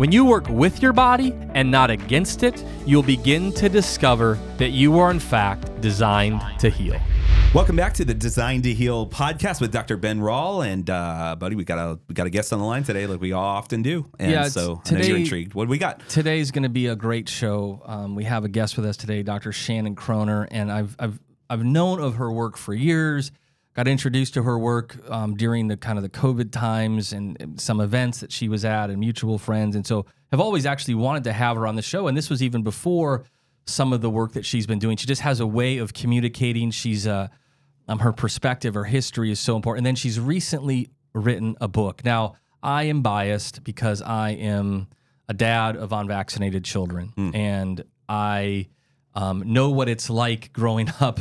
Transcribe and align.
when 0.00 0.10
you 0.10 0.24
work 0.24 0.48
with 0.48 0.80
your 0.80 0.94
body 0.94 1.34
and 1.52 1.70
not 1.70 1.90
against 1.90 2.42
it, 2.42 2.64
you'll 2.86 3.02
begin 3.02 3.52
to 3.52 3.68
discover 3.68 4.38
that 4.56 4.70
you 4.70 4.98
are, 4.98 5.10
in 5.10 5.20
fact, 5.20 5.78
designed 5.82 6.40
to 6.58 6.70
heal. 6.70 6.98
Welcome 7.52 7.76
back 7.76 7.92
to 7.94 8.06
the 8.06 8.14
Designed 8.14 8.62
to 8.62 8.72
Heal 8.72 9.06
podcast 9.06 9.60
with 9.60 9.72
Dr. 9.72 9.98
Ben 9.98 10.18
Rall 10.18 10.62
and 10.62 10.88
uh, 10.88 11.36
buddy, 11.38 11.54
we 11.54 11.64
got 11.64 11.78
a 11.78 11.98
we 12.08 12.14
got 12.14 12.26
a 12.26 12.30
guest 12.30 12.50
on 12.50 12.60
the 12.60 12.64
line 12.64 12.82
today, 12.82 13.06
like 13.06 13.20
we 13.20 13.32
often 13.32 13.82
do. 13.82 14.06
And 14.18 14.32
Yeah, 14.32 14.48
so 14.48 14.80
today- 14.86 15.00
I 15.00 15.02
know 15.02 15.08
you're 15.08 15.16
intrigued. 15.18 15.52
What 15.52 15.66
do 15.66 15.70
we 15.70 15.76
got? 15.76 16.00
Today's 16.08 16.50
going 16.50 16.62
to 16.62 16.70
be 16.70 16.86
a 16.86 16.96
great 16.96 17.28
show. 17.28 17.82
Um, 17.84 18.14
we 18.14 18.24
have 18.24 18.46
a 18.46 18.48
guest 18.48 18.78
with 18.78 18.86
us 18.86 18.96
today, 18.96 19.22
Dr. 19.22 19.52
Shannon 19.52 19.96
Kroner, 19.96 20.48
and 20.50 20.72
I've 20.72 20.96
I've 20.98 21.20
I've 21.50 21.62
known 21.62 22.00
of 22.00 22.14
her 22.14 22.32
work 22.32 22.56
for 22.56 22.72
years. 22.72 23.32
Got 23.80 23.88
introduced 23.88 24.34
to 24.34 24.42
her 24.42 24.58
work 24.58 24.98
um, 25.10 25.36
during 25.36 25.68
the 25.68 25.76
kind 25.78 25.96
of 25.96 26.02
the 26.02 26.10
COVID 26.10 26.52
times 26.52 27.14
and 27.14 27.58
some 27.58 27.80
events 27.80 28.20
that 28.20 28.30
she 28.30 28.46
was 28.46 28.62
at 28.62 28.90
and 28.90 29.00
mutual 29.00 29.38
friends, 29.38 29.74
and 29.74 29.86
so 29.86 30.04
have 30.30 30.38
always 30.38 30.66
actually 30.66 30.96
wanted 30.96 31.24
to 31.24 31.32
have 31.32 31.56
her 31.56 31.66
on 31.66 31.76
the 31.76 31.80
show. 31.82 32.06
And 32.06 32.14
this 32.14 32.28
was 32.28 32.42
even 32.42 32.62
before 32.62 33.24
some 33.64 33.94
of 33.94 34.02
the 34.02 34.10
work 34.10 34.32
that 34.32 34.44
she's 34.44 34.66
been 34.66 34.80
doing. 34.80 34.98
She 34.98 35.06
just 35.06 35.22
has 35.22 35.40
a 35.40 35.46
way 35.46 35.78
of 35.78 35.94
communicating. 35.94 36.70
She's 36.72 37.06
uh, 37.06 37.28
um, 37.88 38.00
her 38.00 38.12
perspective, 38.12 38.74
her 38.74 38.84
history 38.84 39.30
is 39.30 39.40
so 39.40 39.56
important. 39.56 39.78
And 39.78 39.86
then 39.86 39.96
she's 39.96 40.20
recently 40.20 40.90
written 41.14 41.56
a 41.58 41.66
book. 41.66 42.04
Now, 42.04 42.34
I 42.62 42.82
am 42.82 43.00
biased 43.00 43.64
because 43.64 44.02
I 44.02 44.32
am 44.32 44.88
a 45.26 45.32
dad 45.32 45.76
of 45.76 45.94
unvaccinated 45.94 46.64
children, 46.64 47.14
and 47.34 47.82
I 48.10 48.68
um, 49.14 49.42
know 49.46 49.70
what 49.70 49.88
it's 49.88 50.08
like 50.08 50.52
growing 50.52 50.88
up, 51.00 51.20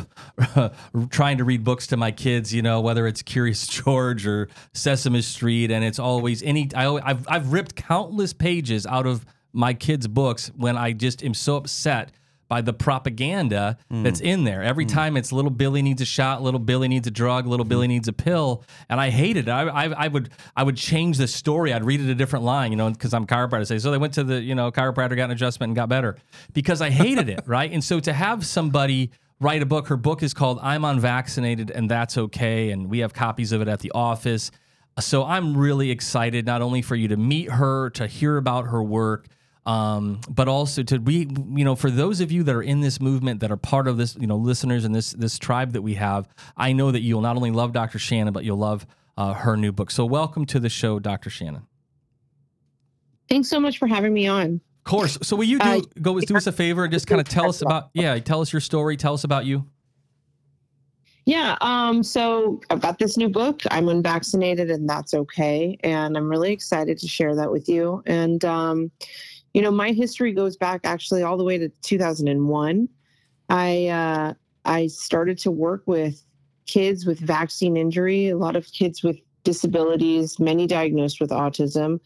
trying 1.09 1.37
to 1.39 1.43
read 1.43 1.63
books 1.63 1.87
to 1.87 1.97
my 1.97 2.11
kids. 2.11 2.53
You 2.53 2.61
know, 2.61 2.81
whether 2.81 3.07
it's 3.07 3.21
Curious 3.21 3.67
George 3.67 4.27
or 4.27 4.49
Sesame 4.73 5.21
Street, 5.21 5.71
and 5.71 5.83
it's 5.83 5.99
always 5.99 6.43
any. 6.43 6.69
I, 6.75 6.93
I've 6.95 7.25
I've 7.27 7.51
ripped 7.51 7.75
countless 7.75 8.33
pages 8.33 8.85
out 8.85 9.05
of 9.05 9.25
my 9.51 9.73
kids' 9.73 10.07
books 10.07 10.51
when 10.55 10.77
I 10.77 10.93
just 10.93 11.23
am 11.23 11.33
so 11.33 11.57
upset 11.57 12.11
by 12.49 12.61
the 12.61 12.73
propaganda 12.73 13.77
hmm. 13.89 14.03
that's 14.03 14.19
in 14.19 14.43
there. 14.43 14.61
Every 14.63 14.83
hmm. 14.83 14.89
time 14.89 15.17
it's 15.17 15.31
little 15.31 15.51
Billy 15.51 15.81
needs 15.81 16.01
a 16.01 16.05
shot, 16.05 16.41
little 16.41 16.59
Billy 16.59 16.89
needs 16.89 17.07
a 17.07 17.11
drug, 17.11 17.47
little 17.47 17.63
hmm. 17.63 17.69
Billy 17.69 17.87
needs 17.87 18.09
a 18.09 18.13
pill, 18.13 18.63
and 18.89 18.99
I 18.99 19.11
hated 19.11 19.47
it. 19.47 19.51
I, 19.51 19.67
I, 19.67 19.85
I 19.85 20.07
would 20.09 20.31
I 20.57 20.63
would 20.63 20.75
change 20.75 21.17
the 21.17 21.27
story. 21.27 21.71
I'd 21.71 21.85
read 21.85 22.01
it 22.01 22.09
a 22.09 22.15
different 22.15 22.43
line, 22.43 22.71
you 22.71 22.77
know, 22.77 22.89
because 22.89 23.13
I'm 23.13 23.25
chiropractor. 23.25 23.67
Say 23.67 23.77
so 23.77 23.91
they 23.91 23.97
went 23.97 24.15
to 24.15 24.23
the 24.23 24.41
you 24.41 24.55
know 24.55 24.71
chiropractor, 24.71 25.15
got 25.15 25.25
an 25.25 25.31
adjustment, 25.31 25.69
and 25.69 25.75
got 25.75 25.87
better 25.87 26.17
because 26.51 26.81
I 26.81 26.89
hated 26.89 27.29
it, 27.29 27.41
right? 27.45 27.71
And 27.71 27.83
so 27.83 27.99
to 28.01 28.11
have 28.11 28.45
somebody 28.45 29.11
write 29.39 29.61
a 29.61 29.65
book, 29.65 29.87
her 29.87 29.97
book 29.97 30.23
is 30.23 30.33
called 30.33 30.59
"I'm 30.61 30.83
Unvaccinated 30.83 31.69
and 31.69 31.89
That's 31.89 32.17
Okay," 32.17 32.71
and 32.71 32.89
we 32.89 32.99
have 32.99 33.13
copies 33.13 33.51
of 33.51 33.61
it 33.61 33.67
at 33.67 33.79
the 33.79 33.91
office. 33.91 34.49
So 34.99 35.23
I'm 35.23 35.55
really 35.55 35.91
excited 35.91 36.45
not 36.45 36.61
only 36.61 36.81
for 36.81 36.95
you 36.95 37.07
to 37.09 37.15
meet 37.15 37.49
her, 37.51 37.91
to 37.91 38.07
hear 38.07 38.35
about 38.35 38.67
her 38.67 38.83
work, 38.83 39.27
um, 39.69 40.19
but 40.27 40.47
also 40.47 40.81
to 40.81 40.97
be, 40.97 41.29
you 41.53 41.63
know, 41.63 41.75
for 41.75 41.91
those 41.91 42.21
of 42.21 42.31
you 42.31 42.41
that 42.41 42.55
are 42.55 42.63
in 42.63 42.79
this 42.79 42.99
movement, 42.99 43.41
that 43.41 43.51
are 43.51 43.57
part 43.57 43.87
of 43.87 43.97
this, 43.97 44.15
you 44.15 44.25
know, 44.25 44.35
listeners 44.35 44.83
and 44.83 44.95
this 44.95 45.11
this 45.11 45.37
tribe 45.37 45.73
that 45.73 45.83
we 45.83 45.93
have, 45.93 46.27
I 46.57 46.73
know 46.73 46.89
that 46.89 47.01
you'll 47.01 47.21
not 47.21 47.35
only 47.35 47.51
love 47.51 47.71
Dr. 47.71 47.99
Shannon, 47.99 48.33
but 48.33 48.43
you'll 48.43 48.57
love 48.57 48.87
uh, 49.15 49.33
her 49.33 49.55
new 49.55 49.71
book. 49.71 49.91
So 49.91 50.07
welcome 50.07 50.47
to 50.47 50.59
the 50.59 50.69
show, 50.69 50.97
Dr. 50.97 51.29
Shannon. 51.29 51.67
Thanks 53.29 53.47
so 53.47 53.59
much 53.59 53.77
for 53.77 53.87
having 53.87 54.11
me 54.11 54.25
on. 54.25 54.55
Of 54.55 54.83
course. 54.85 55.19
So 55.21 55.35
will 55.35 55.43
you 55.43 55.59
do 55.59 55.69
Uh, 55.69 55.81
go 56.01 56.19
do 56.19 56.35
us 56.35 56.47
a 56.47 56.51
favor 56.51 56.85
and 56.85 56.91
just 56.91 57.05
kind 57.05 57.21
of 57.21 57.29
tell 57.29 57.47
us 57.47 57.61
about 57.61 57.91
yeah, 57.93 58.17
tell 58.17 58.41
us 58.41 58.51
your 58.51 58.61
story, 58.61 58.97
tell 58.97 59.13
us 59.13 59.23
about 59.23 59.45
you. 59.45 59.67
Yeah, 61.25 61.57
um, 61.61 62.01
so 62.01 62.59
I've 62.71 62.81
got 62.81 62.97
this 62.97 63.15
new 63.15 63.29
book. 63.29 63.61
I'm 63.69 63.87
unvaccinated, 63.87 64.71
and 64.71 64.89
that's 64.89 65.13
okay. 65.13 65.77
And 65.83 66.17
I'm 66.17 66.27
really 66.27 66.51
excited 66.51 66.97
to 66.97 67.07
share 67.07 67.35
that 67.35 67.51
with 67.51 67.69
you. 67.69 68.01
And, 68.07 68.43
um, 68.45 68.89
you 69.59 69.63
know, 69.63 69.71
my 69.71 69.91
history 69.91 70.31
goes 70.31 70.55
back 70.55 70.79
actually 70.85 71.21
all 71.21 71.35
the 71.35 71.43
way 71.43 71.57
to 71.57 71.67
2001. 71.81 72.87
I 73.49 73.87
uh, 73.87 74.33
I 74.63 74.87
started 74.87 75.37
to 75.39 75.51
work 75.51 75.83
with 75.85 76.23
kids 76.65 77.05
with 77.05 77.19
vaccine 77.19 77.75
injury, 77.75 78.29
a 78.29 78.37
lot 78.37 78.55
of 78.55 78.71
kids 78.71 79.03
with 79.03 79.19
disabilities, 79.43 80.39
many 80.39 80.65
diagnosed 80.65 81.19
with 81.19 81.31
autism. 81.31 81.99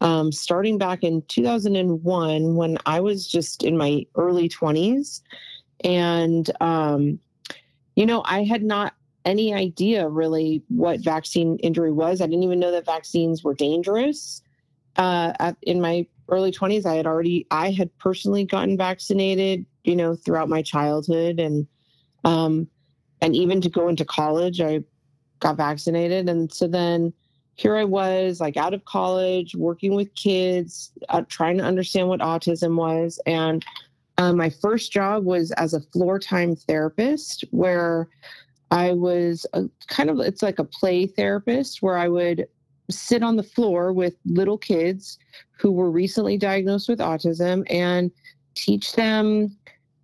Um, 0.00 0.30
starting 0.30 0.78
back 0.78 1.02
in 1.02 1.22
2001, 1.22 2.54
when 2.54 2.78
I 2.86 3.00
was 3.00 3.26
just 3.26 3.64
in 3.64 3.76
my 3.76 4.06
early 4.14 4.48
20s, 4.48 5.22
and 5.82 6.48
um, 6.60 7.18
you 7.96 8.06
know, 8.06 8.22
I 8.26 8.44
had 8.44 8.62
not 8.62 8.94
any 9.24 9.52
idea 9.52 10.08
really 10.08 10.62
what 10.68 11.00
vaccine 11.00 11.56
injury 11.64 11.90
was. 11.90 12.20
I 12.20 12.26
didn't 12.26 12.44
even 12.44 12.60
know 12.60 12.70
that 12.70 12.86
vaccines 12.86 13.42
were 13.42 13.54
dangerous. 13.54 14.41
Uh, 14.96 15.32
at, 15.38 15.56
in 15.62 15.80
my 15.80 16.06
early 16.28 16.52
20s, 16.52 16.86
I 16.86 16.94
had 16.94 17.06
already, 17.06 17.46
I 17.50 17.70
had 17.70 17.96
personally 17.98 18.44
gotten 18.44 18.76
vaccinated, 18.76 19.66
you 19.84 19.96
know, 19.96 20.14
throughout 20.14 20.48
my 20.48 20.62
childhood, 20.62 21.40
and 21.40 21.66
um, 22.24 22.68
and 23.20 23.34
even 23.34 23.60
to 23.60 23.68
go 23.68 23.88
into 23.88 24.04
college, 24.04 24.60
I 24.60 24.82
got 25.40 25.56
vaccinated, 25.56 26.28
and 26.28 26.52
so 26.52 26.66
then 26.66 27.12
here 27.54 27.76
I 27.76 27.84
was, 27.84 28.40
like 28.40 28.56
out 28.56 28.74
of 28.74 28.84
college, 28.84 29.54
working 29.54 29.94
with 29.94 30.14
kids, 30.14 30.90
uh, 31.10 31.22
trying 31.28 31.58
to 31.58 31.64
understand 31.64 32.08
what 32.08 32.20
autism 32.20 32.76
was, 32.76 33.20
and 33.26 33.64
um, 34.18 34.36
my 34.36 34.50
first 34.50 34.92
job 34.92 35.24
was 35.24 35.50
as 35.52 35.74
a 35.74 35.80
floor 35.80 36.18
time 36.18 36.54
therapist, 36.54 37.44
where 37.50 38.08
I 38.70 38.92
was 38.92 39.46
a, 39.52 39.64
kind 39.88 40.10
of 40.10 40.20
it's 40.20 40.42
like 40.42 40.58
a 40.58 40.64
play 40.64 41.06
therapist, 41.06 41.82
where 41.82 41.96
I 41.96 42.08
would 42.08 42.46
sit 42.92 43.22
on 43.22 43.36
the 43.36 43.42
floor 43.42 43.92
with 43.92 44.14
little 44.24 44.58
kids 44.58 45.18
who 45.58 45.72
were 45.72 45.90
recently 45.90 46.36
diagnosed 46.36 46.88
with 46.88 46.98
autism 46.98 47.64
and 47.70 48.10
teach 48.54 48.92
them 48.92 49.56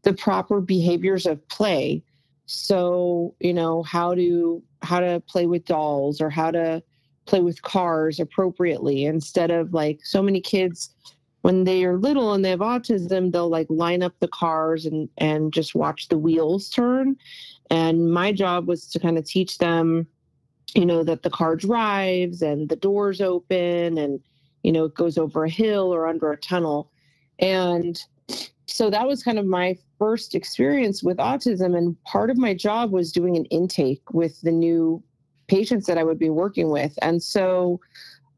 the 0.03 0.12
proper 0.12 0.60
behaviors 0.60 1.26
of 1.26 1.47
play. 1.49 2.03
So 2.47 3.34
you 3.41 3.53
know 3.53 3.82
how 3.82 4.15
to 4.15 4.62
how 4.82 5.00
to 5.00 5.21
play 5.28 5.47
with 5.47 5.65
dolls 5.65 6.21
or 6.21 6.31
how 6.31 6.50
to 6.50 6.82
play 7.26 7.41
with 7.41 7.60
cars 7.62 8.19
appropriately 8.19 9.05
instead 9.05 9.50
of 9.50 9.75
like 9.75 10.00
so 10.03 10.22
many 10.22 10.41
kids 10.41 10.94
when 11.43 11.65
they 11.65 11.84
are 11.84 11.97
little 11.97 12.32
and 12.32 12.44
they 12.44 12.50
have 12.50 12.60
autism, 12.60 13.32
they'll 13.32 13.49
like 13.49 13.66
line 13.70 14.03
up 14.03 14.12
the 14.20 14.28
cars 14.28 14.87
and 14.87 15.09
and 15.19 15.53
just 15.53 15.75
watch 15.75 16.09
the 16.09 16.19
wheels 16.19 16.69
turn. 16.69 17.16
And 17.70 18.12
my 18.12 18.32
job 18.32 18.66
was 18.66 18.87
to 18.88 18.99
kind 18.99 19.19
of 19.19 19.25
teach 19.25 19.59
them, 19.59 20.06
you 20.74 20.86
know, 20.86 21.02
that 21.04 21.22
the 21.22 21.30
car 21.30 21.56
drives 21.56 22.42
and 22.42 22.68
the 22.68 22.76
doors 22.76 23.20
open 23.20 23.98
and 23.98 24.20
you 24.62 24.72
know 24.72 24.84
it 24.86 24.94
goes 24.94 25.16
over 25.16 25.44
a 25.44 25.50
hill 25.50 25.94
or 25.94 26.06
under 26.06 26.30
a 26.32 26.36
tunnel. 26.36 26.90
And 27.38 28.00
so 28.66 28.90
that 28.90 29.06
was 29.06 29.22
kind 29.22 29.38
of 29.38 29.46
my 29.46 29.76
first 29.98 30.34
experience 30.34 31.02
with 31.02 31.16
autism. 31.18 31.76
And 31.76 32.02
part 32.04 32.30
of 32.30 32.36
my 32.36 32.54
job 32.54 32.90
was 32.90 33.12
doing 33.12 33.36
an 33.36 33.44
intake 33.46 34.02
with 34.12 34.40
the 34.42 34.52
new 34.52 35.02
patients 35.46 35.86
that 35.86 35.98
I 35.98 36.04
would 36.04 36.18
be 36.18 36.30
working 36.30 36.70
with. 36.70 36.98
And 37.00 37.22
so 37.22 37.80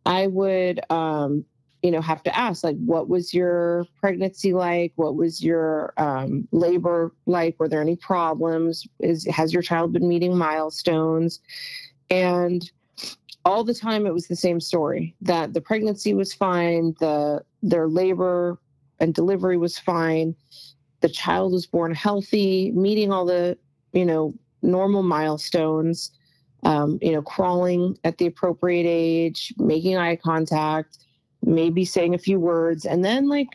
I 0.06 0.28
would 0.28 0.80
um, 0.90 1.44
you 1.82 1.90
know 1.90 2.00
have 2.00 2.22
to 2.22 2.36
ask 2.36 2.62
like 2.62 2.76
what 2.76 3.08
was 3.08 3.32
your 3.32 3.86
pregnancy 4.00 4.52
like 4.52 4.92
what 4.96 5.16
was 5.16 5.42
your 5.42 5.92
um, 5.96 6.46
labor 6.52 7.12
like 7.26 7.56
were 7.58 7.68
there 7.68 7.80
any 7.80 7.96
problems 7.96 8.86
is 9.00 9.26
has 9.26 9.52
your 9.52 9.62
child 9.62 9.92
been 9.92 10.08
meeting 10.08 10.36
milestones 10.36 11.40
and 12.10 12.70
all 13.44 13.64
the 13.64 13.74
time 13.74 14.06
it 14.06 14.12
was 14.12 14.28
the 14.28 14.36
same 14.36 14.60
story 14.60 15.14
that 15.20 15.54
the 15.54 15.60
pregnancy 15.60 16.14
was 16.14 16.34
fine 16.34 16.94
the 17.00 17.42
their 17.62 17.88
labor 17.88 18.58
and 18.98 19.14
delivery 19.14 19.56
was 19.56 19.78
fine 19.78 20.34
the 21.00 21.08
child 21.08 21.52
was 21.52 21.66
born 21.66 21.94
healthy 21.94 22.70
meeting 22.72 23.12
all 23.12 23.24
the 23.24 23.56
you 23.92 24.04
know 24.04 24.34
normal 24.62 25.02
milestones 25.02 26.10
um, 26.64 26.98
you 27.00 27.12
know 27.12 27.22
crawling 27.22 27.96
at 28.04 28.18
the 28.18 28.26
appropriate 28.26 28.86
age 28.86 29.54
making 29.56 29.96
eye 29.96 30.16
contact 30.16 30.98
maybe 31.42 31.84
saying 31.84 32.14
a 32.14 32.18
few 32.18 32.38
words. 32.38 32.84
And 32.84 33.04
then 33.04 33.28
like 33.28 33.48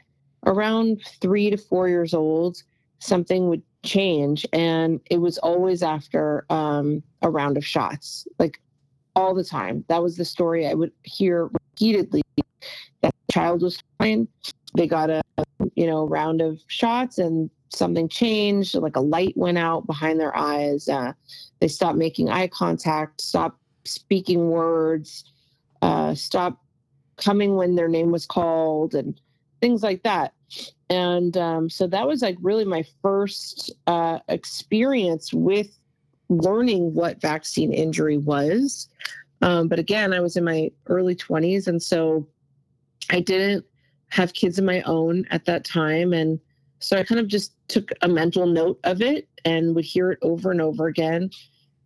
around 0.46 1.02
three 1.22 1.50
to 1.50 1.58
four 1.58 1.88
years 1.90 2.14
old 2.14 2.62
something 3.00 3.50
would 3.50 3.62
change 3.86 4.46
and 4.54 5.00
it 5.10 5.18
was 5.18 5.38
always 5.40 5.84
after 5.84 6.46
um, 6.50 7.02
a 7.22 7.30
round 7.30 7.58
of 7.58 7.66
shots 7.66 8.28
like 8.40 8.60
all 9.16 9.34
the 9.34 9.44
time. 9.44 9.86
That 9.88 10.04
was 10.04 10.18
the 10.18 10.26
story 10.26 10.68
i 10.68 10.74
would 10.74 10.92
hear 11.04 11.46
repeatedly 11.46 12.22
that 13.02 13.14
the 13.28 13.34
child 13.34 13.62
was 13.62 13.82
fine. 13.98 14.28
They 14.76 14.88
got 14.88 15.10
a 15.10 15.22
you 15.76 15.88
know 15.88 16.08
round 16.08 16.42
of 16.42 16.60
shots 16.68 17.18
and 17.18 17.50
something 17.70 18.08
changed 18.08 18.76
like 18.76 18.96
a 18.96 19.02
light 19.02 19.36
went 19.36 19.58
out 19.58 19.86
behind 19.86 20.20
their 20.20 20.36
eyes 20.36 20.88
uh, 20.88 21.12
they 21.60 21.68
stopped 21.68 21.98
making 21.98 22.30
eye 22.30 22.48
contact 22.48 23.22
stopped 23.22 23.60
speaking 23.86 24.50
words 24.50 25.26
uh, 25.82 26.14
stopped 26.16 26.64
coming 27.18 27.56
when 27.56 27.76
their 27.76 27.88
name 27.88 28.12
was 28.12 28.26
called 28.26 28.96
and 28.96 29.20
things 29.62 29.84
like 29.84 30.04
that 30.04 30.34
and 30.90 31.38
um, 31.38 31.70
so 31.70 31.88
that 31.88 32.08
was 32.08 32.22
like 32.22 32.38
really 32.42 32.66
my 32.66 32.86
first 33.02 33.74
uh, 33.88 34.20
experience 34.30 35.34
with 35.34 35.68
learning 36.30 36.94
what 36.94 37.22
vaccine 37.22 37.72
injury 37.72 38.18
was 38.18 38.90
um, 39.42 39.68
but 39.68 39.80
again 39.80 40.14
i 40.14 40.20
was 40.20 40.38
in 40.38 40.44
my 40.44 40.72
early 40.88 41.16
20s 41.16 41.68
and 41.68 41.82
so 41.82 42.28
i 43.12 43.20
didn't 43.20 43.66
have 44.10 44.34
kids 44.34 44.58
of 44.58 44.66
my 44.66 44.82
own 44.84 45.26
at 45.30 45.46
that 45.46 45.66
time. 45.66 46.14
And 46.14 46.40
so 46.80 46.98
I 46.98 47.04
kind 47.04 47.20
of 47.20 47.28
just 47.28 47.54
took 47.68 47.92
a 48.02 48.08
mental 48.08 48.46
note 48.46 48.80
of 48.84 49.02
it 49.02 49.28
and 49.44 49.76
would 49.76 49.86
hear 49.86 50.12
it 50.12 50.20
over 50.22 50.52
and 50.52 50.62
over 50.62 50.88
again. 50.88 51.30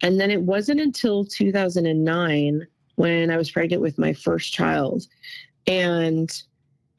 And 0.01 0.19
then 0.19 0.31
it 0.31 0.43
wasn't 0.43 0.79
until 0.79 1.25
2009 1.25 2.67
when 2.95 3.31
I 3.31 3.37
was 3.37 3.51
pregnant 3.51 3.81
with 3.81 3.97
my 3.97 4.13
first 4.13 4.53
child. 4.53 5.07
And 5.65 6.31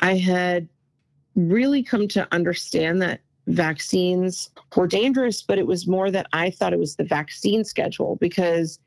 I 0.01 0.17
had 0.17 0.69
really 1.49 1.83
come 1.83 2.09
to 2.09 2.29
understand 2.33 3.01
that 3.03 3.21
vaccines 3.47 4.51
were 4.77 4.87
dangerous, 4.87 5.43
but 5.43 5.59
it 5.59 5.67
was 5.67 5.87
more 5.87 6.11
that 6.11 6.27
I 6.33 6.51
thought 6.51 6.73
it 6.73 6.79
was 6.79 6.97
the 6.97 7.05
vaccine 7.05 7.65
schedule 7.65 8.17
because, 8.17 8.79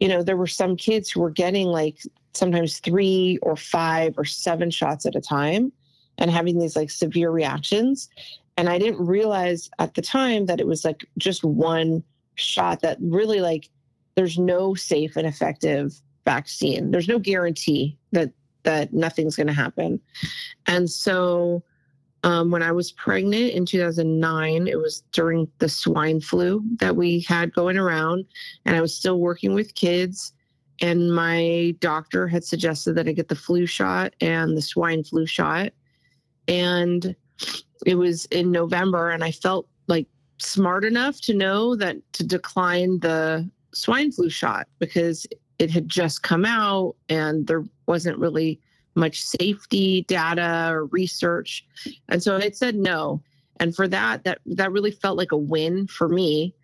you 0.00 0.08
know, 0.08 0.22
there 0.22 0.36
were 0.36 0.46
some 0.46 0.76
kids 0.76 1.10
who 1.10 1.20
were 1.20 1.30
getting 1.30 1.66
like 1.66 1.98
sometimes 2.34 2.78
three 2.80 3.38
or 3.42 3.56
five 3.56 4.14
or 4.16 4.24
seven 4.24 4.70
shots 4.70 5.04
at 5.04 5.16
a 5.16 5.20
time 5.20 5.72
and 6.18 6.30
having 6.30 6.58
these 6.58 6.76
like 6.76 6.90
severe 6.90 7.30
reactions. 7.30 8.08
And 8.56 8.68
I 8.68 8.78
didn't 8.78 9.04
realize 9.04 9.70
at 9.78 9.94
the 9.94 10.02
time 10.02 10.46
that 10.46 10.60
it 10.60 10.66
was 10.66 10.84
like 10.84 11.06
just 11.18 11.44
one 11.44 12.02
shot 12.34 12.80
that 12.80 12.98
really 13.00 13.40
like 13.40 13.68
there's 14.14 14.38
no 14.38 14.74
safe 14.74 15.16
and 15.16 15.26
effective 15.26 16.00
vaccine. 16.24 16.90
There's 16.90 17.08
no 17.08 17.18
guarantee 17.18 17.96
that 18.12 18.30
that 18.64 18.92
nothing's 18.92 19.36
going 19.36 19.48
to 19.48 19.52
happen. 19.52 20.00
And 20.66 20.88
so 20.88 21.62
um, 22.24 22.50
when 22.50 22.62
I 22.62 22.72
was 22.72 22.92
pregnant 22.92 23.52
in 23.52 23.66
2009, 23.66 24.68
it 24.68 24.78
was 24.78 25.02
during 25.12 25.48
the 25.58 25.68
swine 25.68 26.20
flu 26.20 26.62
that 26.78 26.94
we 26.94 27.20
had 27.20 27.52
going 27.52 27.76
around, 27.76 28.24
and 28.64 28.76
I 28.76 28.80
was 28.80 28.94
still 28.94 29.18
working 29.18 29.54
with 29.54 29.74
kids 29.74 30.32
and 30.82 31.14
my 31.14 31.74
doctor 31.78 32.26
had 32.26 32.44
suggested 32.44 32.94
that 32.94 33.08
I 33.08 33.12
get 33.12 33.28
the 33.28 33.36
flu 33.36 33.66
shot 33.66 34.14
and 34.20 34.56
the 34.56 34.62
swine 34.62 35.04
flu 35.04 35.26
shot. 35.26 35.72
And 36.48 37.14
it 37.86 37.94
was 37.94 38.24
in 38.26 38.50
November, 38.50 39.10
and 39.10 39.22
I 39.22 39.30
felt 39.30 39.68
like 39.86 40.08
smart 40.38 40.84
enough 40.84 41.20
to 41.22 41.34
know 41.34 41.76
that 41.76 41.96
to 42.14 42.26
decline 42.26 42.98
the 42.98 43.48
swine 43.72 44.10
flu 44.10 44.28
shot 44.28 44.66
because 44.80 45.24
it 45.60 45.70
had 45.70 45.88
just 45.88 46.24
come 46.24 46.44
out 46.44 46.96
and 47.08 47.46
there 47.46 47.64
wasn't 47.86 48.18
really 48.18 48.60
much 48.94 49.22
safety 49.22 50.02
data 50.02 50.68
or 50.70 50.86
research. 50.86 51.64
And 52.08 52.22
so 52.22 52.36
I 52.36 52.50
said 52.50 52.74
no. 52.74 53.22
And 53.60 53.74
for 53.74 53.86
that, 53.88 54.24
that 54.24 54.38
that 54.46 54.72
really 54.72 54.90
felt 54.90 55.18
like 55.18 55.32
a 55.32 55.36
win 55.36 55.86
for 55.86 56.08
me. 56.08 56.54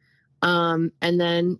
Um, 0.42 0.92
and 1.00 1.20
then 1.20 1.58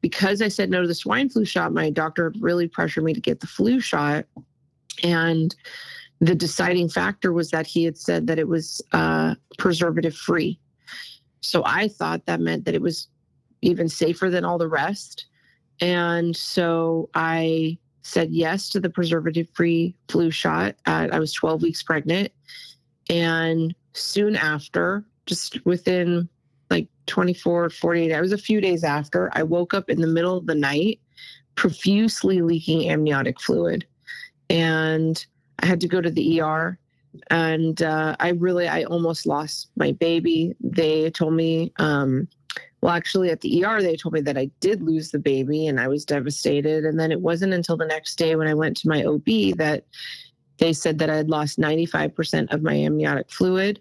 because 0.00 0.42
I 0.42 0.48
said 0.48 0.70
no 0.70 0.82
to 0.82 0.88
the 0.88 0.94
swine 0.94 1.28
flu 1.28 1.44
shot, 1.44 1.72
my 1.72 1.90
doctor 1.90 2.32
really 2.40 2.68
pressured 2.68 3.04
me 3.04 3.14
to 3.14 3.20
get 3.20 3.40
the 3.40 3.46
flu 3.46 3.80
shot. 3.80 4.24
And 5.02 5.54
the 6.20 6.34
deciding 6.34 6.88
factor 6.88 7.32
was 7.32 7.50
that 7.50 7.66
he 7.66 7.84
had 7.84 7.96
said 7.96 8.26
that 8.26 8.38
it 8.38 8.48
was 8.48 8.80
uh, 8.92 9.34
preservative 9.58 10.14
free. 10.14 10.58
So 11.40 11.62
I 11.64 11.88
thought 11.88 12.26
that 12.26 12.40
meant 12.40 12.64
that 12.64 12.74
it 12.74 12.82
was 12.82 13.08
even 13.60 13.88
safer 13.88 14.30
than 14.30 14.44
all 14.44 14.58
the 14.58 14.68
rest. 14.68 15.26
And 15.80 16.36
so 16.36 17.10
I 17.14 17.78
said 18.02 18.30
yes 18.32 18.68
to 18.70 18.80
the 18.80 18.90
preservative 18.90 19.48
free 19.54 19.94
flu 20.08 20.30
shot. 20.30 20.76
At, 20.86 21.14
I 21.14 21.18
was 21.18 21.32
12 21.32 21.62
weeks 21.62 21.82
pregnant. 21.82 22.32
And 23.08 23.74
soon 23.94 24.36
after, 24.36 25.04
just 25.26 25.64
within 25.64 26.28
like 26.70 26.88
24, 27.06 27.70
48 27.70 28.12
I 28.12 28.20
was 28.20 28.32
a 28.32 28.38
few 28.38 28.60
days 28.60 28.84
after, 28.84 29.30
I 29.34 29.42
woke 29.42 29.74
up 29.74 29.88
in 29.88 30.00
the 30.00 30.06
middle 30.06 30.36
of 30.36 30.46
the 30.46 30.54
night, 30.54 31.00
profusely 31.54 32.42
leaking 32.42 32.88
amniotic 32.90 33.40
fluid. 33.40 33.86
And 34.50 35.24
I 35.60 35.66
had 35.66 35.80
to 35.80 35.88
go 35.88 36.00
to 36.00 36.10
the 36.10 36.40
ER. 36.40 36.78
And 37.30 37.82
uh, 37.82 38.16
I 38.20 38.30
really, 38.30 38.68
I 38.68 38.84
almost 38.84 39.26
lost 39.26 39.68
my 39.76 39.92
baby. 39.92 40.56
They 40.60 41.10
told 41.10 41.34
me, 41.34 41.72
um, 41.78 42.28
well, 42.82 42.92
actually, 42.92 43.30
at 43.30 43.40
the 43.42 43.64
ER, 43.64 43.80
they 43.80 43.96
told 43.96 44.12
me 44.12 44.20
that 44.22 44.36
I 44.36 44.50
did 44.58 44.82
lose 44.82 45.12
the 45.12 45.20
baby 45.20 45.68
and 45.68 45.78
I 45.78 45.86
was 45.86 46.04
devastated. 46.04 46.84
And 46.84 46.98
then 46.98 47.12
it 47.12 47.20
wasn't 47.20 47.54
until 47.54 47.76
the 47.76 47.86
next 47.86 48.16
day 48.16 48.34
when 48.34 48.48
I 48.48 48.54
went 48.54 48.76
to 48.78 48.88
my 48.88 49.04
OB 49.04 49.56
that 49.58 49.84
they 50.58 50.72
said 50.72 50.98
that 50.98 51.08
I 51.08 51.16
had 51.16 51.30
lost 51.30 51.60
95% 51.60 52.52
of 52.52 52.62
my 52.62 52.74
amniotic 52.74 53.30
fluid 53.30 53.80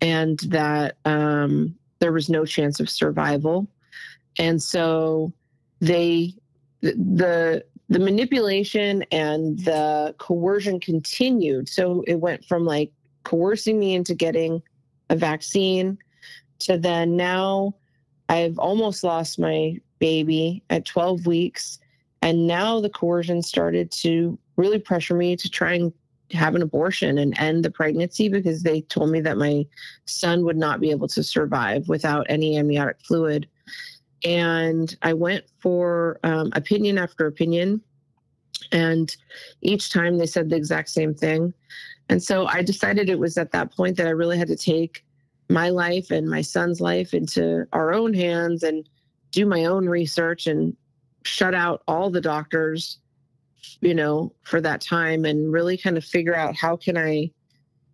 and 0.00 0.38
that 0.48 0.96
um, 1.04 1.74
there 1.98 2.12
was 2.12 2.30
no 2.30 2.46
chance 2.46 2.80
of 2.80 2.88
survival. 2.88 3.68
And 4.38 4.62
so 4.62 5.34
they 5.80 6.32
the 6.80 7.62
the 7.90 7.98
manipulation 7.98 9.04
and 9.12 9.58
the 9.58 10.14
coercion 10.18 10.80
continued. 10.80 11.68
So 11.68 12.04
it 12.06 12.14
went 12.14 12.44
from 12.46 12.64
like 12.64 12.90
coercing 13.24 13.78
me 13.78 13.94
into 13.94 14.14
getting 14.14 14.62
a 15.10 15.16
vaccine 15.16 15.98
to 16.60 16.78
then 16.78 17.16
now 17.16 17.74
I've 18.30 18.60
almost 18.60 19.02
lost 19.02 19.40
my 19.40 19.76
baby 19.98 20.62
at 20.70 20.84
12 20.84 21.26
weeks. 21.26 21.80
And 22.22 22.46
now 22.46 22.80
the 22.80 22.88
coercion 22.88 23.42
started 23.42 23.90
to 23.92 24.38
really 24.56 24.78
pressure 24.78 25.16
me 25.16 25.34
to 25.34 25.50
try 25.50 25.74
and 25.74 25.92
have 26.30 26.54
an 26.54 26.62
abortion 26.62 27.18
and 27.18 27.36
end 27.40 27.64
the 27.64 27.72
pregnancy 27.72 28.28
because 28.28 28.62
they 28.62 28.82
told 28.82 29.10
me 29.10 29.20
that 29.22 29.36
my 29.36 29.66
son 30.04 30.44
would 30.44 30.56
not 30.56 30.78
be 30.78 30.92
able 30.92 31.08
to 31.08 31.24
survive 31.24 31.88
without 31.88 32.24
any 32.28 32.56
amniotic 32.56 33.00
fluid. 33.00 33.48
And 34.24 34.96
I 35.02 35.12
went 35.12 35.44
for 35.58 36.20
um, 36.22 36.50
opinion 36.54 36.98
after 36.98 37.26
opinion. 37.26 37.80
And 38.70 39.14
each 39.60 39.90
time 39.92 40.18
they 40.18 40.26
said 40.26 40.50
the 40.50 40.56
exact 40.56 40.90
same 40.90 41.14
thing. 41.14 41.52
And 42.08 42.22
so 42.22 42.46
I 42.46 42.62
decided 42.62 43.08
it 43.08 43.18
was 43.18 43.36
at 43.36 43.50
that 43.50 43.72
point 43.72 43.96
that 43.96 44.06
I 44.06 44.10
really 44.10 44.38
had 44.38 44.48
to 44.48 44.56
take 44.56 45.04
my 45.50 45.68
life 45.68 46.10
and 46.10 46.28
my 46.28 46.40
son's 46.40 46.80
life 46.80 47.12
into 47.12 47.66
our 47.72 47.92
own 47.92 48.14
hands 48.14 48.62
and 48.62 48.88
do 49.32 49.44
my 49.44 49.64
own 49.66 49.88
research 49.88 50.46
and 50.46 50.76
shut 51.24 51.54
out 51.54 51.82
all 51.86 52.10
the 52.10 52.20
doctors 52.20 52.98
you 53.80 53.94
know, 53.94 54.32
for 54.42 54.60
that 54.60 54.80
time 54.80 55.24
and 55.24 55.52
really 55.52 55.76
kind 55.76 55.96
of 55.96 56.04
figure 56.04 56.34
out 56.34 56.56
how 56.56 56.76
can 56.76 56.96
I 56.96 57.30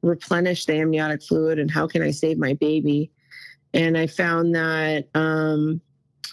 replenish 0.03 0.67
the 0.67 0.75
amniotic 0.75 1.23
fluid 1.23 1.59
and 1.59 1.71
how 1.71 1.87
can 1.87 2.03
I 2.03 2.11
save 2.11 2.39
my 2.39 2.55
baby. 2.55 3.11
And 3.75 3.97
I 3.97 4.07
found 4.07 4.55
that 4.55 5.09
um, 5.15 5.81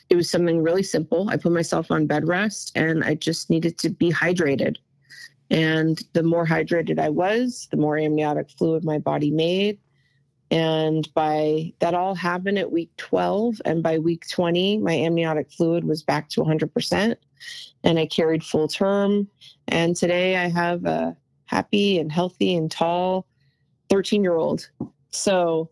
it 0.10 0.16
was 0.16 0.30
something 0.30 0.62
really 0.62 0.84
simple. 0.84 1.30
I 1.30 1.38
put 1.38 1.52
myself 1.52 1.92
on 1.92 2.08
bed 2.08 2.28
rest 2.28 2.72
and 2.76 3.04
I 3.04 3.16
just 3.16 3.50
needed 3.50 3.78
to 3.80 3.90
be 3.90 4.12
hydrated. 4.12 4.78
And 5.50 6.02
the 6.14 6.24
more 6.24 6.46
hydrated 6.46 7.00
I 7.00 7.10
was, 7.10 7.68
the 7.70 7.78
more 7.78 7.98
amniotic 7.98 8.50
fluid 8.52 8.84
my 8.84 8.98
body 8.98 9.30
made. 9.30 9.80
And 10.54 11.12
by 11.16 11.74
that 11.80 11.96
all 11.96 12.14
happened 12.14 12.60
at 12.60 12.72
week 12.72 12.92
12. 12.98 13.60
And 13.66 13.82
by 13.82 13.98
week 13.98 14.30
20, 14.30 14.78
my 14.78 14.94
amniotic 14.94 15.52
fluid 15.52 15.84
was 15.84 16.04
back 16.04 16.30
to 16.30 16.42
100% 16.42 17.16
and 17.84 17.98
I 17.98 18.06
carried 18.06 18.44
full 18.44 18.68
term. 18.68 19.28
And 19.68 19.96
today 19.96 20.38
I 20.38 20.50
have 20.50 20.86
a 20.86 21.18
happy 21.46 21.98
and 21.98 22.12
healthy 22.12 22.56
and 22.56 22.70
tall 22.70 23.26
13 23.90 24.22
year 24.22 24.36
old. 24.36 24.70
So 25.10 25.72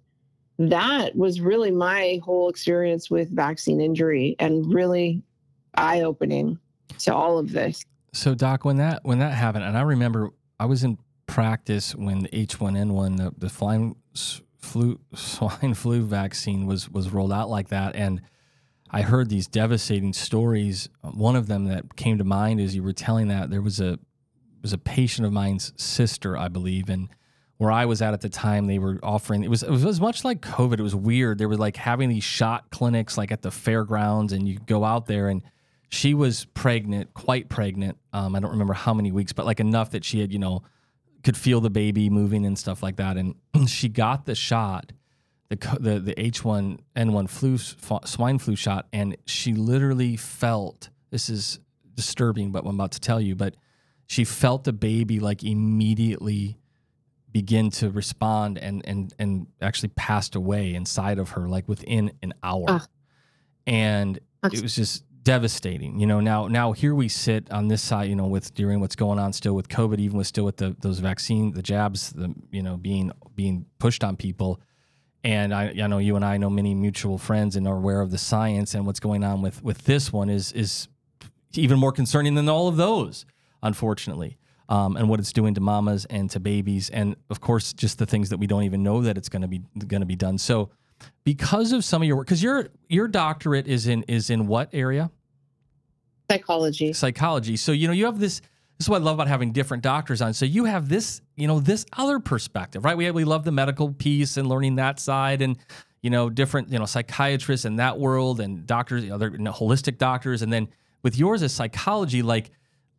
that 0.58 1.16
was 1.16 1.42
really 1.42 1.70
my 1.70 2.20
whole 2.24 2.50
experience 2.50 3.12
with 3.12 3.30
vaccine 3.30 3.82
injury 3.82 4.36
and 4.40 4.74
really 4.74 5.22
eye 5.76 6.02
opening 6.02 6.58
to 7.02 7.14
all 7.14 7.38
of 7.38 7.52
this. 7.52 7.86
So 8.14 8.34
Doc, 8.34 8.66
when 8.66 8.78
that 8.78 9.02
when 9.04 9.20
that 9.20 9.34
happened, 9.34 9.64
and 9.64 9.78
I 9.78 9.84
remember 9.84 10.32
I 10.60 10.66
was 10.66 10.84
in 10.84 10.98
practice 11.28 11.94
when 11.94 12.24
the 12.24 12.30
H1N1, 12.30 13.18
the, 13.18 13.32
the 13.38 13.48
flying 13.48 13.96
flu 14.62 15.00
swine 15.14 15.74
flu 15.74 16.04
vaccine 16.04 16.66
was 16.66 16.90
was 16.90 17.10
rolled 17.10 17.34
out 17.34 17.50
like 17.50 17.70
that, 17.70 17.96
and 17.96 18.22
I 18.90 19.02
heard 19.02 19.30
these 19.30 19.48
devastating 19.48 20.14
stories. 20.14 20.90
One 21.02 21.36
of 21.36 21.48
them 21.48 21.66
that 21.66 21.96
came 21.96 22.18
to 22.18 22.24
mind 22.24 22.60
as 22.60 22.76
you 22.76 22.84
were 22.84 22.94
telling 22.94 23.30
that 23.30 23.50
there 23.50 23.62
was 23.62 23.80
a 23.80 24.00
was 24.62 24.74
a 24.74 24.78
patient 24.78 25.26
of 25.26 25.34
mine's 25.34 25.74
sister, 25.76 26.38
I 26.38 26.48
believe, 26.48 26.90
and 26.90 27.10
where 27.58 27.72
I 27.72 27.86
was 27.86 28.02
at 28.02 28.14
at 28.14 28.22
the 28.22 28.30
time, 28.30 28.66
they 28.66 28.80
were 28.80 29.00
offering 29.04 29.44
it 29.44 29.50
was 29.50 29.64
it 29.64 29.70
was 29.70 30.02
much 30.02 30.24
like 30.24 30.42
COVID. 30.42 30.80
It 30.80 30.84
was 30.84 30.96
weird. 30.96 31.38
They 31.38 31.46
were 31.46 31.58
like 31.58 31.78
having 31.78 32.10
these 32.10 32.24
shot 32.24 32.72
clinics 32.72 33.18
like 33.18 33.32
at 33.32 33.42
the 33.42 33.52
fairgrounds, 33.52 34.34
and 34.34 34.48
you 34.48 34.60
go 34.66 34.84
out 34.84 35.06
there 35.06 35.30
and 35.30 35.44
she 35.90 36.14
was 36.14 36.46
pregnant, 36.46 37.14
quite 37.14 37.50
pregnant. 37.50 37.98
Um, 38.14 38.36
I 38.36 38.40
don't 38.40 38.52
remember 38.52 38.74
how 38.74 38.94
many 38.94 39.12
weeks, 39.12 39.34
but 39.34 39.46
like 39.46 39.60
enough 39.60 39.92
that 39.92 40.04
she 40.04 40.20
had 40.22 40.34
you 40.34 40.40
know 40.40 40.64
could 41.24 41.38
feel 41.38 41.62
the 41.62 41.70
baby 41.70 42.10
moving 42.10 42.46
and 42.46 42.58
stuff 42.58 42.82
like 42.82 42.98
that. 42.98 43.18
And 43.18 43.36
she 43.68 43.90
got 43.90 44.26
the 44.26 44.36
shot, 44.36 44.92
the 45.50 45.56
the 45.80 46.00
the 46.00 46.16
H1N1 46.16 47.30
flu 47.30 47.58
swine 47.58 48.40
flu 48.40 48.56
shot, 48.56 48.88
and 48.94 49.18
she 49.26 49.54
literally 49.54 50.16
felt 50.16 50.90
this 51.10 51.30
is 51.30 51.60
disturbing, 51.94 52.52
but 52.52 52.64
I'm 52.66 52.76
about 52.76 52.94
to 52.94 53.00
tell 53.00 53.22
you, 53.22 53.36
but 53.36 53.56
she 54.08 54.24
felt 54.24 54.64
the 54.64 54.74
baby 54.74 55.20
like 55.20 55.44
immediately 55.44 56.58
begin 57.32 57.70
to 57.72 57.90
respond 57.90 58.58
and 58.58 58.82
and 58.86 59.14
and 59.20 59.48
actually 59.62 59.90
passed 59.90 60.36
away 60.36 60.74
inside 60.74 61.18
of 61.18 61.32
her 61.32 61.48
like 61.48 61.68
within 61.68 62.12
an 62.22 62.34
hour. 62.44 62.66
Uh, 62.68 62.80
and 63.68 64.20
it 64.52 64.62
was 64.62 64.76
just 64.76 65.04
devastating. 65.24 66.00
You 66.00 66.08
know, 66.08 66.20
now 66.20 66.48
now 66.48 66.72
here 66.72 66.96
we 66.96 67.08
sit 67.08 67.52
on 67.52 67.68
this 67.68 67.82
side, 67.82 68.10
you 68.10 68.16
know, 68.16 68.28
with 68.28 68.54
during 68.54 68.80
what's 68.80 68.96
going 68.96 69.20
on 69.20 69.34
still 69.34 69.54
with 69.54 69.70
COVID, 69.70 70.00
even 70.00 70.18
with 70.18 70.28
still 70.28 70.46
with 70.46 70.58
the 70.58 70.76
those 70.80 71.00
vaccine, 71.00 71.52
the 71.54 71.62
jabs, 71.62 72.12
the 72.12 72.34
you 72.52 72.64
know, 72.64 72.78
being 72.78 73.12
being 73.36 73.66
pushed 73.80 74.04
on 74.04 74.16
people. 74.16 74.60
And 75.24 75.54
I, 75.54 75.74
I 75.82 75.88
know 75.88 76.00
you 76.00 76.16
and 76.16 76.26
I 76.26 76.38
know 76.38 76.50
many 76.50 76.74
mutual 76.74 77.20
friends 77.20 77.56
and 77.56 77.68
are 77.68 77.78
aware 77.78 78.02
of 78.02 78.10
the 78.10 78.18
science 78.18 78.74
and 78.74 78.88
what's 78.88 79.00
going 79.00 79.24
on 79.24 79.42
with 79.42 79.64
with 79.64 79.84
this 79.86 80.12
one 80.12 80.30
is 80.30 80.52
is 80.54 80.88
even 81.54 81.78
more 81.78 81.92
concerning 81.92 82.36
than 82.36 82.50
all 82.50 82.68
of 82.68 82.78
those, 82.78 83.26
unfortunately. 83.62 84.38
Um, 84.70 84.96
and 84.96 85.10
what 85.10 85.20
it's 85.20 85.34
doing 85.34 85.54
to 85.56 85.62
mamas 85.62 86.06
and 86.06 86.30
to 86.30 86.40
babies, 86.40 86.90
and 86.90 87.18
of 87.30 87.42
course, 87.42 87.74
just 87.74 87.98
the 87.98 88.06
things 88.06 88.30
that 88.30 88.38
we 88.38 88.48
don't 88.48 88.64
even 88.64 88.84
know 88.84 89.02
that 89.02 89.18
it's 89.18 89.28
going 89.28 89.42
to 89.42 89.48
be 89.50 89.62
going 89.86 90.00
to 90.00 90.08
be 90.08 90.16
done. 90.16 90.38
So, 90.38 90.70
because 91.24 91.72
of 91.72 91.84
some 91.84 92.02
of 92.02 92.08
your 92.08 92.18
work 92.18 92.28
because 92.28 92.44
your 92.44 92.70
your 92.90 93.08
doctorate 93.08 93.68
is 93.68 93.88
in 93.88 94.04
is 94.04 94.30
in 94.30 94.48
what 94.48 94.70
area? 94.74 95.12
Psychology. 96.30 96.94
Psychology. 96.94 97.58
So 97.58 97.72
you 97.72 97.88
know 97.88 97.94
you 97.94 98.06
have 98.06 98.20
this 98.20 98.42
this 98.78 98.86
is 98.86 98.90
what 98.90 99.02
i 99.02 99.06
love 99.06 99.16
about 99.16 99.28
having 99.28 99.52
different 99.52 99.84
doctors 99.84 100.22
on. 100.22 100.34
So 100.34 100.46
you 100.46 100.66
have 100.66 100.90
this 100.90 101.22
you 101.36 101.48
know 101.48 101.60
this 101.60 101.86
other 101.94 102.20
perspective 102.20 102.86
right? 102.86 102.98
We, 102.98 103.10
we 103.12 103.24
love 103.24 103.44
the 103.44 103.52
medical 103.52 103.94
piece 103.94 104.38
and 104.38 104.48
learning 104.48 104.76
that 104.76 105.00
side 105.00 105.42
and 105.42 105.58
you 106.02 106.10
know 106.10 106.30
different 106.30 106.70
you 106.70 106.80
know 106.80 106.86
psychiatrists 106.86 107.66
in 107.66 107.76
that 107.78 108.00
world 108.00 108.40
and 108.40 108.66
doctors 108.66 109.10
other 109.10 109.30
you 109.30 109.40
know, 109.40 109.52
holistic 109.52 109.98
doctors. 109.98 110.42
And 110.42 110.52
then 110.52 110.70
with 111.04 111.18
yours 111.18 111.44
as 111.44 111.54
psychology 111.54 112.22
like 112.22 112.52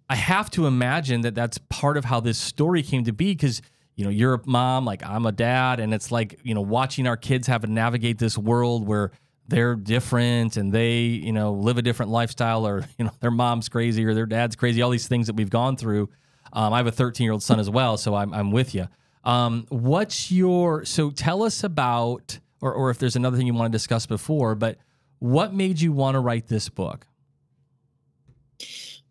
i 0.08 0.16
have 0.16 0.50
to 0.50 0.66
imagine 0.66 1.22
that 1.22 1.34
that's 1.34 1.58
part 1.68 1.96
of 1.96 2.04
how 2.04 2.20
this 2.20 2.38
story 2.38 2.82
came 2.82 3.04
to 3.04 3.12
be 3.12 3.32
because 3.32 3.62
you 3.96 4.04
know, 4.04 4.10
you're 4.10 4.34
a 4.34 4.40
mom, 4.46 4.84
like 4.84 5.04
I'm 5.04 5.26
a 5.26 5.32
dad, 5.32 5.80
and 5.80 5.92
it's 5.92 6.10
like, 6.10 6.40
you 6.42 6.54
know, 6.54 6.60
watching 6.60 7.06
our 7.06 7.16
kids 7.16 7.46
have 7.46 7.62
to 7.62 7.66
navigate 7.66 8.18
this 8.18 8.38
world 8.38 8.86
where 8.86 9.12
they're 9.48 9.74
different 9.74 10.56
and 10.56 10.72
they, 10.72 11.00
you 11.00 11.32
know, 11.32 11.52
live 11.52 11.78
a 11.78 11.82
different 11.82 12.10
lifestyle 12.10 12.66
or, 12.66 12.84
you 12.98 13.04
know, 13.04 13.12
their 13.20 13.30
mom's 13.30 13.68
crazy 13.68 14.04
or 14.04 14.14
their 14.14 14.26
dad's 14.26 14.56
crazy, 14.56 14.82
all 14.82 14.90
these 14.90 15.08
things 15.08 15.26
that 15.26 15.36
we've 15.36 15.50
gone 15.50 15.76
through. 15.76 16.08
Um, 16.52 16.72
I 16.72 16.78
have 16.78 16.86
a 16.86 16.92
13 16.92 17.24
year 17.24 17.32
old 17.32 17.42
son 17.42 17.60
as 17.60 17.68
well, 17.68 17.96
so 17.96 18.14
I'm, 18.14 18.32
I'm 18.32 18.50
with 18.50 18.74
you. 18.74 18.88
Um, 19.24 19.66
what's 19.68 20.32
your, 20.32 20.84
so 20.84 21.10
tell 21.10 21.42
us 21.42 21.62
about, 21.64 22.38
or, 22.60 22.72
or 22.72 22.90
if 22.90 22.98
there's 22.98 23.16
another 23.16 23.36
thing 23.36 23.46
you 23.46 23.54
want 23.54 23.72
to 23.72 23.76
discuss 23.76 24.06
before, 24.06 24.54
but 24.54 24.78
what 25.18 25.54
made 25.54 25.80
you 25.80 25.92
want 25.92 26.14
to 26.14 26.20
write 26.20 26.48
this 26.48 26.68
book? 26.68 27.06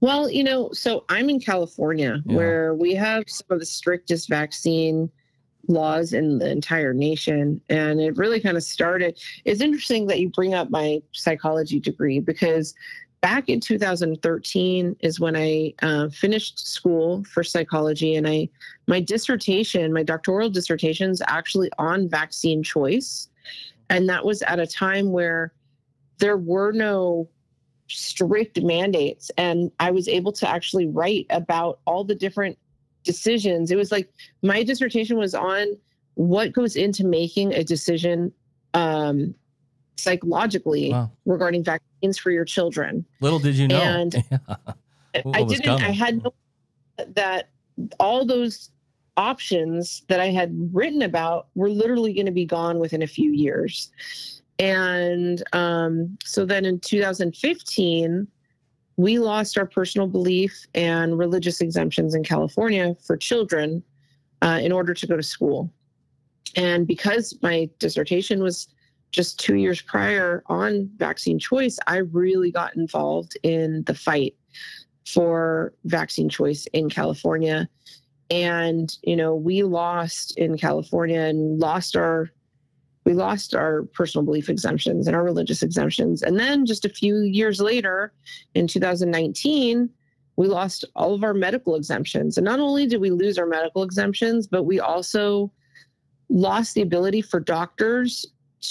Well, 0.02 0.30
you 0.30 0.44
know, 0.44 0.72
so 0.74 1.06
I'm 1.10 1.30
in 1.30 1.40
California 1.40 2.22
yeah. 2.26 2.36
where 2.36 2.74
we 2.74 2.96
have 2.96 3.24
some 3.28 3.48
of 3.52 3.60
the 3.60 3.66
strictest 3.66 4.28
vaccine 4.30 5.10
laws 5.68 6.14
in 6.14 6.40
the 6.40 6.50
entire 6.50 6.94
nation. 6.94 7.62
And 7.70 8.02
it 8.02 8.18
really 8.18 8.40
kind 8.40 8.58
of 8.58 8.64
started. 8.64 9.20
It's 9.46 9.62
interesting 9.62 10.08
that 10.08 10.20
you 10.20 10.30
bring 10.30 10.56
up 10.56 10.72
my 10.72 11.02
psychology 11.12 11.80
degree 11.80 12.20
because 12.20 12.74
back 13.22 13.48
in 13.48 13.60
2013 13.60 14.96
is 15.02 15.20
when 15.20 15.36
I 15.36 15.74
uh, 15.84 16.10
finished 16.10 16.60
school 16.60 17.24
for 17.26 17.44
psychology, 17.44 18.16
and 18.16 18.28
I 18.28 18.50
my 18.88 19.00
dissertation, 19.00 19.94
my 19.94 20.04
doctoral 20.04 20.50
dissertation, 20.50 21.12
is 21.12 21.22
actually 21.28 21.70
on 21.78 22.10
vaccine 22.10 22.64
choice, 22.64 23.30
and 23.90 24.10
that 24.10 24.26
was 24.26 24.42
at 24.42 24.60
a 24.60 24.66
time 24.66 25.12
where 25.12 25.54
there 26.18 26.38
were 26.38 26.72
no 26.72 27.30
strict 27.98 28.62
mandates. 28.62 29.32
And 29.38 29.72
i 29.80 29.92
was 29.92 30.08
able 30.08 30.32
to 30.34 30.50
actually 30.50 30.88
write 30.88 31.26
about 31.30 31.80
all 31.86 32.04
the 32.04 32.16
different 32.16 32.58
decisions. 33.04 33.72
It 33.72 33.78
was 33.78 33.92
like 33.92 34.12
my 34.42 34.64
dissertation 34.64 35.18
was 35.18 35.34
on 35.34 35.78
what 36.16 36.54
goes 36.54 36.76
into 36.76 37.06
making 37.06 37.54
a 37.54 37.64
decision 37.64 38.32
um, 38.74 39.34
psychologically 39.98 40.92
wow. 40.92 41.12
regarding 41.26 41.64
vaccines 41.64 42.18
for 42.18 42.32
your 42.32 42.46
children. 42.46 43.06
Little 43.22 43.40
did 43.40 43.56
you 43.56 43.68
know. 43.68 43.80
And 43.80 44.16
i 45.34 45.44
didn't 45.44 45.66
coming? 45.66 45.84
i 45.84 45.92
had 45.92 46.24
no 46.24 46.34
that 47.16 47.50
all 48.00 48.26
those 48.26 48.70
options 49.18 50.04
that 50.08 50.20
i 50.20 50.28
had 50.28 50.70
written 50.74 51.02
about 51.02 51.48
were 51.56 51.70
literally 51.70 52.14
going 52.14 52.26
to 52.26 52.32
be 52.32 52.46
gone 52.46 52.80
within 52.80 53.02
a 53.02 53.08
few 53.08 53.32
years 53.32 53.92
and 54.62 55.44
um, 55.54 56.20
so 56.24 56.46
then 56.46 56.66
in 56.66 56.80
2015, 56.80 58.28
we 58.96 59.18
lost 59.18 59.58
our 59.58 59.66
personal 59.66 60.06
belief 60.06 60.68
and 60.76 61.18
religious 61.18 61.62
exemptions 61.62 62.14
in 62.14 62.24
California 62.24 62.96
for 63.04 63.18
children 63.18 63.82
uh, 64.44 64.60
in 64.62 64.72
order 64.72 64.94
to 64.94 65.08
go 65.08 65.18
to 65.18 65.24
school. 65.24 65.74
And 66.56 66.86
because 66.86 67.36
my 67.42 67.72
dissertation 67.80 68.44
was 68.44 68.68
just 69.12 69.40
two 69.40 69.56
years 69.56 69.82
prior 69.82 70.44
on 70.46 70.92
vaccine 70.98 71.40
choice, 71.40 71.80
I 71.88 71.98
really 71.98 72.52
got 72.52 72.76
involved 72.76 73.36
in 73.42 73.84
the 73.88 73.96
fight 73.96 74.36
for 75.08 75.74
vaccine 75.86 76.30
choice 76.30 76.68
in 76.68 76.88
California. 76.88 77.68
And, 78.30 78.96
you 79.02 79.16
know, 79.16 79.34
we 79.34 79.64
lost 79.64 80.38
in 80.38 80.56
California 80.56 81.22
and 81.22 81.60
lost 81.60 81.96
our 81.96 82.30
we 83.12 83.18
lost 83.18 83.54
our 83.54 83.84
personal 83.94 84.24
belief 84.24 84.48
exemptions 84.48 85.06
and 85.06 85.18
our 85.18 85.24
religious 85.24 85.62
exemptions. 85.62 86.22
And 86.22 86.40
then 86.40 86.66
just 86.66 86.86
a 86.86 86.90
few 86.90 87.24
years 87.24 87.60
later, 87.60 88.14
in 88.56 88.68
2019, 88.68 89.90
we 90.38 90.48
lost 90.48 90.86
all 90.96 91.14
of 91.14 91.26
our 91.26 91.34
medical 91.34 91.76
exemptions. 91.76 92.38
And 92.38 92.46
not 92.46 92.62
only 92.62 92.88
did 92.88 93.02
we 93.02 93.12
lose 93.12 93.38
our 93.38 93.46
medical 93.46 93.84
exemptions, 93.84 94.48
but 94.48 94.64
we 94.64 94.80
also 94.80 95.52
lost 96.30 96.74
the 96.74 96.82
ability 96.82 97.22
for 97.22 97.42
doctors 97.42 98.26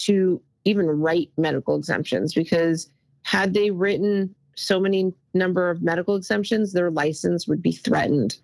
to 0.07 0.41
even 0.65 0.87
write 0.87 1.31
medical 1.37 1.77
exemptions 1.77 2.33
because 2.33 2.91
had 3.25 3.53
they 3.53 3.71
written 3.71 4.35
so 4.57 4.81
many 4.81 5.13
number 5.35 5.69
of 5.69 5.83
medical 5.83 6.17
exemptions, 6.17 6.73
their 6.73 6.91
license 6.91 7.47
would 7.47 7.61
be 7.61 7.73
threatened 7.73 8.39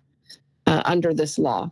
uh, 0.67 0.83
under 0.85 1.11
this 1.11 1.39
law. 1.39 1.71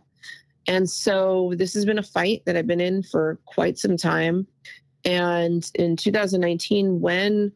And 0.68 0.88
so 0.88 1.52
this 1.56 1.74
has 1.74 1.84
been 1.84 1.98
a 1.98 2.02
fight 2.02 2.42
that 2.44 2.56
I've 2.56 2.66
been 2.66 2.80
in 2.80 3.02
for 3.02 3.38
quite 3.46 3.78
some 3.78 3.96
time. 3.96 4.46
And 5.04 5.70
in 5.74 5.96
2019, 5.96 7.00
when 7.00 7.52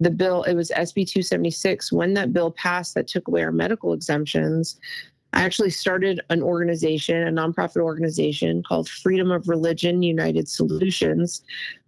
the 0.00 0.10
bill, 0.10 0.42
it 0.44 0.54
was 0.54 0.70
SB 0.70 1.06
276, 1.08 1.92
when 1.92 2.14
that 2.14 2.32
bill 2.32 2.50
passed 2.52 2.94
that 2.94 3.08
took 3.08 3.28
away 3.28 3.42
our 3.42 3.52
medical 3.52 3.92
exemptions, 3.92 4.78
I 5.32 5.42
actually 5.42 5.70
started 5.70 6.20
an 6.30 6.42
organization, 6.42 7.26
a 7.26 7.30
nonprofit 7.30 7.80
organization 7.82 8.62
called 8.62 8.88
Freedom 8.88 9.30
of 9.30 9.48
Religion 9.48 10.02
United 10.02 10.48
Solutions, 10.48 11.42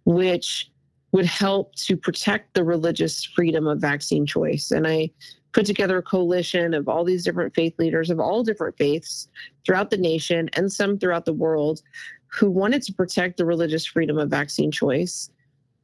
which 0.05 0.69
would 1.11 1.25
help 1.25 1.75
to 1.75 1.97
protect 1.97 2.53
the 2.53 2.63
religious 2.63 3.25
freedom 3.25 3.67
of 3.67 3.79
vaccine 3.79 4.25
choice. 4.25 4.71
And 4.71 4.87
I 4.87 5.09
put 5.53 5.65
together 5.65 5.97
a 5.97 6.03
coalition 6.03 6.73
of 6.73 6.87
all 6.87 7.03
these 7.03 7.23
different 7.23 7.53
faith 7.53 7.77
leaders 7.77 8.09
of 8.09 8.19
all 8.19 8.43
different 8.43 8.77
faiths 8.77 9.27
throughout 9.65 9.89
the 9.89 9.97
nation 9.97 10.49
and 10.53 10.71
some 10.71 10.97
throughout 10.97 11.25
the 11.25 11.33
world 11.33 11.81
who 12.27 12.49
wanted 12.49 12.81
to 12.81 12.93
protect 12.93 13.37
the 13.37 13.45
religious 13.45 13.85
freedom 13.85 14.17
of 14.17 14.29
vaccine 14.29 14.71
choice. 14.71 15.29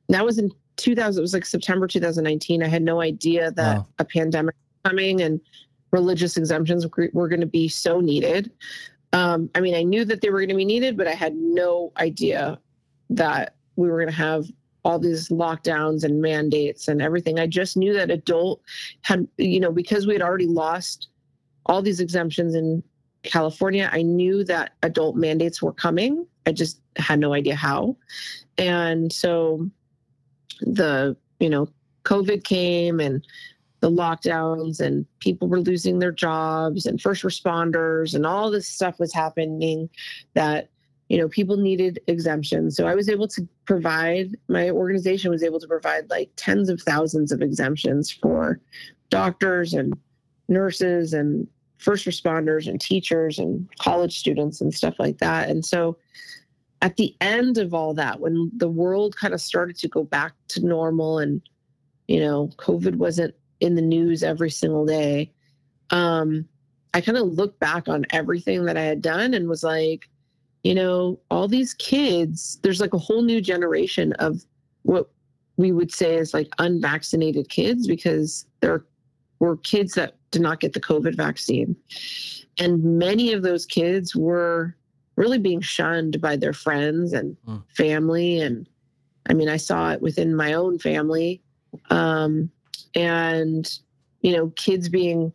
that 0.10 0.24
was 0.24 0.38
in 0.38 0.50
2000, 0.78 1.20
it 1.20 1.22
was 1.22 1.34
like 1.34 1.46
September 1.46 1.88
2019. 1.88 2.64
I 2.64 2.68
had 2.68 2.84
no 2.84 3.02
idea 3.02 3.52
that 3.52 3.78
wow. 3.78 3.88
a 4.00 4.06
pandemic 4.06 4.56
was 4.56 4.92
coming 4.92 5.22
and 5.22 5.42
religious 5.92 6.38
exemptions 6.38 6.86
were 7.14 7.28
going 7.28 7.42
to 7.42 7.48
be 7.48 7.68
so 7.68 8.00
needed. 8.00 8.52
Um, 9.14 9.50
I 9.56 9.62
mean, 9.62 9.76
I 9.76 9.84
knew 9.84 10.06
that 10.06 10.22
they 10.22 10.30
were 10.30 10.40
going 10.40 10.50
to 10.50 10.56
be 10.56 10.66
needed, 10.66 10.98
but 10.98 11.08
I 11.08 11.14
had 11.14 11.36
no 11.36 11.92
idea 11.98 12.60
that 13.10 13.56
we 13.76 13.90
were 13.90 13.98
going 13.98 14.10
to 14.10 14.14
have 14.14 14.46
all 14.88 14.98
these 14.98 15.28
lockdowns 15.28 16.06
and 16.06 16.22
mandates 16.22 16.88
and 16.88 17.02
everything. 17.02 17.40
I 17.40 17.46
just 17.46 17.76
knew 17.76 17.94
that 17.94 18.10
adult 18.10 18.62
had, 19.02 19.28
you 19.38 19.60
know, 19.60 19.70
because 19.70 20.08
we 20.08 20.14
had 20.14 20.22
already 20.22 20.48
lost 20.48 21.10
all 21.66 21.82
these 21.82 22.00
exemptions 22.00 22.56
in 22.56 22.82
California, 23.24 23.90
I 23.92 24.02
knew 24.02 24.46
that 24.46 24.76
adult 24.84 25.18
mandates 25.18 25.62
were 25.62 25.74
coming. 25.74 26.26
I 26.46 26.54
just 26.54 26.80
had 26.96 27.20
no 27.20 27.34
idea 27.34 27.54
how. 27.54 27.98
And 28.58 29.12
so 29.12 29.70
the, 30.62 31.18
you 31.42 31.50
know, 31.50 31.68
COVID 32.06 32.46
came 32.46 33.02
and 33.02 33.28
the 33.82 33.92
lockdowns 33.92 34.80
and 34.80 35.06
people 35.20 35.50
were 35.50 35.60
losing 35.60 36.00
their 36.00 36.14
jobs 36.14 36.86
and 36.86 37.02
first 37.02 37.24
responders 37.24 38.16
and 38.16 38.26
all 38.26 38.50
this 38.50 38.70
stuff 38.70 39.00
was 39.00 39.14
happening 39.14 39.90
that 40.34 40.70
you 41.10 41.18
know 41.18 41.28
people 41.28 41.58
needed 41.58 42.00
exemptions 42.08 42.76
so 42.76 42.86
i 42.86 42.96
was 42.96 43.10
able 43.10 43.28
to 43.28 43.48
provide 43.66 44.36
my 44.48 44.70
organization 44.70 45.32
was 45.32 45.44
able 45.44 45.60
to 45.60 45.68
provide 45.68 46.10
like 46.10 46.30
tens 46.36 46.70
of 46.70 46.82
thousands 46.82 47.32
of 47.32 47.42
exemptions 47.42 48.12
for 48.12 48.60
doctors 49.10 49.74
and 49.74 49.98
nurses 50.50 51.14
and 51.14 51.48
first 51.78 52.06
responders 52.06 52.68
and 52.68 52.82
teachers 52.82 53.40
and 53.40 53.68
college 53.80 54.20
students 54.20 54.62
and 54.62 54.74
stuff 54.74 54.96
like 55.00 55.20
that. 55.20 55.50
And 55.50 55.66
so 55.66 55.98
at 56.82 56.98
the 56.98 57.16
end 57.22 57.58
of 57.58 57.74
all 57.74 57.94
that, 57.96 58.20
when 58.20 58.52
the 58.56 58.70
world 58.70 59.16
kind 59.16 59.34
of 59.34 59.42
started 59.42 59.78
to 59.80 59.88
go 59.88 60.04
back 60.04 60.34
to 60.50 60.66
normal 60.66 61.20
and, 61.20 61.42
you 62.08 62.20
know, 62.20 62.50
COVID 62.58 62.96
wasn't 62.96 63.36
in 63.60 63.76
the 63.76 63.82
news 63.82 64.24
every 64.24 64.50
single 64.50 64.86
day, 64.86 65.32
um, 65.90 66.48
I 66.94 67.02
kind 67.02 67.18
of 67.18 67.28
looked 67.28 67.60
back 67.60 67.88
on 67.88 68.06
everything 68.12 68.66
that 68.66 68.78
I 68.78 68.82
had 68.82 69.02
done 69.02 69.34
and 69.34 69.48
was 69.48 69.64
like, 69.64 70.10
you 70.68 70.76
know, 70.76 71.18
all 71.32 71.48
these 71.48 71.74
kids, 71.76 72.60
there's 72.62 72.82
like 72.82 72.94
a 72.94 72.98
whole 72.98 73.22
new 73.22 73.40
generation 73.40 74.12
of 74.20 74.44
what 74.82 75.10
we 75.56 75.72
would 75.72 75.94
say 75.94 76.16
is 76.16 76.34
like 76.34 76.50
unvaccinated 76.60 77.48
kids 77.48 77.88
because 77.88 78.46
there 78.60 78.84
were 79.40 79.56
kids 79.56 79.94
that 79.94 80.18
did 80.32 80.42
not 80.42 80.60
get 80.60 80.74
the 80.74 80.82
COVID 80.82 81.16
vaccine. 81.16 81.74
And 82.58 82.84
many 83.00 83.32
of 83.32 83.44
those 83.44 83.66
kids 83.66 84.14
were 84.14 84.76
really 85.16 85.40
being 85.40 85.62
shunned 85.62 86.20
by 86.20 86.36
their 86.36 86.52
friends 86.52 87.14
and 87.14 87.38
mm. 87.48 87.64
family. 87.70 88.42
And 88.42 88.68
I 89.30 89.36
mean, 89.36 89.48
I 89.48 89.56
saw 89.56 89.94
it 89.94 90.02
within 90.02 90.36
my 90.36 90.52
own 90.52 90.80
family. 90.80 91.42
Um, 91.92 92.52
and, 92.94 93.72
you 94.20 94.36
know, 94.36 94.50
kids 94.58 94.90
being 94.90 95.32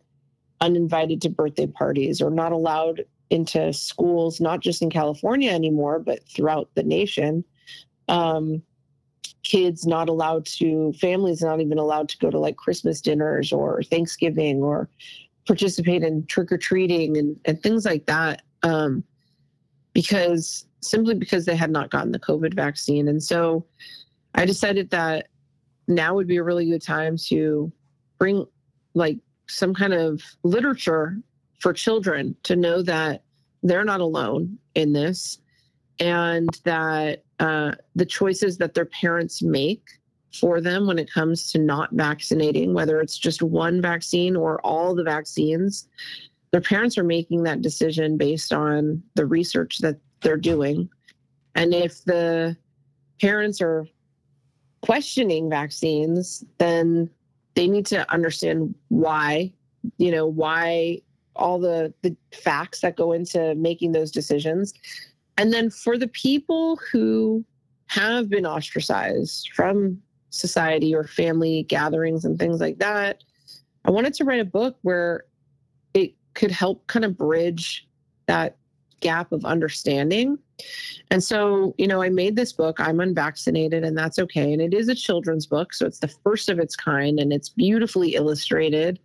uninvited 0.61 1.23
to 1.23 1.29
birthday 1.29 1.65
parties 1.65 2.21
or 2.21 2.29
not 2.29 2.51
allowed 2.51 3.03
into 3.33 3.73
schools, 3.73 4.39
not 4.39 4.59
just 4.59 4.81
in 4.81 4.89
California 4.89 5.51
anymore, 5.51 5.99
but 5.99 6.19
throughout 6.29 6.69
the 6.75 6.83
nation. 6.83 7.43
Um, 8.07 8.61
kids 9.41 9.85
not 9.85 10.07
allowed 10.07 10.45
to, 10.45 10.93
families 10.93 11.41
not 11.41 11.59
even 11.59 11.79
allowed 11.79 12.09
to 12.09 12.17
go 12.19 12.29
to 12.29 12.39
like 12.39 12.55
Christmas 12.55 13.01
dinners 13.01 13.51
or 13.51 13.81
Thanksgiving 13.83 14.61
or 14.61 14.87
participate 15.47 16.03
in 16.03 16.25
trick 16.27 16.51
or 16.51 16.57
treating 16.57 17.17
and, 17.17 17.37
and 17.45 17.61
things 17.61 17.85
like 17.85 18.05
that. 18.05 18.43
Um, 18.61 19.03
because 19.93 20.65
simply 20.81 21.15
because 21.15 21.45
they 21.45 21.55
had 21.55 21.71
not 21.71 21.89
gotten 21.89 22.11
the 22.11 22.19
COVID 22.19 22.53
vaccine. 22.53 23.07
And 23.07 23.21
so 23.21 23.65
I 24.35 24.45
decided 24.45 24.89
that 24.91 25.27
now 25.87 26.13
would 26.13 26.27
be 26.27 26.37
a 26.37 26.43
really 26.43 26.69
good 26.69 26.81
time 26.81 27.17
to 27.29 27.71
bring 28.17 28.45
like 28.93 29.17
some 29.47 29.73
kind 29.73 29.93
of 29.93 30.21
literature 30.43 31.17
for 31.63 31.71
children 31.71 32.35
to 32.43 32.57
know 32.57 32.81
that 32.81 33.23
they're 33.63 33.85
not 33.85 34.01
alone 34.01 34.59
in 34.75 34.91
this 34.91 35.39
and 35.97 36.49
that 36.65 37.23
uh, 37.39 37.71
the 37.95 38.05
choices 38.05 38.57
that 38.57 38.73
their 38.73 38.85
parents 38.85 39.41
make 39.41 39.87
for 40.37 40.59
them 40.59 40.85
when 40.85 40.99
it 40.99 41.09
comes 41.09 41.49
to 41.53 41.59
not 41.59 41.89
vaccinating, 41.93 42.73
whether 42.73 42.99
it's 42.99 43.17
just 43.17 43.41
one 43.41 43.81
vaccine 43.81 44.35
or 44.35 44.59
all 44.65 44.93
the 44.93 45.05
vaccines, 45.05 45.87
their 46.51 46.59
parents 46.59 46.97
are 46.97 47.03
making 47.03 47.43
that 47.43 47.61
decision 47.61 48.17
based 48.17 48.51
on 48.51 49.01
the 49.15 49.25
research 49.25 49.77
that 49.77 49.95
they're 50.19 50.35
doing. 50.35 50.89
And 51.55 51.73
if 51.73 52.03
the 52.03 52.57
parents 53.21 53.61
are 53.61 53.87
questioning 54.81 55.49
vaccines, 55.49 56.43
then 56.57 57.09
they 57.55 57.69
need 57.69 57.85
to 57.85 58.11
understand 58.11 58.75
why, 58.89 59.53
you 59.97 60.11
know, 60.11 60.25
why 60.25 60.99
all 61.35 61.59
the 61.59 61.93
the 62.01 62.15
facts 62.31 62.81
that 62.81 62.95
go 62.95 63.11
into 63.11 63.55
making 63.55 63.91
those 63.91 64.11
decisions 64.11 64.73
and 65.37 65.51
then 65.51 65.69
for 65.69 65.97
the 65.97 66.07
people 66.07 66.79
who 66.91 67.43
have 67.87 68.29
been 68.29 68.45
ostracized 68.45 69.49
from 69.53 70.01
society 70.29 70.93
or 70.93 71.05
family 71.05 71.63
gatherings 71.63 72.25
and 72.25 72.39
things 72.39 72.59
like 72.59 72.79
that, 72.79 73.23
I 73.85 73.91
wanted 73.91 74.13
to 74.15 74.25
write 74.25 74.39
a 74.39 74.45
book 74.45 74.77
where 74.81 75.25
it 75.93 76.13
could 76.33 76.51
help 76.51 76.85
kind 76.87 77.05
of 77.05 77.17
bridge 77.17 77.87
that 78.27 78.57
gap 78.99 79.31
of 79.31 79.43
understanding. 79.43 80.37
And 81.11 81.21
so, 81.21 81.75
you 81.77 81.87
know, 81.87 82.01
I 82.01 82.09
made 82.09 82.35
this 82.35 82.53
book, 82.53 82.79
I'm 82.79 82.99
unvaccinated, 82.99 83.83
and 83.83 83.97
that's 83.97 84.17
okay. 84.17 84.53
And 84.53 84.61
it 84.61 84.73
is 84.73 84.87
a 84.87 84.95
children's 84.95 85.45
book. 85.45 85.73
So 85.73 85.85
it's 85.85 85.99
the 85.99 86.07
first 86.07 86.47
of 86.47 86.57
its 86.57 86.75
kind 86.75 87.19
and 87.19 87.33
it's 87.33 87.49
beautifully 87.49 88.15
illustrated. 88.15 88.99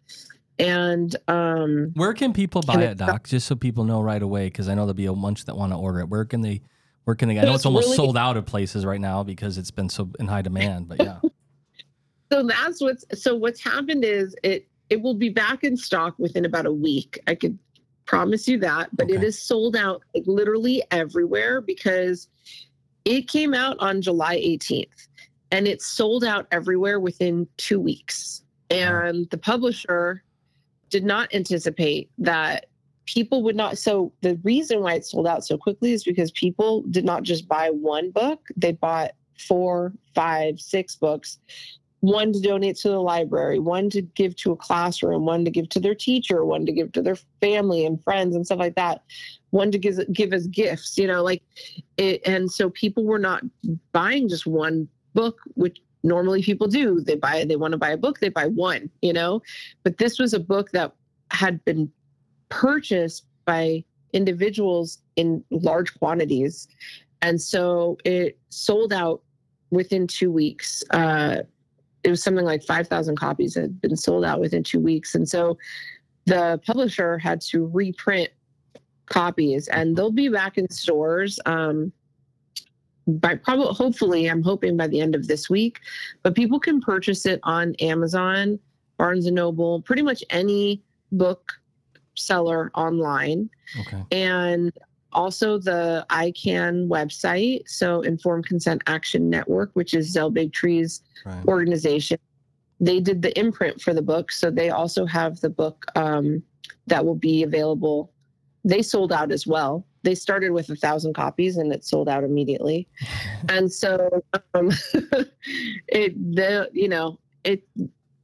And 0.59 1.14
um, 1.29 1.92
where 1.94 2.12
can 2.14 2.33
people 2.33 2.62
buy 2.62 2.83
it, 2.83 2.99
Doc? 2.99 3.29
Just 3.29 3.47
so 3.47 3.55
people 3.55 3.85
know 3.85 4.01
right 4.01 4.23
away, 4.23 4.47
because 4.47 4.68
I 4.68 4.75
know 4.75 4.83
there'll 4.83 4.94
be 4.94 5.07
a 5.07 5.12
bunch 5.12 5.44
that 5.44 5.57
want 5.57 5.73
to 5.73 5.77
order 5.77 6.01
it. 6.01 6.09
Where 6.09 6.25
can 6.25 6.40
they? 6.40 6.62
Where 7.05 7.14
can 7.14 7.29
they? 7.29 7.38
I 7.38 7.44
know 7.44 7.55
it's 7.55 7.64
almost 7.64 7.87
really, 7.87 7.97
sold 7.97 8.16
out 8.16 8.37
of 8.37 8.44
places 8.44 8.85
right 8.85 9.01
now 9.01 9.23
because 9.23 9.57
it's 9.57 9.71
been 9.71 9.88
so 9.88 10.11
in 10.18 10.27
high 10.27 10.42
demand. 10.42 10.88
But 10.88 11.01
yeah. 11.01 11.21
so 12.33 12.42
that's 12.42 12.81
what's 12.81 13.05
so 13.14 13.37
what's 13.37 13.62
happened 13.62 14.05
is 14.05 14.35
it 14.42 14.66
it 14.90 15.01
will 15.01 15.14
be 15.14 15.29
back 15.29 15.62
in 15.62 15.77
stock 15.77 16.18
within 16.18 16.44
about 16.44 16.66
a 16.66 16.73
week. 16.73 17.21
I 17.29 17.35
could 17.37 17.57
promise 18.05 18.49
you 18.49 18.59
that, 18.59 18.94
but 18.97 19.05
okay. 19.05 19.14
it 19.14 19.23
is 19.23 19.40
sold 19.40 19.77
out 19.77 20.03
like 20.14 20.25
literally 20.27 20.83
everywhere 20.90 21.61
because 21.61 22.29
it 23.05 23.29
came 23.29 23.55
out 23.55 23.77
on 23.79 24.03
July 24.03 24.38
18th 24.38 25.09
and 25.51 25.68
it's 25.68 25.87
sold 25.87 26.25
out 26.25 26.47
everywhere 26.51 27.01
within 27.01 27.47
two 27.59 27.79
weeks. 27.79 28.42
And 28.71 29.29
the 29.31 29.38
publisher 29.38 30.23
did 30.90 31.05
not 31.05 31.35
anticipate 31.35 32.11
that 32.18 32.66
people 33.07 33.42
would 33.42 33.57
not. 33.57 33.79
So 33.79 34.12
the 34.20 34.38
reason 34.44 34.81
why 34.81 34.94
it 34.94 35.07
sold 35.07 35.27
out 35.27 35.44
so 35.44 35.57
quickly 35.57 35.92
is 35.92 36.05
because 36.05 36.31
people 36.33 36.83
did 36.90 37.05
not 37.05 37.22
just 37.22 37.48
buy 37.48 37.70
one 37.70 38.11
book, 38.11 38.46
they 38.57 38.72
bought 38.72 39.12
four, 39.38 39.92
five, 40.14 40.61
six 40.61 40.96
books. 40.96 41.38
One 42.01 42.33
to 42.33 42.40
donate 42.40 42.77
to 42.77 42.90
the 42.90 43.01
library, 43.01 43.59
one 43.59 43.90
to 43.90 44.03
give 44.03 44.37
to 44.37 44.53
a 44.53 44.57
classroom, 44.57 45.27
one 45.27 45.44
to 45.44 45.51
give 45.51 45.68
to 45.70 45.81
their 45.81 45.96
teacher, 45.96 46.44
one 46.44 46.64
to 46.64 46.70
give 46.70 46.92
to 46.92 47.03
their 47.03 47.16
family 47.40 47.85
and 47.85 48.01
friends 48.05 48.37
and 48.37 48.46
stuff 48.46 48.61
like 48.61 48.77
that, 48.77 49.03
one 49.51 49.72
to 49.72 49.79
give 49.79 49.98
give 50.12 50.33
as 50.33 50.46
gifts, 50.46 50.96
you 50.96 51.09
know, 51.09 51.24
like 51.24 51.42
it, 51.96 52.20
and 52.24 52.53
so 52.53 52.70
people 52.70 53.05
were 53.05 53.18
not 53.18 53.42
buying 53.90 54.29
just 54.29 54.46
one 54.46 54.87
book, 55.14 55.40
which 55.55 55.81
normally 56.03 56.43
people 56.43 56.67
do. 56.67 57.01
They 57.01 57.17
buy, 57.17 57.45
they 57.45 57.57
want 57.57 57.73
to 57.73 57.79
buy 57.79 57.91
a 57.91 57.97
book, 57.97 58.21
they 58.21 58.29
buy 58.29 58.47
one, 58.47 58.91
you 59.03 59.13
know? 59.13 59.43
But 59.83 59.99
this 59.99 60.19
was 60.19 60.35
a 60.35 60.41
book 60.41 60.71
that 60.73 60.93
had 61.31 61.65
been 61.65 61.91
purchased 62.49 63.25
by 63.45 63.85
individuals 64.13 64.99
in 65.17 65.45
large 65.51 65.99
quantities. 65.99 66.69
And 67.23 67.41
so 67.41 67.99
it 68.05 68.39
sold 68.49 68.93
out 68.93 69.23
within 69.71 70.07
two 70.07 70.31
weeks. 70.31 70.83
Uh, 70.91 71.43
it 72.05 72.11
was 72.11 72.23
something 72.23 72.45
like 72.45 72.63
5,000 72.63 73.17
copies 73.17 73.55
had 73.55 73.81
been 73.81 73.97
sold 73.97 74.25
out 74.25 74.41
within 74.41 74.63
two 74.63 74.81
weeks. 74.81 75.15
And 75.15 75.29
so 75.29 75.59
the 76.27 76.61
publisher 76.67 77.19
had 77.19 77.41
to 77.43 77.67
reprint 77.67 78.31
copies 79.07 79.69
and 79.69 79.97
they'll 79.97 80.13
be 80.13 80.29
back 80.29 80.59
in 80.59 80.71
stores. 80.71 81.41
Um, 81.47 81.93
by 83.09 83.35
probably 83.35 83.73
hopefully 83.75 84.31
i'm 84.31 84.42
hoping 84.42 84.77
by 84.77 84.87
the 84.87 85.01
end 85.01 85.14
of 85.14 85.27
this 85.27 85.49
week 85.49 85.81
but 86.23 86.35
people 86.35 86.61
can 86.61 86.81
purchase 86.81 87.25
it 87.25 87.40
on 87.42 87.75
amazon 87.77 88.59
barnes 88.99 89.27
and 89.27 89.35
noble 89.35 89.81
pretty 89.83 90.03
much 90.03 90.23
any 90.31 90.83
book 91.12 91.53
seller 92.14 92.71
online 92.75 93.49
okay. 93.81 94.05
and 94.12 94.73
also 95.12 95.59
the 95.59 96.05
ican 96.11 96.87
website 96.87 97.66
so 97.66 98.03
informed 98.03 98.47
consent 98.47 98.83
action 98.87 99.31
network 99.31 99.71
which 99.73 99.94
is 99.94 100.12
Del 100.12 100.31
Bigtree's 100.31 101.03
right. 101.25 101.44
organization 101.47 102.18
they 102.81 103.01
did 103.01 103.23
the 103.23 103.37
imprint 103.38 103.81
for 103.81 103.94
the 103.94 104.03
book 104.03 104.31
so 104.31 104.51
they 104.51 104.68
also 104.68 105.07
have 105.07 105.40
the 105.40 105.49
book 105.49 105.87
um, 105.97 106.42
that 106.87 107.05
will 107.05 107.14
be 107.14 107.42
available 107.42 108.12
they 108.64 108.83
sold 108.83 109.12
out 109.12 109.33
as 109.33 109.47
well 109.47 109.85
they 110.03 110.14
started 110.14 110.53
with 110.53 110.71
a 110.71 110.77
thousand 110.77 111.14
copies 111.14 111.57
and 111.57 111.73
it 111.73 111.85
sold 111.85 112.09
out 112.09 112.25
immediately. 112.25 112.88
and 113.49 113.73
so 113.73 114.23
um, 114.55 114.71
it 115.88 116.35
the 116.35 116.71
you 116.73 116.88
know 116.88 117.18
it 117.44 117.62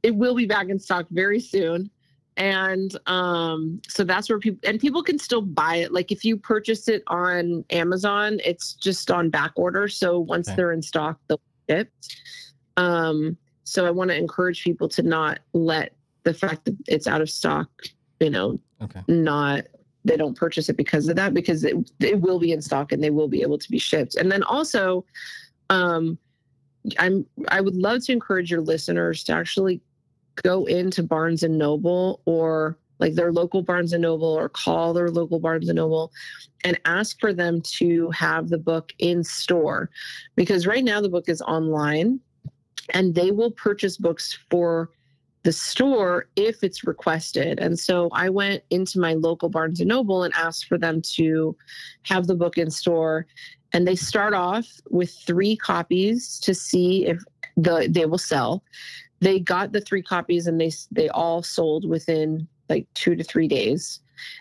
it 0.03 0.15
will 0.15 0.35
be 0.35 0.45
back 0.45 0.69
in 0.69 0.79
stock 0.79 1.05
very 1.11 1.39
soon. 1.39 1.89
And 2.37 2.97
um, 3.07 3.81
so 3.87 4.03
that's 4.03 4.29
where 4.29 4.39
people 4.39 4.67
and 4.67 4.79
people 4.79 5.03
can 5.03 5.17
still 5.17 5.41
buy 5.41 5.77
it. 5.77 5.93
Like 5.93 6.11
if 6.11 6.25
you 6.25 6.37
purchase 6.37 6.87
it 6.87 7.03
on 7.07 7.63
Amazon, 7.69 8.39
it's 8.43 8.73
just 8.73 9.09
on 9.09 9.29
back 9.29 9.51
order. 9.55 9.87
So 9.87 10.19
once 10.19 10.49
okay. 10.49 10.55
they're 10.55 10.73
in 10.73 10.81
stock, 10.81 11.19
they'll 11.27 11.39
ship. 11.69 11.91
Um, 12.77 13.37
so 13.63 13.85
I 13.85 13.91
want 13.91 14.09
to 14.09 14.17
encourage 14.17 14.63
people 14.63 14.89
to 14.89 15.01
not 15.01 15.39
let 15.53 15.93
the 16.23 16.33
fact 16.33 16.65
that 16.65 16.75
it's 16.87 17.07
out 17.07 17.21
of 17.21 17.29
stock, 17.29 17.69
you 18.19 18.29
know, 18.29 18.59
okay. 18.81 19.01
not 19.07 19.65
they 20.05 20.15
don't 20.15 20.37
purchase 20.37 20.69
it 20.69 20.77
because 20.77 21.07
of 21.09 21.15
that 21.15 21.33
because 21.33 21.63
it, 21.63 21.75
it 21.99 22.21
will 22.21 22.39
be 22.39 22.51
in 22.51 22.61
stock 22.61 22.91
and 22.91 23.03
they 23.03 23.09
will 23.09 23.27
be 23.27 23.41
able 23.41 23.57
to 23.57 23.69
be 23.69 23.79
shipped. 23.79 24.15
And 24.15 24.31
then 24.31 24.43
also 24.43 25.05
um 25.71 26.17
i'm 26.99 27.25
i 27.47 27.59
would 27.59 27.73
love 27.75 28.05
to 28.05 28.11
encourage 28.11 28.51
your 28.51 28.61
listeners 28.61 29.23
to 29.23 29.33
actually 29.33 29.81
go 30.43 30.65
into 30.65 31.01
barnes 31.01 31.41
and 31.41 31.57
noble 31.57 32.21
or 32.25 32.77
like 32.99 33.13
their 33.13 33.31
local 33.31 33.61
barnes 33.61 33.93
and 33.93 34.01
noble 34.01 34.27
or 34.27 34.49
call 34.49 34.93
their 34.93 35.09
local 35.09 35.39
barnes 35.39 35.67
and 35.67 35.77
noble 35.77 36.11
and 36.63 36.79
ask 36.85 37.19
for 37.19 37.33
them 37.33 37.61
to 37.61 38.09
have 38.11 38.49
the 38.49 38.57
book 38.57 38.93
in 38.99 39.23
store. 39.23 39.89
Because 40.35 40.65
right 40.65 40.83
now 40.83 41.01
the 41.01 41.09
book 41.09 41.27
is 41.27 41.41
online 41.41 42.19
and 42.93 43.13
they 43.13 43.31
will 43.31 43.51
purchase 43.51 43.97
books 43.97 44.37
for 44.49 44.89
the 45.45 45.53
store 45.53 46.27
if 46.35 46.63
it's 46.63 46.83
requested. 46.83 47.59
And 47.59 47.79
so 47.79 48.09
I 48.13 48.29
went 48.29 48.63
into 48.71 48.99
my 48.99 49.13
local 49.13 49.47
Barnes 49.47 49.79
and 49.79 49.87
Noble 49.87 50.23
and 50.23 50.33
asked 50.33 50.65
for 50.65 50.79
them 50.79 51.03
to 51.13 51.55
have 52.01 52.25
the 52.25 52.33
book 52.33 52.57
in 52.57 52.71
store. 52.71 53.27
And 53.71 53.87
they 53.87 53.95
start 53.95 54.33
off 54.33 54.67
with 54.89 55.11
three 55.11 55.55
copies 55.55 56.39
to 56.39 56.55
see 56.55 57.05
if 57.05 57.23
the 57.55 57.87
they 57.87 58.07
will 58.07 58.17
sell. 58.17 58.63
They 59.19 59.39
got 59.39 59.71
the 59.71 59.81
three 59.81 60.01
copies 60.01 60.47
and 60.47 60.59
they 60.59 60.71
they 60.91 61.09
all 61.09 61.43
sold 61.43 61.87
within 61.87 62.47
like 62.67 62.87
2 62.95 63.15
to 63.15 63.23
3 63.23 63.47
days. 63.47 63.99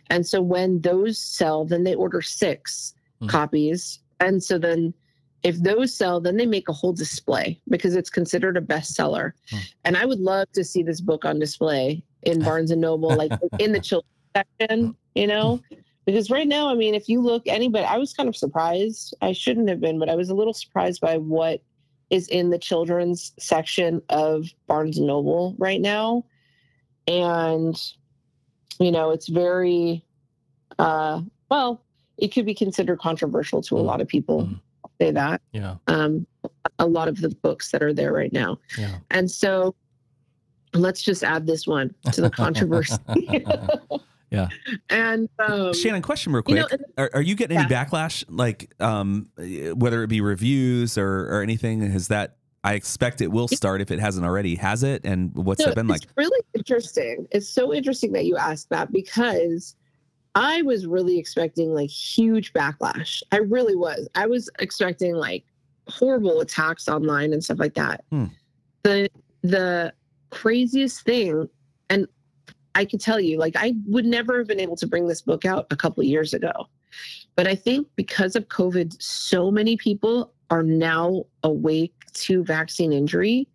And 0.09 0.27
so 0.27 0.41
when 0.41 0.81
those 0.81 1.19
sell, 1.19 1.67
then 1.67 1.85
they 1.85 1.95
order 1.95 2.23
6 2.23 2.95
Mhm. 3.21 3.29
copies. 3.29 3.99
And 4.21 4.43
so 4.43 4.57
then 4.57 4.95
if 5.45 5.63
those 5.63 5.95
sell, 5.95 6.21
then 6.21 6.37
they 6.39 6.47
make 6.47 6.69
a 6.69 6.73
whole 6.73 6.93
display 6.95 7.61
because 7.69 7.95
it's 7.95 8.11
considered 8.11 8.57
a 8.57 8.61
bestseller. 8.63 9.33
Hmm. 9.51 9.59
And 9.85 9.97
I 9.97 10.07
would 10.07 10.19
love 10.19 10.51
to 10.53 10.65
see 10.65 10.83
this 10.83 11.01
book 11.01 11.25
on 11.25 11.39
display 11.39 12.03
in 12.23 12.41
Barnes 12.45 12.71
and 12.71 12.81
Noble, 12.81 13.15
like 13.15 13.31
in 13.61 13.73
the 13.73 13.81
children's 13.81 14.09
section, 14.35 14.97
you 15.15 15.27
know? 15.27 15.61
Because 16.07 16.31
right 16.31 16.49
now, 16.49 16.69
I 16.69 16.75
mean, 16.75 16.95
if 16.95 17.09
you 17.09 17.21
look 17.21 17.43
anybody, 17.47 17.85
I 17.85 17.99
was 17.99 18.13
kind 18.15 18.29
of 18.29 18.37
surprised. 18.37 19.15
I 19.23 19.33
shouldn't 19.33 19.69
have 19.69 19.81
been, 19.81 19.99
but 19.99 20.09
I 20.09 20.15
was 20.17 20.31
a 20.31 20.35
little 20.35 20.55
surprised 20.55 21.01
by 21.01 21.19
what 21.19 21.63
is 22.11 22.29
in 22.29 22.51
the 22.51 22.59
children's 22.59 23.33
section 23.39 24.03
of 24.09 24.47
Barnes 24.67 24.99
and 24.99 25.07
Noble 25.07 25.55
right 25.59 25.81
now. 25.81 26.25
And, 27.07 27.77
you 28.79 28.91
know, 28.91 29.11
it's 29.11 29.29
very, 29.29 30.05
uh, 30.79 31.21
well, 31.51 31.83
it 32.19 32.29
could 32.29 32.47
be 32.47 32.55
considered 32.55 32.99
controversial 32.99 33.61
to 33.63 33.77
a 33.77 33.83
Mm. 33.83 33.87
lot 33.87 34.01
of 34.01 34.09
people. 34.09 34.43
Mm. 34.43 34.61
I'll 35.01 35.07
say 35.07 35.13
that 35.13 35.41
Yeah. 35.53 35.77
um, 35.87 36.27
a 36.79 36.87
lot 36.87 37.09
of 37.09 37.21
the 37.21 37.31
books 37.31 37.71
that 37.73 37.83
are 37.83 37.93
there 37.93 38.13
right 38.13 38.33
now. 38.33 38.59
Yeah. 38.79 38.99
And 39.11 39.31
so 39.31 39.75
let's 40.73 41.03
just 41.03 41.23
add 41.23 41.47
this 41.47 41.67
one 41.67 41.95
to 42.13 42.21
the 42.21 42.31
controversy. 42.43 42.97
Yeah. 44.31 44.49
And 44.91 45.29
um, 45.39 45.73
Shannon, 45.75 46.03
question 46.03 46.33
real 46.33 46.43
you 46.49 46.65
quick: 46.65 46.81
know, 46.81 46.87
are, 46.99 47.11
are 47.15 47.23
you 47.23 47.37
getting 47.37 47.57
any 47.57 47.69
backlash, 47.69 48.25
like 48.29 48.69
um, 48.81 49.29
whether 49.37 50.03
it 50.03 50.09
be 50.09 50.21
reviews 50.21 50.99
or 50.99 51.29
or 51.33 51.41
anything? 51.41 51.83
Has 51.89 52.09
that? 52.09 52.35
I 52.65 52.75
expect 52.75 53.21
it 53.21 53.29
will 53.29 53.47
start 53.47 53.81
if 53.81 53.93
it 53.93 54.01
hasn't 54.01 54.27
already. 54.27 54.57
Has 54.57 54.83
it? 54.83 55.03
And 55.05 55.33
what's 55.37 55.61
No, 55.61 55.67
that 55.67 55.77
been 55.77 55.87
like? 55.87 56.03
It's 56.03 56.13
really 56.17 56.41
interesting. 56.53 57.29
It's 57.31 57.49
so 57.49 57.73
interesting 57.73 58.11
that 58.13 58.25
you 58.25 58.37
asked 58.37 58.71
that 58.71 58.91
because 58.91 59.77
I 60.35 60.63
was 60.63 60.87
really 60.87 61.19
expecting 61.19 61.73
like 61.73 61.91
huge 61.91 62.53
backlash. 62.53 63.23
I 63.31 63.39
really 63.39 63.77
was. 63.77 64.09
I 64.15 64.27
was 64.27 64.51
expecting 64.59 65.15
like 65.15 65.45
horrible 65.89 66.41
attacks 66.41 66.89
online 66.89 67.33
and 67.33 67.45
stuff 67.45 67.59
like 67.59 67.75
that. 67.75 68.05
Hmm. 68.11 68.27
The 68.83 69.09
the 69.43 69.93
craziest 70.31 71.03
thing, 71.03 71.49
and 71.89 72.09
I 72.75 72.85
could 72.85 73.01
tell 73.01 73.21
you, 73.21 73.39
like 73.39 73.55
I 73.57 73.75
would 73.87 74.07
never 74.07 74.39
have 74.39 74.49
been 74.49 74.61
able 74.61 74.77
to 74.77 74.87
bring 74.87 75.07
this 75.07 75.23
book 75.23 75.45
out 75.45 75.67
a 75.71 75.77
couple 75.77 76.01
of 76.03 76.09
years 76.09 76.35
ago. 76.35 76.53
But 77.37 77.47
I 77.47 77.55
think 77.55 77.89
because 77.97 78.37
of 78.37 78.49
COVID, 78.49 79.01
so 79.03 79.51
many 79.51 79.77
people 79.77 80.33
are 80.51 80.63
now 80.63 81.25
awake 81.43 81.95
to 82.15 82.45
vaccine 82.45 82.93
injury 82.93 83.49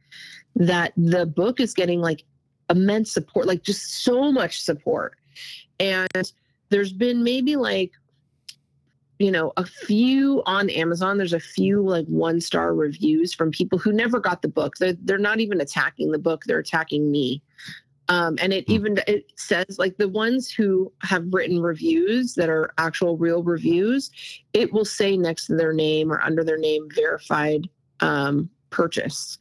that 0.56 0.94
the 0.98 1.26
book 1.26 1.60
is 1.60 1.74
getting 1.74 2.02
like 2.02 2.24
immense 2.70 3.12
support, 3.12 3.48
like 3.48 3.64
just 3.64 4.04
so 4.04 4.32
much 4.32 4.62
support. 4.62 5.16
And 5.80 6.32
there's 6.70 6.94
been 6.94 7.24
maybe 7.24 7.56
like, 7.56 7.92
you 9.18 9.32
know, 9.32 9.52
a 9.58 9.66
few 9.66 10.42
on 10.46 10.70
Amazon. 10.70 11.18
There's 11.18 11.34
a 11.34 11.40
few 11.40 11.82
like 11.82 12.06
one 12.08 12.40
star 12.40 12.74
reviews 12.74 13.34
from 13.34 13.52
people 13.52 13.78
who 13.78 13.92
never 13.92 14.20
got 14.20 14.42
the 14.42 14.48
book. 14.48 14.78
They're, 14.78 14.94
they're 14.94 15.18
not 15.18 15.40
even 15.40 15.60
attacking 15.62 16.12
the 16.12 16.20
book, 16.20 16.44
they're 16.46 16.60
attacking 16.60 17.12
me. 17.12 17.42
Um, 18.08 18.38
and 18.42 18.52
it 18.54 18.66
Hmm. 18.68 18.74
even 18.74 19.00
it 19.08 19.32
says 19.36 19.78
like 19.78 19.98
the 19.98 20.10
ones 20.10 20.50
who 20.50 20.92
have 21.04 21.26
written 21.32 21.62
reviews 21.62 22.34
that 22.36 22.50
are 22.50 22.74
actual 22.78 23.18
real 23.18 23.44
reviews, 23.44 24.10
it 24.54 24.74
will 24.74 24.86
say 24.86 25.16
next 25.16 25.46
to 25.48 25.56
their 25.56 25.74
name 25.74 26.12
or 26.12 26.20
under 26.22 26.44
their 26.44 26.58
name 26.58 26.88
verified 26.92 27.70
um, 28.00 28.50
purchase. 28.72 29.38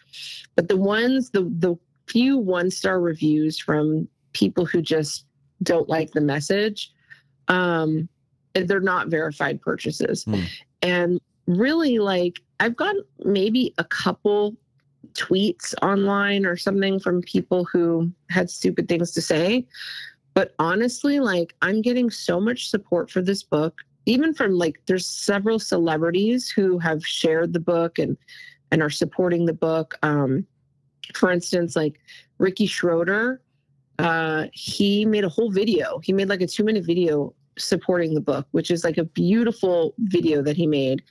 But 0.55 0.69
the 0.69 0.77
ones, 0.77 1.31
the 1.31 1.45
the 1.59 1.77
few 2.07 2.37
one 2.37 2.71
star 2.71 3.01
reviews 3.01 3.59
from 3.59 4.09
people 4.33 4.67
who 4.67 4.83
just 4.83 5.25
don't 5.63 5.89
like 5.89 6.13
the 6.13 6.21
message, 6.21 6.93
um, 7.49 8.09
they're 8.55 8.81
not 8.81 9.09
verified 9.09 9.61
purchases. 9.61 10.25
Hmm. 10.25 10.43
And 10.83 11.21
really, 11.47 11.99
like 11.99 12.41
I've 12.61 12.77
got 12.77 12.95
maybe 13.25 13.75
a 13.79 13.85
couple 13.85 14.57
tweets 15.15 15.75
online 15.83 16.45
or 16.45 16.57
something 16.57 17.01
from 17.01 17.23
people 17.23 17.65
who 17.65 18.13
had 18.31 18.51
stupid 18.51 18.89
things 18.89 19.13
to 19.13 19.23
say. 19.23 19.67
But 20.35 20.55
honestly, 20.59 21.21
like 21.21 21.55
I'm 21.63 21.83
getting 21.83 22.11
so 22.11 22.41
much 22.41 22.71
support 22.71 23.11
for 23.11 23.23
this 23.23 23.43
book, 23.43 23.81
even 24.07 24.35
from 24.35 24.53
like 24.53 24.81
there's 24.87 25.07
several 25.07 25.59
celebrities 25.59 26.51
who 26.51 26.79
have 26.79 27.05
shared 27.05 27.53
the 27.53 27.61
book 27.61 27.99
and 27.99 28.17
and 28.71 28.83
are 28.83 28.91
supporting 28.91 29.47
the 29.47 29.53
book. 29.53 29.95
Um, 30.03 30.47
for 31.15 31.31
instance, 31.31 31.75
like 31.75 32.01
Ricky 32.39 32.67
Schroder, 32.67 33.41
uh, 33.99 34.47
he 34.53 35.05
made 35.05 35.25
a 35.25 35.29
whole 35.29 35.51
video. 35.51 35.99
He 36.03 36.13
made 36.13 36.29
like 36.29 36.43
a 36.43 36.47
two 36.47 36.65
minute 36.65 36.85
video 36.85 37.35
supporting 37.59 38.15
the 38.15 38.21
book, 38.21 38.47
which 38.53 38.71
is 38.71 38.85
like 38.85 38.99
a 38.99 39.05
beautiful 39.05 39.95
video 39.99 40.43
that 40.43 40.57
he 40.57 40.67
made. 40.67 41.03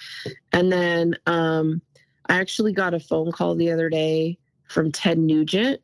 And 0.53 0.71
then 0.71 1.15
um, 1.25 1.81
I 2.27 2.39
actually 2.39 2.73
got 2.73 2.93
a 2.93 2.99
phone 2.99 3.31
call 3.31 3.55
the 3.55 3.71
other 3.71 3.89
day 3.89 4.37
from 4.67 4.91
Ted 4.91 5.17
Nugent, 5.17 5.81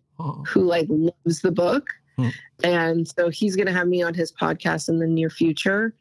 who 0.48 0.62
like 0.62 0.88
loves 0.90 1.42
the 1.42 1.52
book. 1.52 1.90
Hmm. 2.18 2.30
And 2.64 3.08
so 3.08 3.30
he's 3.30 3.56
going 3.56 3.68
to 3.68 3.74
have 3.74 3.88
me 3.88 4.04
on 4.04 4.14
his 4.14 4.32
podcast 4.32 4.90
in 4.90 5.00
the 5.00 5.08
near 5.08 5.30
future. 5.30 5.96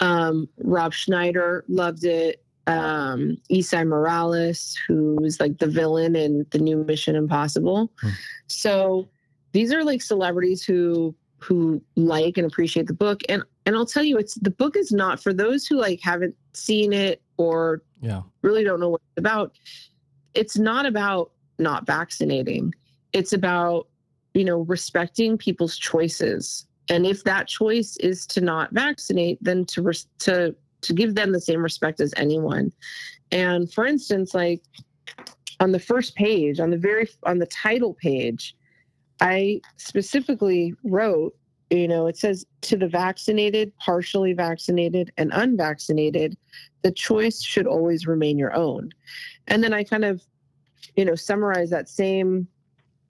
Um, 0.00 0.48
Rob 0.58 0.92
Schneider 0.92 1.64
loved 1.68 2.04
it. 2.04 2.42
Um, 2.66 3.38
Esai 3.50 3.86
Morales, 3.86 4.76
who 4.86 5.16
is 5.24 5.40
like 5.40 5.58
the 5.58 5.66
villain 5.66 6.14
in 6.14 6.44
the 6.50 6.58
new 6.58 6.84
Mission 6.84 7.16
Impossible. 7.16 7.90
Hmm. 8.00 8.08
So 8.46 9.08
these 9.52 9.72
are 9.72 9.84
like 9.84 10.02
celebrities 10.02 10.62
who 10.62 11.14
who 11.40 11.80
like 11.96 12.36
and 12.36 12.46
appreciate 12.46 12.86
the 12.86 12.94
book. 12.94 13.22
And 13.28 13.42
and 13.68 13.76
I'll 13.76 13.84
tell 13.84 14.02
you, 14.02 14.16
it's 14.16 14.32
the 14.36 14.50
book 14.50 14.78
is 14.78 14.92
not 14.92 15.22
for 15.22 15.34
those 15.34 15.66
who 15.66 15.76
like 15.76 16.00
haven't 16.00 16.34
seen 16.54 16.94
it 16.94 17.20
or 17.36 17.82
Yeah. 18.00 18.22
really 18.40 18.64
don't 18.64 18.80
know 18.80 18.88
what 18.88 19.02
it's 19.10 19.18
about. 19.18 19.52
It's 20.32 20.56
not 20.56 20.86
about 20.86 21.32
not 21.58 21.84
vaccinating. 21.84 22.74
It's 23.12 23.34
about, 23.34 23.86
you 24.32 24.42
know, 24.42 24.60
respecting 24.60 25.36
people's 25.36 25.76
choices. 25.76 26.66
And 26.88 27.04
if 27.04 27.24
that 27.24 27.46
choice 27.46 27.98
is 27.98 28.26
to 28.28 28.40
not 28.40 28.72
vaccinate, 28.72 29.36
then 29.42 29.66
to 29.66 29.82
res- 29.82 30.06
to 30.20 30.56
to 30.80 30.92
give 30.94 31.14
them 31.14 31.32
the 31.32 31.40
same 31.40 31.62
respect 31.62 32.00
as 32.00 32.14
anyone. 32.16 32.72
And 33.32 33.70
for 33.70 33.84
instance, 33.84 34.32
like 34.32 34.62
on 35.60 35.72
the 35.72 35.78
first 35.78 36.14
page, 36.14 36.58
on 36.58 36.70
the 36.70 36.78
very 36.78 37.06
on 37.24 37.38
the 37.38 37.46
title 37.46 37.92
page, 37.92 38.56
I 39.20 39.60
specifically 39.76 40.72
wrote, 40.84 41.36
you 41.70 41.88
know, 41.88 42.06
it 42.06 42.16
says 42.16 42.46
to 42.62 42.76
the 42.76 42.88
vaccinated, 42.88 43.76
partially 43.78 44.32
vaccinated, 44.32 45.12
and 45.16 45.30
unvaccinated, 45.34 46.36
the 46.82 46.92
choice 46.92 47.42
should 47.42 47.66
always 47.66 48.06
remain 48.06 48.38
your 48.38 48.54
own. 48.54 48.90
And 49.48 49.62
then 49.62 49.72
I 49.72 49.84
kind 49.84 50.04
of, 50.04 50.22
you 50.96 51.04
know, 51.04 51.14
summarize 51.14 51.70
that 51.70 51.88
same 51.88 52.48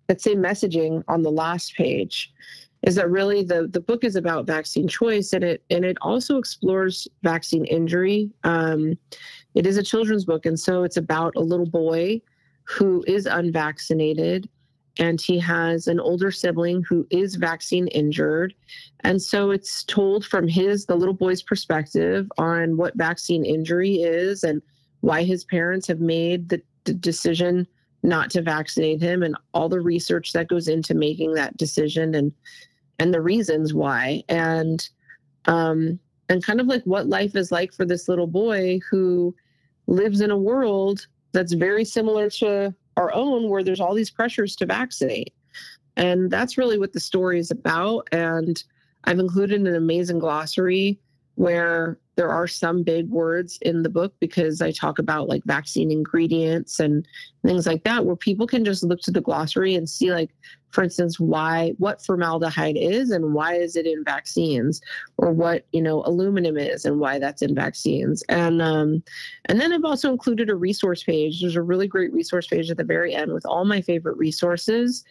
that 0.08 0.20
same 0.22 0.38
messaging 0.38 1.04
on 1.06 1.22
the 1.22 1.30
last 1.30 1.74
page 1.74 2.32
is 2.82 2.94
that 2.94 3.10
really 3.10 3.42
the 3.42 3.68
the 3.68 3.80
book 3.80 4.04
is 4.04 4.16
about 4.16 4.46
vaccine 4.46 4.88
choice 4.88 5.32
and 5.32 5.44
it 5.44 5.62
and 5.70 5.84
it 5.84 5.98
also 6.00 6.38
explores 6.38 7.06
vaccine 7.22 7.64
injury 7.66 8.30
um, 8.44 8.96
it 9.54 9.66
is 9.66 9.76
a 9.76 9.82
children's 9.82 10.24
book 10.24 10.46
and 10.46 10.58
so 10.58 10.82
it's 10.82 10.96
about 10.96 11.34
a 11.36 11.40
little 11.40 11.66
boy 11.66 12.20
who 12.64 13.04
is 13.06 13.26
unvaccinated 13.26 14.48
and 14.98 15.20
he 15.20 15.38
has 15.38 15.86
an 15.86 16.00
older 16.00 16.30
sibling 16.30 16.82
who 16.82 17.06
is 17.10 17.36
vaccine 17.36 17.86
injured. 17.88 18.54
And 19.00 19.22
so 19.22 19.50
it's 19.50 19.84
told 19.84 20.24
from 20.26 20.48
his 20.48 20.86
the 20.86 20.96
little 20.96 21.14
boy's 21.14 21.42
perspective 21.42 22.30
on 22.36 22.76
what 22.76 22.96
vaccine 22.96 23.44
injury 23.44 24.02
is 24.02 24.42
and 24.42 24.60
why 25.00 25.22
his 25.22 25.44
parents 25.44 25.86
have 25.86 26.00
made 26.00 26.48
the, 26.48 26.60
the 26.84 26.94
decision 26.94 27.66
not 28.02 28.30
to 28.30 28.42
vaccinate 28.42 29.00
him 29.00 29.22
and 29.22 29.36
all 29.54 29.68
the 29.68 29.80
research 29.80 30.32
that 30.32 30.48
goes 30.48 30.68
into 30.68 30.94
making 30.94 31.34
that 31.34 31.56
decision 31.56 32.14
and 32.14 32.32
and 33.00 33.14
the 33.14 33.20
reasons 33.20 33.72
why. 33.72 34.24
And 34.28 34.88
um 35.46 36.00
and 36.28 36.44
kind 36.44 36.60
of 36.60 36.66
like 36.66 36.82
what 36.84 37.08
life 37.08 37.36
is 37.36 37.52
like 37.52 37.72
for 37.72 37.84
this 37.84 38.08
little 38.08 38.26
boy 38.26 38.80
who 38.90 39.34
lives 39.86 40.20
in 40.20 40.30
a 40.30 40.36
world 40.36 41.06
that's 41.32 41.52
very 41.52 41.84
similar 41.84 42.28
to 42.28 42.74
our 42.98 43.14
own 43.14 43.48
where 43.48 43.62
there's 43.62 43.80
all 43.80 43.94
these 43.94 44.10
pressures 44.10 44.54
to 44.56 44.66
vaccinate. 44.66 45.32
And 45.96 46.30
that's 46.30 46.58
really 46.58 46.78
what 46.78 46.92
the 46.92 47.00
story 47.00 47.38
is 47.38 47.50
about. 47.50 48.08
And 48.12 48.62
i've 49.04 49.18
included 49.18 49.60
an 49.60 49.74
amazing 49.74 50.18
glossary 50.18 50.98
where 51.36 51.98
there 52.16 52.30
are 52.30 52.48
some 52.48 52.82
big 52.82 53.08
words 53.10 53.58
in 53.62 53.82
the 53.82 53.88
book 53.88 54.12
because 54.20 54.60
i 54.60 54.72
talk 54.72 54.98
about 54.98 55.28
like 55.28 55.42
vaccine 55.44 55.90
ingredients 55.90 56.80
and 56.80 57.06
things 57.46 57.66
like 57.66 57.84
that 57.84 58.04
where 58.04 58.16
people 58.16 58.46
can 58.46 58.64
just 58.64 58.82
look 58.82 59.00
to 59.00 59.12
the 59.12 59.20
glossary 59.20 59.74
and 59.74 59.88
see 59.88 60.12
like 60.12 60.30
for 60.70 60.84
instance, 60.84 61.18
why 61.18 61.74
what 61.78 62.04
formaldehyde 62.04 62.76
is 62.76 63.10
and 63.10 63.34
why 63.34 63.54
is 63.54 63.76
it 63.76 63.86
in 63.86 64.04
vaccines, 64.04 64.80
or 65.16 65.32
what 65.32 65.66
you 65.72 65.80
know 65.80 66.02
aluminum 66.04 66.56
is 66.58 66.84
and 66.84 67.00
why 67.00 67.18
that's 67.18 67.42
in 67.42 67.54
vaccines. 67.54 68.22
And 68.28 68.60
um, 68.60 69.02
and 69.46 69.60
then 69.60 69.72
I've 69.72 69.84
also 69.84 70.10
included 70.10 70.50
a 70.50 70.54
resource 70.54 71.02
page. 71.02 71.40
There's 71.40 71.56
a 71.56 71.62
really 71.62 71.86
great 71.86 72.12
resource 72.12 72.46
page 72.46 72.70
at 72.70 72.76
the 72.76 72.84
very 72.84 73.14
end 73.14 73.32
with 73.32 73.46
all 73.46 73.64
my 73.64 73.80
favorite 73.80 74.16
resources 74.18 75.04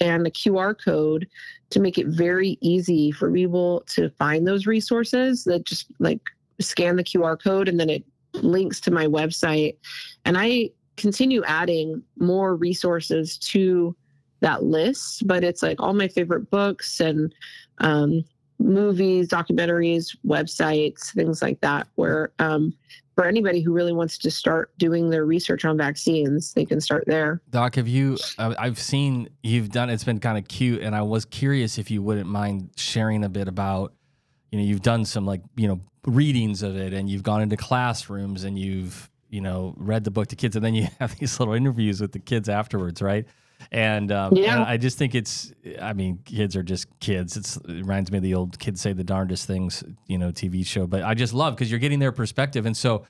and 0.00 0.26
a 0.26 0.30
QR 0.30 0.74
code 0.82 1.28
to 1.70 1.80
make 1.80 1.98
it 1.98 2.06
very 2.06 2.58
easy 2.60 3.12
for 3.12 3.30
people 3.30 3.84
to 3.88 4.10
find 4.18 4.46
those 4.46 4.66
resources 4.66 5.44
that 5.44 5.64
just 5.64 5.86
like 5.98 6.20
scan 6.60 6.96
the 6.96 7.04
QR 7.04 7.40
code 7.42 7.68
and 7.68 7.78
then 7.78 7.90
it 7.90 8.04
links 8.34 8.80
to 8.80 8.90
my 8.90 9.06
website. 9.06 9.76
And 10.24 10.36
I 10.38 10.70
continue 10.96 11.42
adding 11.44 12.02
more 12.18 12.56
resources 12.56 13.38
to 13.38 13.96
that 14.42 14.64
list, 14.64 15.26
but 15.26 15.42
it's 15.42 15.62
like 15.62 15.80
all 15.80 15.94
my 15.94 16.08
favorite 16.08 16.50
books 16.50 17.00
and 17.00 17.34
um, 17.78 18.24
movies, 18.58 19.28
documentaries, 19.28 20.16
websites, 20.26 21.12
things 21.14 21.42
like 21.42 21.60
that, 21.60 21.88
where 21.94 22.32
um, 22.38 22.74
for 23.14 23.24
anybody 23.26 23.60
who 23.60 23.72
really 23.72 23.92
wants 23.92 24.18
to 24.18 24.30
start 24.30 24.76
doing 24.78 25.10
their 25.10 25.24
research 25.24 25.64
on 25.64 25.76
vaccines, 25.76 26.52
they 26.52 26.64
can 26.64 26.80
start 26.80 27.04
there. 27.06 27.42
Doc, 27.50 27.74
have 27.76 27.88
you? 27.88 28.18
Uh, 28.38 28.54
I've 28.58 28.78
seen 28.78 29.28
you've 29.42 29.70
done. 29.70 29.90
It's 29.90 30.04
been 30.04 30.20
kind 30.20 30.38
of 30.38 30.46
cute, 30.48 30.82
and 30.82 30.94
I 30.94 31.02
was 31.02 31.24
curious 31.24 31.78
if 31.78 31.90
you 31.90 32.02
wouldn't 32.02 32.28
mind 32.28 32.70
sharing 32.76 33.24
a 33.24 33.28
bit 33.28 33.48
about. 33.48 33.92
You 34.50 34.58
know, 34.58 34.64
you've 34.64 34.82
done 34.82 35.04
some 35.04 35.26
like 35.26 35.42
you 35.56 35.68
know 35.68 35.80
readings 36.06 36.62
of 36.62 36.76
it, 36.76 36.92
and 36.92 37.08
you've 37.08 37.22
gone 37.22 37.42
into 37.42 37.56
classrooms, 37.56 38.44
and 38.44 38.58
you've 38.58 39.10
you 39.28 39.40
know 39.40 39.74
read 39.76 40.04
the 40.04 40.10
book 40.10 40.28
to 40.28 40.36
kids, 40.36 40.56
and 40.56 40.64
then 40.64 40.74
you 40.74 40.88
have 41.00 41.16
these 41.18 41.38
little 41.38 41.54
interviews 41.54 42.00
with 42.00 42.12
the 42.12 42.18
kids 42.18 42.48
afterwards, 42.48 43.02
right? 43.02 43.26
And 43.70 44.10
um, 44.10 44.34
Yeah. 44.34 44.54
and 44.56 44.64
I 44.64 44.76
just 44.76 44.98
think 44.98 45.14
it's. 45.14 45.52
I 45.80 45.92
mean, 45.92 46.18
kids 46.24 46.56
are 46.56 46.62
just 46.62 46.86
kids. 47.00 47.36
It's, 47.36 47.56
it 47.56 47.68
reminds 47.68 48.10
me 48.10 48.18
of 48.18 48.22
the 48.24 48.34
old 48.34 48.58
"Kids 48.58 48.80
Say 48.80 48.92
the 48.92 49.04
Darndest 49.04 49.46
Things," 49.46 49.84
you 50.06 50.18
know, 50.18 50.30
TV 50.32 50.66
show. 50.66 50.86
But 50.86 51.02
I 51.02 51.14
just 51.14 51.32
love 51.32 51.54
because 51.54 51.70
you're 51.70 51.80
getting 51.80 51.98
their 51.98 52.12
perspective, 52.12 52.66
and 52.66 52.76
so 52.76 53.04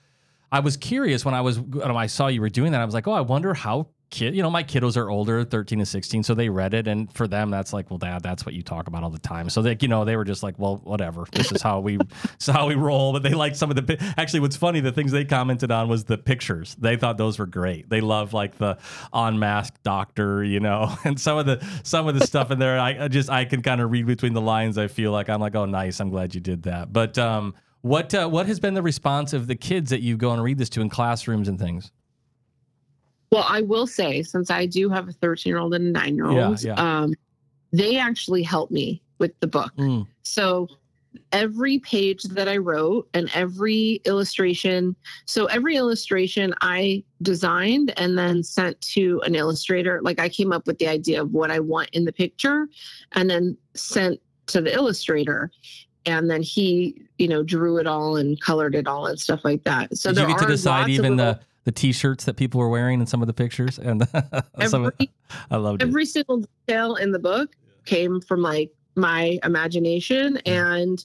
I 0.52 0.60
was 0.60 0.76
curious 0.76 1.24
when 1.24 1.34
I 1.34 1.40
was 1.40 1.58
when 1.58 1.90
I 1.90 2.06
saw 2.06 2.28
you 2.28 2.42
were 2.42 2.50
doing 2.50 2.72
that. 2.72 2.80
I 2.82 2.84
was 2.84 2.92
like, 2.92 3.08
oh, 3.08 3.12
I 3.12 3.22
wonder 3.22 3.54
how 3.54 3.88
kid. 4.10 4.36
You 4.36 4.42
know, 4.42 4.50
my 4.50 4.62
kiddos 4.62 4.98
are 4.98 5.10
older, 5.10 5.44
thirteen 5.44 5.80
and 5.80 5.88
sixteen, 5.88 6.22
so 6.22 6.34
they 6.34 6.50
read 6.50 6.74
it, 6.74 6.86
and 6.86 7.10
for 7.14 7.26
them, 7.26 7.50
that's 7.50 7.72
like, 7.72 7.90
well, 7.90 7.96
dad, 7.96 8.22
that's 8.22 8.44
what 8.44 8.54
you 8.54 8.62
talk 8.62 8.86
about 8.86 9.02
all 9.02 9.08
the 9.08 9.18
time. 9.18 9.48
So 9.48 9.62
they, 9.62 9.78
you 9.80 9.88
know, 9.88 10.04
they 10.04 10.14
were 10.14 10.26
just 10.26 10.42
like, 10.42 10.58
well, 10.58 10.76
whatever. 10.84 11.24
This 11.32 11.50
is 11.52 11.62
how 11.62 11.80
we, 11.80 11.96
this 12.36 12.48
is 12.48 12.54
how 12.54 12.68
we 12.68 12.74
roll. 12.74 13.14
But 13.14 13.22
they 13.22 13.32
liked 13.32 13.56
some 13.56 13.70
of 13.70 13.76
the. 13.76 14.14
Actually, 14.18 14.40
what's 14.40 14.56
funny, 14.56 14.80
the 14.80 14.92
things 14.92 15.10
they 15.10 15.24
commented 15.24 15.70
on 15.70 15.88
was 15.88 16.04
the 16.04 16.18
pictures. 16.18 16.76
They 16.78 16.96
thought 16.96 17.16
those 17.16 17.38
were 17.38 17.46
great. 17.46 17.88
They 17.88 18.02
love 18.02 18.34
like 18.34 18.58
the 18.58 18.76
unmasked 19.14 19.82
doctor, 19.82 20.44
you 20.44 20.60
know, 20.60 20.94
and 21.04 21.18
some 21.18 21.38
of 21.38 21.46
the 21.46 21.66
some 21.82 22.06
of 22.06 22.14
the 22.14 22.26
stuff 22.26 22.50
in 22.50 22.58
there. 22.58 22.78
I, 22.78 23.04
I 23.04 23.08
just 23.08 23.30
I 23.30 23.46
can 23.46 23.62
kind 23.62 23.80
of 23.80 23.90
read 23.90 24.04
between 24.04 24.34
the 24.34 24.42
lines. 24.42 24.76
I 24.76 24.88
feel 24.88 25.12
like 25.12 25.30
I'm 25.30 25.40
like, 25.40 25.56
oh, 25.56 25.64
nice. 25.64 25.98
I'm 25.98 26.10
glad 26.10 26.34
you 26.34 26.42
did 26.42 26.64
that. 26.64 26.92
But 26.92 27.16
um, 27.16 27.54
what 27.82 28.14
uh, 28.14 28.28
what 28.28 28.46
has 28.46 28.58
been 28.58 28.74
the 28.74 28.82
response 28.82 29.32
of 29.32 29.46
the 29.46 29.54
kids 29.54 29.90
that 29.90 30.00
you 30.00 30.16
go 30.16 30.32
and 30.32 30.42
read 30.42 30.58
this 30.58 30.68
to 30.70 30.80
in 30.80 30.88
classrooms 30.88 31.48
and 31.48 31.58
things? 31.58 31.92
Well, 33.30 33.44
I 33.48 33.62
will 33.62 33.86
say, 33.86 34.22
since 34.22 34.50
I 34.50 34.66
do 34.66 34.88
have 34.90 35.08
a 35.08 35.12
13 35.12 35.50
year 35.50 35.58
old 35.58 35.74
and 35.74 35.88
a 35.88 35.90
nine 35.90 36.16
year 36.16 36.26
old, 36.26 36.62
Yeah, 36.62 36.74
um, 36.74 37.14
they 37.72 37.98
actually 37.98 38.42
helped 38.42 38.72
me 38.72 39.02
with 39.18 39.38
the 39.40 39.46
book. 39.46 39.72
Mm. 39.78 40.06
So 40.22 40.68
every 41.32 41.78
page 41.78 42.22
that 42.24 42.48
I 42.48 42.58
wrote 42.58 43.08
and 43.14 43.30
every 43.34 44.00
illustration, 44.04 44.94
so 45.24 45.46
every 45.46 45.76
illustration 45.76 46.54
I 46.60 47.02
designed 47.22 47.92
and 47.96 48.18
then 48.18 48.42
sent 48.42 48.80
to 48.92 49.20
an 49.24 49.34
illustrator. 49.34 50.00
Like 50.02 50.20
I 50.20 50.28
came 50.28 50.52
up 50.52 50.66
with 50.66 50.78
the 50.78 50.88
idea 50.88 51.22
of 51.22 51.32
what 51.32 51.50
I 51.50 51.60
want 51.60 51.90
in 51.92 52.04
the 52.04 52.12
picture 52.12 52.68
and 53.12 53.28
then 53.30 53.56
sent 53.74 54.20
to 54.48 54.60
the 54.60 54.74
illustrator. 54.74 55.50
And 56.06 56.28
then 56.28 56.42
he, 56.42 57.02
you 57.18 57.28
know, 57.28 57.42
drew 57.42 57.78
it 57.78 57.86
all 57.86 58.16
and 58.16 58.40
colored 58.40 58.74
it 58.74 58.86
all 58.88 59.06
and 59.06 59.18
stuff 59.20 59.40
like 59.44 59.62
that. 59.64 59.96
So 59.96 60.10
Did 60.10 60.16
there 60.18 60.28
you 60.28 60.34
get 60.34 60.42
to 60.42 60.46
decide 60.48 60.88
even 60.88 61.16
little- 61.16 61.34
the 61.34 61.40
the 61.64 61.70
t-shirts 61.70 62.24
that 62.24 62.34
people 62.36 62.58
were 62.58 62.68
wearing 62.68 63.00
in 63.00 63.06
some 63.06 63.20
of 63.22 63.28
the 63.28 63.32
pictures? 63.32 63.78
And 63.78 64.02
some 64.66 64.84
of, 64.86 64.92
every 64.94 65.10
I 65.50 65.56
loved 65.58 65.82
it. 65.82 65.86
every 65.88 66.04
single 66.06 66.44
detail 66.66 66.96
in 66.96 67.12
the 67.12 67.20
book 67.20 67.54
came 67.84 68.20
from 68.20 68.42
like 68.42 68.72
my 68.96 69.38
imagination 69.44 70.38
and 70.38 71.04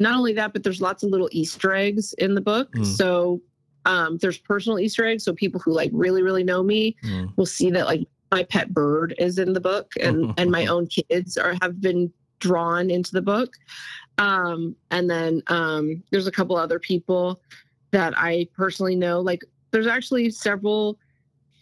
not 0.00 0.14
only 0.16 0.32
that 0.32 0.52
but 0.52 0.62
there's 0.64 0.80
lots 0.82 1.02
of 1.04 1.10
little 1.10 1.28
easter 1.32 1.72
eggs 1.72 2.12
in 2.14 2.34
the 2.34 2.40
book 2.40 2.70
Mm. 2.74 2.84
so 2.84 3.40
um, 3.86 4.18
there's 4.18 4.38
personal 4.38 4.78
easter 4.78 5.04
eggs 5.06 5.24
so 5.24 5.32
people 5.32 5.60
who 5.60 5.72
like 5.72 5.90
really 5.94 6.22
really 6.22 6.44
know 6.44 6.62
me 6.62 6.94
Mm. 7.04 7.32
will 7.36 7.46
see 7.46 7.70
that 7.70 7.86
like 7.86 8.06
my 8.32 8.42
pet 8.44 8.74
bird 8.74 9.14
is 9.18 9.38
in 9.38 9.52
the 9.52 9.60
book 9.60 9.92
and 10.00 10.34
and 10.38 10.50
my 10.50 10.66
own 10.66 10.86
kids 10.88 11.36
are 11.38 11.54
have 11.62 11.80
been 11.80 12.12
drawn 12.40 12.90
into 12.90 13.12
the 13.12 13.22
book 13.22 13.54
um, 14.18 14.76
and 14.90 15.08
then 15.08 15.42
um, 15.48 16.02
there's 16.10 16.26
a 16.26 16.32
couple 16.32 16.56
other 16.56 16.78
people 16.78 17.40
that 17.90 18.12
i 18.16 18.46
personally 18.54 18.96
know 18.96 19.20
like 19.20 19.42
there's 19.70 19.86
actually 19.86 20.30
several 20.30 20.98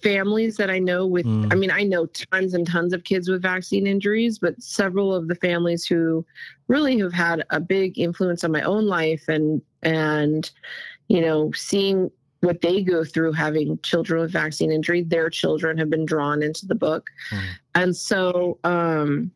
families 0.03 0.57
that 0.57 0.71
I 0.71 0.79
know 0.79 1.07
with 1.07 1.27
Mm. 1.27 1.53
I 1.53 1.57
mean 1.57 1.71
I 1.71 1.83
know 1.83 2.07
tons 2.07 2.55
and 2.55 2.67
tons 2.67 2.93
of 2.93 3.05
kids 3.05 3.29
with 3.29 3.43
vaccine 3.43 3.87
injuries 3.87 4.39
but 4.39 4.61
several 4.63 5.15
of 5.15 5.29
the 5.29 5.35
families 5.35 5.85
who 5.85 6.25
really 6.69 6.99
have 7.01 7.13
had 7.13 7.45
a 7.51 7.61
big 7.61 7.99
influence 7.99 8.43
on 8.43 8.53
my 8.53 8.63
own 8.63 8.87
life 8.87 9.29
and 9.29 9.61
and 9.83 10.51
you 11.09 11.21
know 11.21 11.53
seeing 11.53 12.11
what 12.41 12.63
they 12.63 12.83
go 12.83 13.05
through 13.05 13.33
having 13.33 13.79
children 13.83 14.23
with 14.23 14.33
vaccine 14.33 14.73
injury 14.73 15.03
their 15.03 15.29
children 15.29 15.77
have 15.77 15.91
been 15.91 16.07
drawn 16.07 16.43
into 16.43 16.67
the 16.67 16.75
book 16.75 17.11
Mm. 17.31 17.43
and 17.75 17.97
so 17.97 18.59
um 18.65 19.31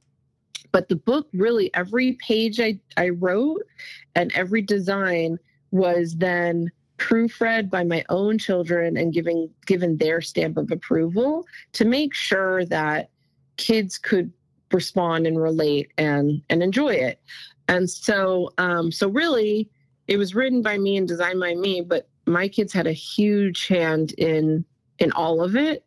but 0.75 0.89
the 0.89 0.97
book 0.97 1.29
really 1.33 1.73
every 1.73 2.15
page 2.15 2.59
I 2.59 2.81
I 2.97 3.11
wrote 3.11 3.63
and 4.17 4.33
every 4.35 4.61
design 4.61 5.39
was 5.71 6.17
then 6.17 6.69
proofread 6.99 7.71
by 7.71 7.85
my 7.85 8.05
own 8.09 8.39
children 8.39 8.97
and 8.97 9.13
giving 9.13 9.49
given 9.67 9.97
their 9.99 10.21
stamp 10.21 10.57
of 10.57 10.73
approval 10.73 11.47
to 11.75 11.85
make 11.85 12.13
sure 12.13 12.65
that 12.65 13.11
kids 13.57 13.99
could 13.99 14.33
respond 14.73 15.29
and 15.29 15.41
relate 15.41 15.93
and 15.97 16.43
and 16.51 16.61
enjoy 16.61 16.95
it. 16.95 17.21
And 17.69 17.89
so 17.89 18.51
um 18.59 18.91
so 18.91 19.09
really 19.09 19.71
it 20.09 20.17
was 20.17 20.35
written 20.35 20.61
by 20.61 20.77
me 20.77 20.97
and 20.97 21.07
designed 21.07 21.39
by 21.39 21.55
me 21.55 21.83
but 21.83 22.09
my 22.27 22.49
kids 22.49 22.73
had 22.73 22.89
a 22.89 22.93
huge 22.93 23.69
hand 23.69 24.13
in 24.19 24.65
in 24.99 25.13
all 25.13 25.41
of 25.41 25.55
it. 25.55 25.85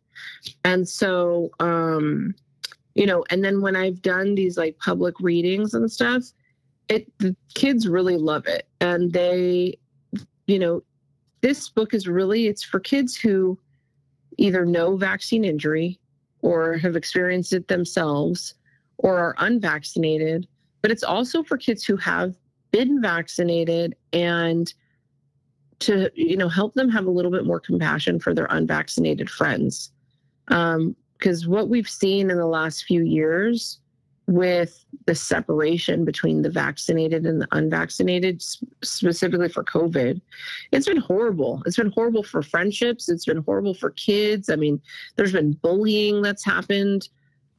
And 0.64 0.88
so 0.88 1.50
um 1.60 2.34
you 2.98 3.06
know 3.06 3.24
and 3.30 3.44
then 3.44 3.62
when 3.62 3.76
i've 3.76 4.02
done 4.02 4.34
these 4.34 4.58
like 4.58 4.76
public 4.78 5.14
readings 5.20 5.72
and 5.72 5.90
stuff 5.90 6.24
it 6.88 7.06
the 7.18 7.36
kids 7.54 7.86
really 7.86 8.16
love 8.16 8.46
it. 8.46 8.66
And 8.80 9.12
they 9.12 9.78
you 10.46 10.58
know 10.58 10.82
this 11.40 11.68
book 11.68 11.94
is 11.94 12.08
really 12.08 12.46
it's 12.46 12.64
for 12.64 12.80
kids 12.80 13.16
who 13.16 13.58
either 14.38 14.64
know 14.64 14.96
vaccine 14.96 15.44
injury 15.44 15.98
or 16.40 16.76
have 16.78 16.96
experienced 16.96 17.52
it 17.52 17.68
themselves 17.68 18.54
or 18.98 19.18
are 19.18 19.34
unvaccinated 19.38 20.48
but 20.80 20.90
it's 20.90 21.02
also 21.02 21.42
for 21.42 21.56
kids 21.56 21.84
who 21.84 21.96
have 21.96 22.34
been 22.70 23.00
vaccinated 23.02 23.94
and 24.12 24.74
to 25.80 26.10
you 26.14 26.36
know 26.36 26.48
help 26.48 26.74
them 26.74 26.88
have 26.88 27.06
a 27.06 27.10
little 27.10 27.30
bit 27.30 27.44
more 27.44 27.60
compassion 27.60 28.18
for 28.18 28.32
their 28.32 28.46
unvaccinated 28.50 29.28
friends 29.28 29.90
um, 30.48 30.96
because 31.18 31.46
what 31.48 31.68
we've 31.68 31.88
seen 31.88 32.30
in 32.30 32.36
the 32.36 32.46
last 32.46 32.84
few 32.84 33.02
years 33.04 33.80
with 34.26 34.84
the 35.06 35.14
separation 35.14 36.04
between 36.04 36.42
the 36.42 36.50
vaccinated 36.50 37.24
and 37.24 37.40
the 37.40 37.48
unvaccinated 37.52 38.42
specifically 38.82 39.48
for 39.48 39.64
covid 39.64 40.20
it's 40.70 40.86
been 40.86 40.98
horrible. 40.98 41.62
It's 41.64 41.78
been 41.78 41.92
horrible 41.92 42.22
for 42.22 42.42
friendships. 42.42 43.08
It's 43.08 43.24
been 43.24 43.42
horrible 43.42 43.72
for 43.72 43.90
kids. 43.90 44.50
I 44.50 44.56
mean 44.56 44.80
there's 45.16 45.32
been 45.32 45.52
bullying 45.52 46.20
that's 46.20 46.44
happened 46.44 47.08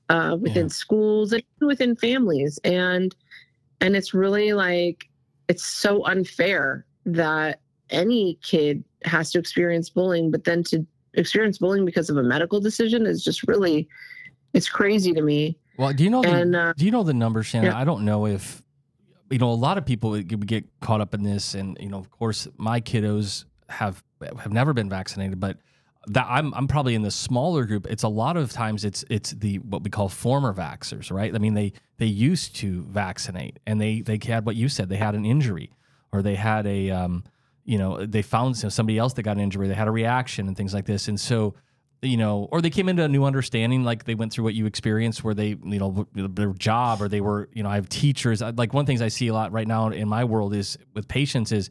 uh, 0.09 0.37
within 0.39 0.65
Yeah. 0.65 0.69
schools 0.69 1.33
and 1.33 1.43
within 1.61 1.95
families. 1.95 2.59
And 2.63 3.15
and 3.81 3.95
it's 3.95 4.13
really 4.13 4.53
like 4.53 5.09
it's 5.47 5.65
so 5.65 6.05
unfair 6.05 6.85
that 7.05 7.61
any 7.89 8.37
kid 8.43 8.83
has 9.05 9.31
to 9.31 9.39
experience 9.39 9.89
bullying 9.89 10.29
but 10.29 10.43
then 10.43 10.63
to 10.65 10.85
experience 11.13 11.57
bullying 11.57 11.85
because 11.85 12.09
of 12.09 12.17
a 12.17 12.23
medical 12.23 12.59
decision 12.59 13.05
is 13.05 13.23
just 13.23 13.47
really 13.47 13.87
it's 14.53 14.69
crazy 14.69 15.13
to 15.13 15.21
me 15.21 15.57
Well, 15.77 15.93
do 15.93 16.03
you 16.03 16.09
know 16.09 16.21
the, 16.21 16.29
and 16.33 16.55
uh, 16.55 16.73
do 16.75 16.85
you 16.85 16.91
know 16.91 17.03
the 17.03 17.13
number, 17.13 17.43
Shannon? 17.43 17.71
yeah. 17.71 17.77
I 17.77 17.83
don't 17.83 18.03
know 18.05 18.25
if 18.25 18.61
you 19.29 19.37
know 19.37 19.51
a 19.51 19.53
lot 19.53 19.77
of 19.77 19.85
people 19.85 20.19
get 20.21 20.45
get 20.45 20.65
caught 20.81 21.01
up 21.01 21.13
in 21.13 21.23
this, 21.23 21.53
and 21.53 21.77
you 21.79 21.89
know, 21.89 21.99
of 21.99 22.09
course, 22.09 22.47
my 22.57 22.81
kiddos 22.81 23.45
have 23.69 24.03
have 24.39 24.51
never 24.51 24.73
been 24.73 24.89
vaccinated, 24.89 25.39
but 25.39 25.57
that 26.07 26.25
I'm 26.29 26.53
I'm 26.55 26.67
probably 26.67 26.95
in 26.95 27.03
the 27.03 27.11
smaller 27.11 27.65
group. 27.65 27.85
It's 27.89 28.03
a 28.03 28.07
lot 28.09 28.37
of 28.37 28.51
times 28.51 28.83
it's 28.83 29.05
it's 29.09 29.31
the 29.31 29.57
what 29.59 29.83
we 29.83 29.89
call 29.89 30.09
former 30.09 30.53
vaxxers, 30.53 31.11
right? 31.11 31.33
I 31.33 31.37
mean, 31.37 31.53
they 31.53 31.73
they 31.97 32.07
used 32.07 32.55
to 32.57 32.83
vaccinate, 32.83 33.59
and 33.67 33.79
they 33.79 34.01
they 34.01 34.19
had 34.25 34.45
what 34.45 34.55
you 34.55 34.67
said, 34.69 34.89
they 34.89 34.97
had 34.97 35.13
an 35.13 35.25
injury, 35.25 35.71
or 36.11 36.21
they 36.21 36.35
had 36.35 36.65
a 36.65 36.89
um, 36.89 37.23
you 37.69 37.77
know, 37.77 38.05
they 38.05 38.21
found 38.21 38.57
somebody 38.57 38.97
else 38.97 39.13
that 39.13 39.23
got 39.23 39.37
an 39.37 39.43
injury, 39.43 39.67
they 39.67 39.73
had 39.73 39.87
a 39.87 39.91
reaction, 39.91 40.47
and 40.47 40.57
things 40.57 40.73
like 40.73 40.85
this, 40.85 41.07
and 41.07 41.19
so 41.19 41.53
you 42.01 42.17
know, 42.17 42.47
or 42.51 42.61
they 42.61 42.69
came 42.69 42.87
into 42.87 43.03
a 43.03 43.07
new 43.07 43.25
understanding, 43.25 43.83
like 43.83 44.05
they 44.05 44.15
went 44.15 44.31
through 44.31 44.45
what 44.45 44.53
you 44.53 44.65
experienced, 44.65 45.23
where 45.23 45.33
they, 45.33 45.49
you 45.49 45.79
know, 45.79 46.07
their 46.13 46.53
job, 46.53 47.01
or 47.01 47.09
they 47.09 47.19
were, 47.19 47.49
you 47.53 47.61
know, 47.61 47.69
I 47.69 47.75
have 47.75 47.89
teachers. 47.89 48.41
Like 48.41 48.73
one 48.73 48.81
of 48.81 48.85
the 48.85 48.91
things 48.91 49.01
I 49.01 49.09
see 49.09 49.27
a 49.27 49.33
lot 49.33 49.51
right 49.51 49.67
now 49.67 49.89
in 49.89 50.07
my 50.07 50.23
world 50.23 50.53
is 50.53 50.77
with 50.93 51.07
patients 51.07 51.51
is 51.51 51.69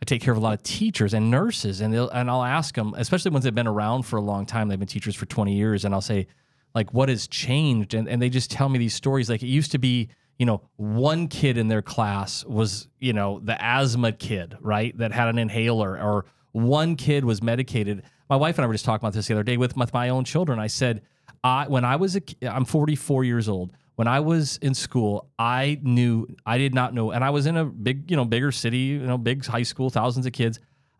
I 0.00 0.04
take 0.04 0.22
care 0.22 0.32
of 0.32 0.38
a 0.38 0.40
lot 0.40 0.54
of 0.54 0.62
teachers 0.62 1.12
and 1.12 1.30
nurses, 1.30 1.80
and 1.80 1.92
they'll, 1.92 2.08
and 2.10 2.30
I'll 2.30 2.44
ask 2.44 2.74
them, 2.74 2.94
especially 2.96 3.32
ones 3.32 3.44
that've 3.44 3.54
been 3.54 3.66
around 3.66 4.04
for 4.04 4.16
a 4.16 4.22
long 4.22 4.46
time, 4.46 4.68
they've 4.68 4.78
been 4.78 4.86
teachers 4.86 5.16
for 5.16 5.26
20 5.26 5.56
years, 5.56 5.84
and 5.84 5.92
I'll 5.92 6.00
say, 6.00 6.28
like, 6.74 6.94
what 6.94 7.08
has 7.08 7.26
changed? 7.26 7.94
And 7.94 8.08
and 8.08 8.22
they 8.22 8.28
just 8.28 8.50
tell 8.50 8.68
me 8.68 8.78
these 8.78 8.94
stories. 8.94 9.28
Like 9.28 9.42
it 9.42 9.48
used 9.48 9.72
to 9.72 9.78
be, 9.78 10.08
you 10.38 10.46
know, 10.46 10.62
one 10.76 11.28
kid 11.28 11.58
in 11.58 11.68
their 11.68 11.82
class 11.82 12.44
was, 12.44 12.88
you 12.98 13.12
know, 13.12 13.40
the 13.40 13.56
asthma 13.62 14.12
kid, 14.12 14.56
right, 14.60 14.96
that 14.98 15.12
had 15.12 15.28
an 15.28 15.38
inhaler, 15.38 16.00
or 16.00 16.26
one 16.52 16.96
kid 16.96 17.24
was 17.24 17.42
medicated 17.42 18.02
my 18.28 18.36
wife 18.36 18.58
and 18.58 18.64
I 18.64 18.68
were 18.68 18.74
just 18.74 18.84
talking 18.84 19.04
about 19.04 19.12
this 19.12 19.26
the 19.26 19.34
other 19.34 19.42
day 19.42 19.56
with, 19.56 19.76
my 19.76 20.08
own 20.08 20.24
children. 20.24 20.58
I 20.58 20.66
said, 20.66 21.02
I 21.42 21.66
when 21.68 21.84
I 21.84 21.96
was 21.96 22.16
a, 22.16 22.22
I'm 22.42 22.64
44 22.64 23.24
years 23.24 23.48
old. 23.48 23.72
When 23.96 24.08
I 24.08 24.20
was 24.20 24.56
in 24.56 24.74
school, 24.74 25.30
I 25.38 25.78
knew 25.82 26.26
I 26.44 26.58
did 26.58 26.74
not 26.74 26.94
know, 26.94 27.12
and 27.12 27.22
I 27.22 27.30
was 27.30 27.46
in 27.46 27.56
a 27.56 27.64
big, 27.64 28.10
you 28.10 28.16
know, 28.16 28.24
bigger 28.24 28.50
city, 28.50 28.78
you 28.78 28.98
know, 28.98 29.16
big 29.16 29.44
high 29.44 29.62
school, 29.62 29.88
thousands 29.88 30.26
of 30.26 30.32
kids. 30.32 30.58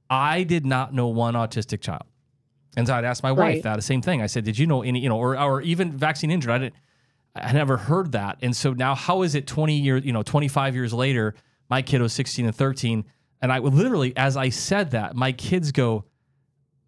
I 0.09 0.45
did 0.45 0.65
not 0.65 0.95
know 0.95 1.09
one 1.09 1.35
autistic 1.35 1.81
child. 1.81 2.05
And 2.77 2.87
so 2.87 2.95
I'd 2.95 3.05
ask 3.05 3.23
my 3.23 3.31
right. 3.31 3.55
wife 3.55 3.63
that 3.65 3.77
the 3.77 3.83
same 3.83 4.01
thing. 4.01 4.23
I 4.23 4.27
said, 4.27 4.45
"Did 4.45 4.59
you 4.59 4.67
know 4.67 4.83
any, 4.83 5.01
you 5.01 5.09
know, 5.09 5.19
or 5.19 5.37
or 5.37 5.61
even 5.63 5.97
vaccine 5.97 6.31
injured?" 6.31 6.53
I 6.53 6.59
didn't. 6.59 6.75
I 7.35 7.53
never 7.53 7.77
heard 7.77 8.13
that. 8.13 8.39
And 8.43 8.55
so 8.55 8.73
now, 8.73 8.95
how 8.95 9.23
is 9.23 9.35
it 9.35 9.47
20 9.47 9.77
years, 9.77 10.05
you 10.05 10.13
know, 10.13 10.23
25 10.23 10.75
years 10.75 10.93
later? 10.93 11.35
My 11.69 11.83
kid 11.83 12.01
was 12.01 12.13
16 12.13 12.47
and 12.47 12.55
13, 12.55 13.05
and 13.41 13.53
I 13.53 13.59
literally, 13.59 14.17
as 14.17 14.37
I 14.37 14.51
said 14.51 14.93
that, 14.93 15.17
my 15.17 15.33
kids 15.33 15.73
go, 15.73 16.05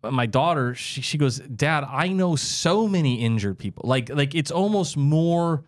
my 0.03 0.27
daughter, 0.27 0.75
she, 0.75 1.01
she 1.01 1.19
goes, 1.19 1.39
Dad, 1.39 1.85
I 1.89 2.09
know 2.09 2.37
so 2.37 2.87
many 2.87 3.23
injured 3.23 3.59
people. 3.59 3.85
Like, 3.89 4.09
like 4.11 4.35
it's 4.35 4.51
almost 4.51 4.97
more. 4.97 5.65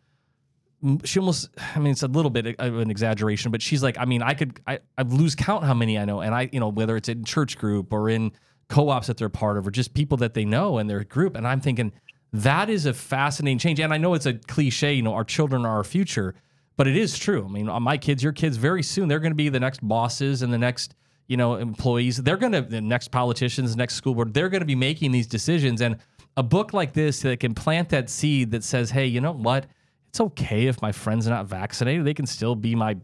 She 1.04 1.18
almost, 1.18 1.48
I 1.74 1.80
mean, 1.80 1.90
it's 1.90 2.04
a 2.04 2.08
little 2.08 2.30
bit 2.30 2.54
of 2.60 2.78
an 2.78 2.90
exaggeration, 2.90 3.50
but 3.50 3.60
she's 3.60 3.82
like, 3.82 3.98
I 3.98 4.04
mean, 4.04 4.22
I 4.22 4.34
could, 4.34 4.60
I, 4.64 4.78
I 4.96 5.02
lose 5.02 5.34
count 5.34 5.64
how 5.64 5.74
many 5.74 5.98
I 5.98 6.04
know, 6.04 6.20
and 6.20 6.32
I, 6.32 6.48
you 6.52 6.60
know, 6.60 6.68
whether 6.68 6.96
it's 6.96 7.08
in 7.08 7.24
church 7.24 7.58
group 7.58 7.92
or 7.92 8.08
in 8.08 8.30
co-ops 8.68 9.08
that 9.08 9.16
they're 9.16 9.28
part 9.28 9.56
of, 9.56 9.66
or 9.66 9.72
just 9.72 9.92
people 9.92 10.18
that 10.18 10.34
they 10.34 10.44
know 10.44 10.78
in 10.78 10.86
their 10.86 11.02
group, 11.02 11.34
and 11.34 11.48
I'm 11.48 11.60
thinking 11.60 11.92
that 12.32 12.68
is 12.68 12.86
a 12.86 12.94
fascinating 12.94 13.58
change. 13.58 13.80
And 13.80 13.92
I 13.92 13.98
know 13.98 14.14
it's 14.14 14.26
a 14.26 14.34
cliche, 14.34 14.94
you 14.94 15.02
know, 15.02 15.14
our 15.14 15.24
children 15.24 15.64
are 15.64 15.76
our 15.76 15.84
future, 15.84 16.34
but 16.76 16.86
it 16.86 16.96
is 16.96 17.18
true. 17.18 17.46
I 17.48 17.52
mean, 17.52 17.68
uh, 17.68 17.80
my 17.80 17.96
kids, 17.96 18.22
your 18.22 18.32
kids, 18.32 18.56
very 18.56 18.82
soon 18.82 19.08
they're 19.08 19.20
going 19.20 19.32
to 19.32 19.36
be 19.36 19.48
the 19.48 19.60
next 19.60 19.86
bosses 19.86 20.42
and 20.42 20.52
the 20.52 20.58
next 20.58 20.94
you 21.28 21.36
know, 21.36 21.56
employees. 21.56 22.16
They're 22.16 22.38
going 22.38 22.52
to 22.52 22.62
the 22.62 22.80
next 22.80 23.08
politicians, 23.08 23.76
next 23.76 23.94
school 23.94 24.14
board. 24.14 24.34
They're 24.34 24.48
going 24.48 24.62
to 24.62 24.66
be 24.66 24.74
making 24.74 25.12
these 25.12 25.26
decisions, 25.26 25.80
and 25.80 25.98
a 26.36 26.42
book 26.42 26.72
like 26.72 26.94
this 26.94 27.20
that 27.20 27.38
can 27.40 27.54
plant 27.54 27.90
that 27.90 28.10
seed 28.10 28.50
that 28.50 28.64
says, 28.64 28.90
"Hey, 28.90 29.06
you 29.06 29.20
know 29.20 29.32
what? 29.32 29.66
It's 30.08 30.20
okay 30.20 30.66
if 30.66 30.80
my 30.80 30.90
friend's 30.90 31.26
are 31.28 31.30
not 31.30 31.46
vaccinated. 31.46 32.06
They 32.06 32.14
can 32.14 32.26
still 32.26 32.56
be 32.56 32.74
my, 32.74 32.96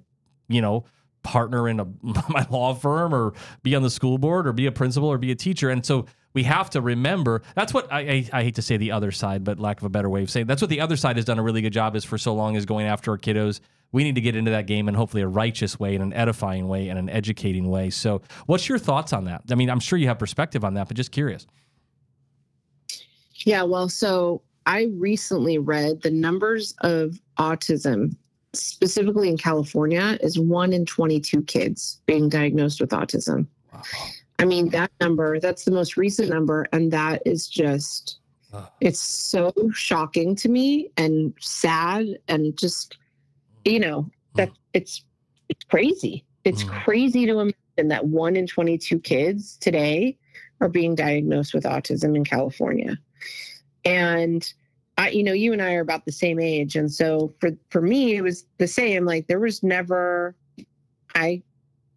you 0.48 0.60
know." 0.60 0.84
partner 1.22 1.70
in 1.70 1.80
a 1.80 1.86
my 2.28 2.46
law 2.50 2.74
firm 2.74 3.14
or 3.14 3.32
be 3.62 3.74
on 3.74 3.82
the 3.82 3.88
school 3.88 4.18
board 4.18 4.46
or 4.46 4.52
be 4.52 4.66
a 4.66 4.70
principal 4.70 5.08
or 5.08 5.16
be 5.16 5.30
a 5.30 5.34
teacher 5.34 5.70
and 5.70 5.86
so 5.86 6.04
we 6.34 6.42
have 6.42 6.70
to 6.70 6.80
remember 6.80 7.42
that's 7.54 7.72
what 7.72 7.90
I, 7.92 8.00
I, 8.00 8.28
I, 8.32 8.42
hate 8.42 8.56
to 8.56 8.62
say 8.62 8.76
the 8.76 8.92
other 8.92 9.12
side 9.12 9.44
but 9.44 9.58
lack 9.58 9.78
of 9.78 9.84
a 9.84 9.88
better 9.88 10.10
way 10.10 10.22
of 10.22 10.30
saying 10.30 10.46
that's 10.46 10.60
what 10.60 10.70
the 10.70 10.80
other 10.80 10.96
side 10.96 11.16
has 11.16 11.24
done 11.24 11.38
a 11.38 11.42
really 11.42 11.62
good 11.62 11.72
job 11.72 11.96
is 11.96 12.04
for 12.04 12.18
so 12.18 12.34
long 12.34 12.56
is 12.56 12.66
going 12.66 12.86
after 12.86 13.12
our 13.12 13.18
kiddos 13.18 13.60
we 13.94 14.02
need 14.02 14.16
to 14.16 14.20
get 14.20 14.34
into 14.34 14.50
that 14.50 14.66
game 14.66 14.88
in 14.88 14.94
hopefully 14.94 15.22
a 15.22 15.28
righteous 15.28 15.78
way, 15.78 15.94
in 15.94 16.02
an 16.02 16.12
edifying 16.12 16.66
way, 16.66 16.88
and 16.88 16.98
an 16.98 17.08
educating 17.08 17.70
way. 17.70 17.90
So, 17.90 18.22
what's 18.46 18.68
your 18.68 18.76
thoughts 18.76 19.12
on 19.12 19.26
that? 19.26 19.42
I 19.50 19.54
mean, 19.54 19.70
I'm 19.70 19.78
sure 19.78 19.96
you 19.96 20.08
have 20.08 20.18
perspective 20.18 20.64
on 20.64 20.74
that, 20.74 20.88
but 20.88 20.96
just 20.96 21.12
curious. 21.12 21.46
Yeah, 23.46 23.62
well, 23.62 23.88
so 23.88 24.42
I 24.66 24.88
recently 24.96 25.58
read 25.58 26.02
the 26.02 26.10
numbers 26.10 26.74
of 26.80 27.20
autism, 27.38 28.16
specifically 28.52 29.28
in 29.28 29.38
California, 29.38 30.18
is 30.20 30.40
one 30.40 30.72
in 30.72 30.86
22 30.86 31.42
kids 31.42 32.00
being 32.06 32.28
diagnosed 32.28 32.80
with 32.80 32.90
autism. 32.90 33.46
Wow. 33.72 33.82
I 34.38 34.44
mean, 34.44 34.70
that 34.70 34.90
number, 35.00 35.38
that's 35.38 35.64
the 35.64 35.70
most 35.70 35.96
recent 35.96 36.28
number, 36.28 36.66
and 36.72 36.92
that 36.92 37.22
is 37.24 37.48
just, 37.48 38.18
it's 38.80 39.00
so 39.00 39.52
shocking 39.72 40.34
to 40.36 40.48
me 40.48 40.90
and 40.96 41.34
sad 41.40 42.18
and 42.28 42.56
just 42.56 42.98
you 43.64 43.80
know 43.80 44.08
that 44.34 44.50
it's 44.72 45.04
it's 45.48 45.64
crazy 45.64 46.24
it's 46.44 46.64
mm. 46.64 46.82
crazy 46.82 47.26
to 47.26 47.32
imagine 47.32 47.88
that 47.88 48.06
one 48.06 48.36
in 48.36 48.46
22 48.46 48.98
kids 49.00 49.56
today 49.56 50.16
are 50.60 50.68
being 50.68 50.94
diagnosed 50.94 51.54
with 51.54 51.64
autism 51.64 52.16
in 52.16 52.24
california 52.24 52.98
and 53.84 54.52
I, 54.96 55.08
you 55.08 55.24
know, 55.24 55.32
you 55.32 55.52
and 55.52 55.60
I 55.60 55.74
are 55.74 55.80
about 55.80 56.04
the 56.04 56.12
same 56.12 56.38
age, 56.38 56.76
and 56.76 56.92
so 56.92 57.34
for 57.40 57.50
for 57.70 57.80
me, 57.82 58.14
it 58.14 58.22
was 58.22 58.46
the 58.58 58.68
same. 58.68 59.04
Like 59.04 59.26
there 59.26 59.40
was 59.40 59.60
never, 59.60 60.36
I 61.16 61.42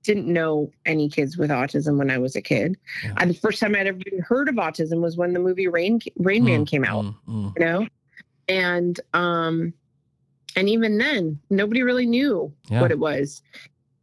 didn't 0.07 0.25
know 0.25 0.71
any 0.85 1.09
kids 1.09 1.37
with 1.37 1.51
autism 1.51 1.97
when 1.97 2.09
I 2.09 2.17
was 2.17 2.35
a 2.35 2.41
kid. 2.41 2.77
Yeah. 3.03 3.13
I, 3.17 3.25
the 3.25 3.33
first 3.35 3.59
time 3.59 3.75
I'd 3.75 3.85
ever 3.85 3.99
heard 4.23 4.49
of 4.49 4.55
autism 4.55 5.01
was 5.01 5.17
when 5.17 5.33
the 5.33 5.39
movie 5.39 5.67
Rain 5.67 5.99
Rain 6.17 6.41
mm, 6.41 6.45
Man 6.45 6.65
came 6.65 6.83
out. 6.83 7.05
Mm, 7.05 7.15
mm. 7.27 7.53
You 7.59 7.65
know, 7.65 7.87
and 8.47 8.99
um, 9.13 9.73
and 10.55 10.69
even 10.69 10.97
then 10.97 11.39
nobody 11.49 11.83
really 11.83 12.05
knew 12.05 12.51
yeah. 12.69 12.81
what 12.81 12.91
it 12.91 12.99
was 12.99 13.41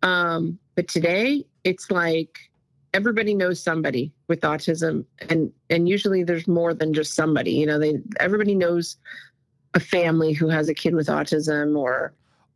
um, 0.03 0.59
but 0.75 0.89
today 0.89 1.45
it's 1.65 1.91
like 1.91 2.39
everybody 2.93 3.35
knows 3.35 3.61
somebody 3.61 4.13
with 4.29 4.41
autism 4.43 5.05
and 5.29 5.53
and 5.71 5.89
usually 5.89 6.23
there's 6.23 6.47
more 6.47 6.73
than 6.73 6.95
just 6.95 7.15
somebody 7.15 7.53
you 7.53 7.67
know 7.67 7.79
they 7.79 8.01
everybody 8.21 8.55
knows 8.55 8.97
a 9.75 9.81
family 9.81 10.33
who 10.33 10.49
has 10.49 10.69
a 10.69 10.75
kid 10.75 10.95
with 10.95 11.09
autism 11.09 11.77
or 11.77 12.15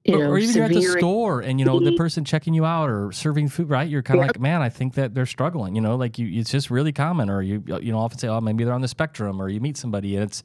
you 0.08 0.14
or, 0.14 0.24
know, 0.24 0.30
or 0.30 0.38
even 0.38 0.56
you're 0.56 0.64
at 0.64 0.72
the 0.72 0.82
store 0.82 1.40
and 1.40 1.58
you 1.60 1.66
know 1.66 1.78
the 1.80 1.96
person 1.96 2.24
checking 2.24 2.54
you 2.54 2.64
out 2.64 2.90
or 2.90 3.12
serving 3.12 3.48
food 3.48 3.68
right? 3.68 3.88
You're 3.88 4.02
kind 4.02 4.20
of 4.20 4.26
like 4.26 4.40
man 4.40 4.62
i 4.62 4.68
think 4.68 4.94
that 4.94 5.14
they're 5.14 5.26
struggling 5.26 5.74
you 5.74 5.80
know? 5.80 5.96
Like 5.96 6.18
you 6.18 6.40
it's 6.40 6.50
just 6.50 6.70
really 6.70 6.92
common 6.92 7.30
or 7.30 7.42
you 7.42 7.62
you 7.80 7.92
know 7.92 7.98
often 7.98 8.18
say 8.18 8.28
oh 8.28 8.40
maybe 8.40 8.64
they're 8.64 8.74
on 8.74 8.80
the 8.80 8.88
spectrum 8.88 9.40
or 9.40 9.48
you 9.48 9.60
meet 9.60 9.76
somebody 9.76 10.16
and 10.16 10.24
it's 10.24 10.42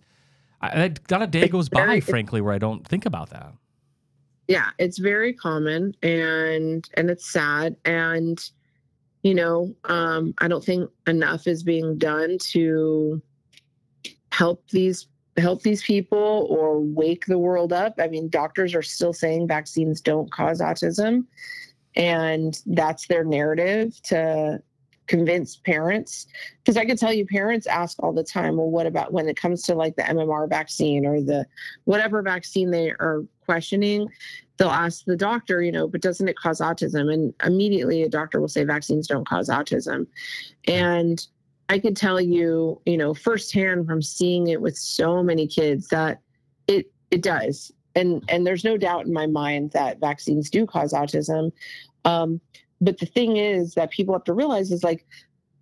I, 0.63 0.93
not 1.11 1.21
a 1.21 1.27
day 1.27 1.49
goes 1.49 1.67
by, 1.67 1.99
frankly, 1.99 2.39
where 2.39 2.53
I 2.53 2.57
don't 2.57 2.87
think 2.87 3.05
about 3.05 3.31
that. 3.31 3.53
Yeah, 4.47 4.69
it's 4.77 4.97
very 4.97 5.33
common 5.33 5.95
and 6.01 6.87
and 6.95 7.09
it's 7.09 7.29
sad 7.29 7.75
and 7.85 8.39
you 9.23 9.33
know 9.33 9.73
um, 9.85 10.33
I 10.39 10.47
don't 10.47 10.63
think 10.63 10.89
enough 11.07 11.47
is 11.47 11.63
being 11.63 11.97
done 11.97 12.37
to 12.51 13.21
help 14.31 14.67
these 14.69 15.07
help 15.37 15.63
these 15.63 15.81
people 15.83 16.47
or 16.49 16.79
wake 16.79 17.25
the 17.25 17.37
world 17.37 17.73
up. 17.73 17.95
I 17.99 18.07
mean, 18.07 18.29
doctors 18.29 18.75
are 18.75 18.83
still 18.83 19.13
saying 19.13 19.47
vaccines 19.47 20.01
don't 20.01 20.31
cause 20.31 20.61
autism, 20.61 21.25
and 21.95 22.59
that's 22.65 23.07
their 23.07 23.23
narrative 23.23 23.99
to 24.03 24.61
convince 25.07 25.57
parents. 25.57 26.27
Because 26.59 26.77
i 26.77 26.85
can 26.85 26.95
tell 26.95 27.11
you 27.11 27.25
parents 27.25 27.67
ask 27.67 28.01
all 28.01 28.13
the 28.13 28.23
time 28.23 28.55
well 28.55 28.69
what 28.69 28.87
about 28.87 29.11
when 29.11 29.27
it 29.27 29.35
comes 29.35 29.61
to 29.63 29.75
like 29.75 29.97
the 29.97 30.03
mmr 30.03 30.47
vaccine 30.47 31.05
or 31.05 31.21
the 31.21 31.45
whatever 31.83 32.21
vaccine 32.21 32.71
they 32.71 32.91
are 32.91 33.23
questioning? 33.45 34.07
They'll 34.57 34.69
ask 34.69 35.03
the 35.05 35.17
doctor 35.17 35.61
you 35.61 35.71
know 35.71 35.87
but 35.87 36.01
doesn't 36.01 36.27
it 36.27 36.37
cause 36.37 36.61
autism? 36.61 37.13
And 37.13 37.33
immediately 37.43 38.03
a 38.03 38.09
doctor 38.09 38.39
will 38.39 38.47
say 38.47 38.63
vaccines 38.63 39.07
don't 39.07 39.27
cause 39.27 39.49
autism. 39.49 40.07
And 40.67 41.25
i 41.69 41.79
can 41.79 41.93
tell 41.93 42.19
you 42.19 42.81
you 42.85 42.97
know 42.97 43.13
firsthand 43.13 43.85
from 43.85 44.01
seeing 44.01 44.47
it 44.47 44.61
with 44.61 44.77
so 44.77 45.23
many 45.23 45.47
kids 45.47 45.87
that 45.87 46.19
it 46.67 46.91
it 47.11 47.21
does. 47.21 47.71
And 47.95 48.23
and 48.27 48.45
there's 48.45 48.63
no 48.63 48.75
doubt 48.75 49.05
in 49.05 49.13
my 49.13 49.27
mind 49.27 49.71
that 49.71 49.99
vaccines 49.99 50.49
do 50.49 50.65
cause 50.65 50.93
autism. 50.93 51.51
Um, 52.05 52.41
but 52.81 52.97
the 52.97 53.05
thing 53.05 53.37
is 53.37 53.75
that 53.75 53.91
people 53.91 54.13
have 54.13 54.23
to 54.25 54.33
realize 54.33 54.71
is 54.71 54.83
like 54.83 55.05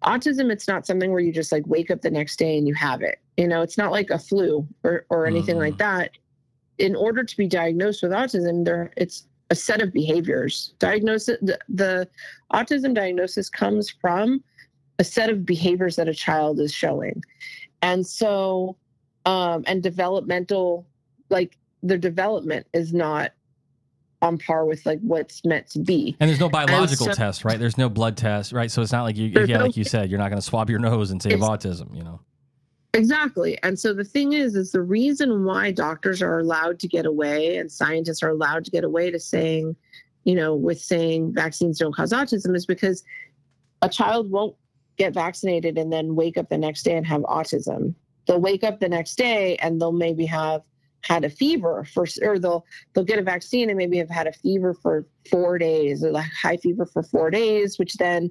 autism 0.04 0.52
it's 0.52 0.68
not 0.68 0.88
something 0.88 1.12
where 1.12 1.20
you 1.20 1.32
just 1.32 1.52
like 1.52 1.68
wake 1.68 1.92
up 1.92 2.02
the 2.02 2.10
next 2.10 2.40
day 2.40 2.58
and 2.58 2.68
you 2.68 2.74
have 2.74 3.02
it. 3.02 3.20
You 3.38 3.48
know 3.48 3.62
it's 3.62 3.78
not 3.78 3.92
like 3.92 4.10
a 4.10 4.18
flu 4.18 4.66
or, 4.84 5.06
or 5.10 5.28
anything 5.28 5.58
mm. 5.58 5.60
like 5.60 5.78
that. 5.78 6.12
In 6.78 6.96
order 6.96 7.24
to 7.24 7.38
be 7.38 7.48
diagnosed 7.48 8.02
with 8.02 8.12
autism 8.12 8.64
there 8.64 8.92
it's 8.96 9.28
a 9.50 9.56
set 9.56 9.82
of 9.82 9.92
behaviors. 9.92 10.74
Diagnosis 10.80 11.38
the, 11.42 11.60
the 11.68 12.08
autism 12.54 12.96
diagnosis 12.96 13.50
comes 13.50 13.90
from 13.90 14.42
a 15.02 15.04
set 15.04 15.32
of 15.32 15.46
behaviors 15.46 15.96
that 15.96 16.08
a 16.08 16.14
child 16.14 16.60
is 16.60 16.72
showing 16.72 17.24
and 17.82 18.06
so 18.06 18.78
um 19.26 19.64
and 19.66 19.82
developmental 19.82 20.86
like 21.30 21.58
their 21.82 21.98
development 21.98 22.68
is 22.74 22.94
not 22.94 23.32
on 24.22 24.38
par 24.38 24.66
with 24.66 24.86
like 24.86 25.00
what's 25.02 25.44
meant 25.44 25.68
to 25.68 25.80
be. 25.80 26.16
And 26.20 26.30
there's 26.30 26.40
no 26.40 26.48
biological 26.48 27.08
so, 27.08 27.14
test, 27.14 27.44
right? 27.44 27.58
There's 27.58 27.80
no 27.80 27.90
blood 27.90 28.18
test, 28.18 28.54
right? 28.54 28.70
So 28.70 28.84
it's 28.84 28.92
not 28.92 29.02
like 29.02 29.18
you, 29.18 29.30
yeah, 29.30 29.58
no, 29.58 29.66
like 29.66 29.78
you 29.78 29.84
said, 29.84 30.12
you're 30.12 30.20
not 30.20 30.30
going 30.30 30.40
to 30.40 30.46
swab 30.46 30.70
your 30.70 30.78
nose 30.78 31.10
and 31.10 31.20
say 31.20 31.32
have 31.32 31.40
autism, 31.40 31.96
you 31.96 32.04
know. 32.04 32.20
Exactly. 32.94 33.58
And 33.64 33.80
so 33.80 33.94
the 33.94 34.04
thing 34.04 34.34
is, 34.34 34.56
is 34.56 34.74
the 34.74 34.82
reason 34.82 35.44
why 35.46 35.72
doctors 35.72 36.22
are 36.22 36.40
allowed 36.40 36.78
to 36.82 36.88
get 36.88 37.06
away 37.06 37.58
and 37.58 37.72
scientists 37.72 38.22
are 38.22 38.30
allowed 38.30 38.66
to 38.66 38.72
get 38.72 38.84
away 38.84 39.10
to 39.10 39.20
saying, 39.20 39.76
you 40.26 40.36
know, 40.36 40.56
with 40.56 40.80
saying 40.80 41.34
vaccines 41.34 41.80
don't 41.80 41.96
cause 41.96 42.12
autism 42.12 42.56
is 42.56 42.66
because 42.66 43.04
a 43.82 43.90
child 43.90 44.30
won't 44.30 44.56
get 44.98 45.14
vaccinated 45.14 45.78
and 45.78 45.92
then 45.92 46.16
wake 46.16 46.38
up 46.38 46.50
the 46.50 46.58
next 46.58 46.84
day 46.84 46.96
and 46.96 47.06
have 47.06 47.22
autism. 47.22 47.94
they'll 48.28 48.40
wake 48.40 48.64
up 48.64 48.80
the 48.80 48.90
next 48.90 49.16
day 49.16 49.56
and 49.58 49.80
they'll 49.82 49.92
maybe 49.92 50.26
have 50.26 50.62
had 51.04 51.24
a 51.26 51.30
fever 51.30 51.84
for 51.84 52.06
or 52.22 52.38
they'll 52.38 52.64
they'll 52.94 53.04
get 53.04 53.18
a 53.18 53.24
vaccine 53.24 53.70
and 53.70 53.78
maybe 53.78 53.98
have 53.98 54.10
had 54.10 54.28
a 54.28 54.32
fever 54.34 54.74
for 54.76 55.08
four 55.32 55.58
days 55.58 56.04
or 56.04 56.12
like 56.12 56.30
high 56.32 56.58
fever 56.58 56.86
for 56.86 57.02
four 57.02 57.32
days 57.32 57.80
which 57.80 57.96
then 57.96 58.30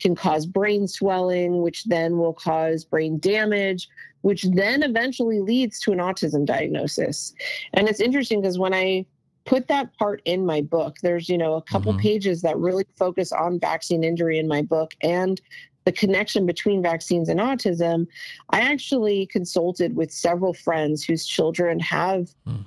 can 0.00 0.14
cause 0.14 0.44
brain 0.44 0.86
swelling 0.86 1.62
which 1.62 1.84
then 1.84 2.18
will 2.18 2.34
cause 2.34 2.84
brain 2.84 3.18
damage 3.20 3.88
which 4.20 4.42
then 4.52 4.82
eventually 4.82 5.40
leads 5.40 5.80
to 5.80 5.92
an 5.92 5.98
autism 5.98 6.44
diagnosis 6.44 7.32
and 7.72 7.88
it's 7.88 8.00
interesting 8.00 8.42
because 8.42 8.58
when 8.58 8.74
i 8.74 9.04
put 9.46 9.66
that 9.68 9.90
part 9.96 10.20
in 10.26 10.44
my 10.44 10.60
book 10.60 10.96
there's 11.02 11.26
you 11.26 11.38
know 11.38 11.54
a 11.54 11.62
couple 11.62 11.94
Mhm. 11.94 12.00
pages 12.00 12.42
that 12.42 12.58
really 12.58 12.84
focus 12.98 13.32
on 13.32 13.58
vaccine 13.58 14.04
injury 14.04 14.38
in 14.38 14.46
my 14.46 14.60
book 14.60 14.92
and 15.00 15.40
the 15.84 15.92
connection 15.92 16.46
between 16.46 16.82
vaccines 16.82 17.28
and 17.28 17.40
autism 17.40 18.06
I 18.50 18.60
actually 18.60 19.26
consulted 19.26 19.96
with 19.96 20.10
several 20.12 20.52
friends 20.54 21.04
whose 21.04 21.26
children 21.26 21.80
have 21.80 22.30
Hmm. 22.46 22.62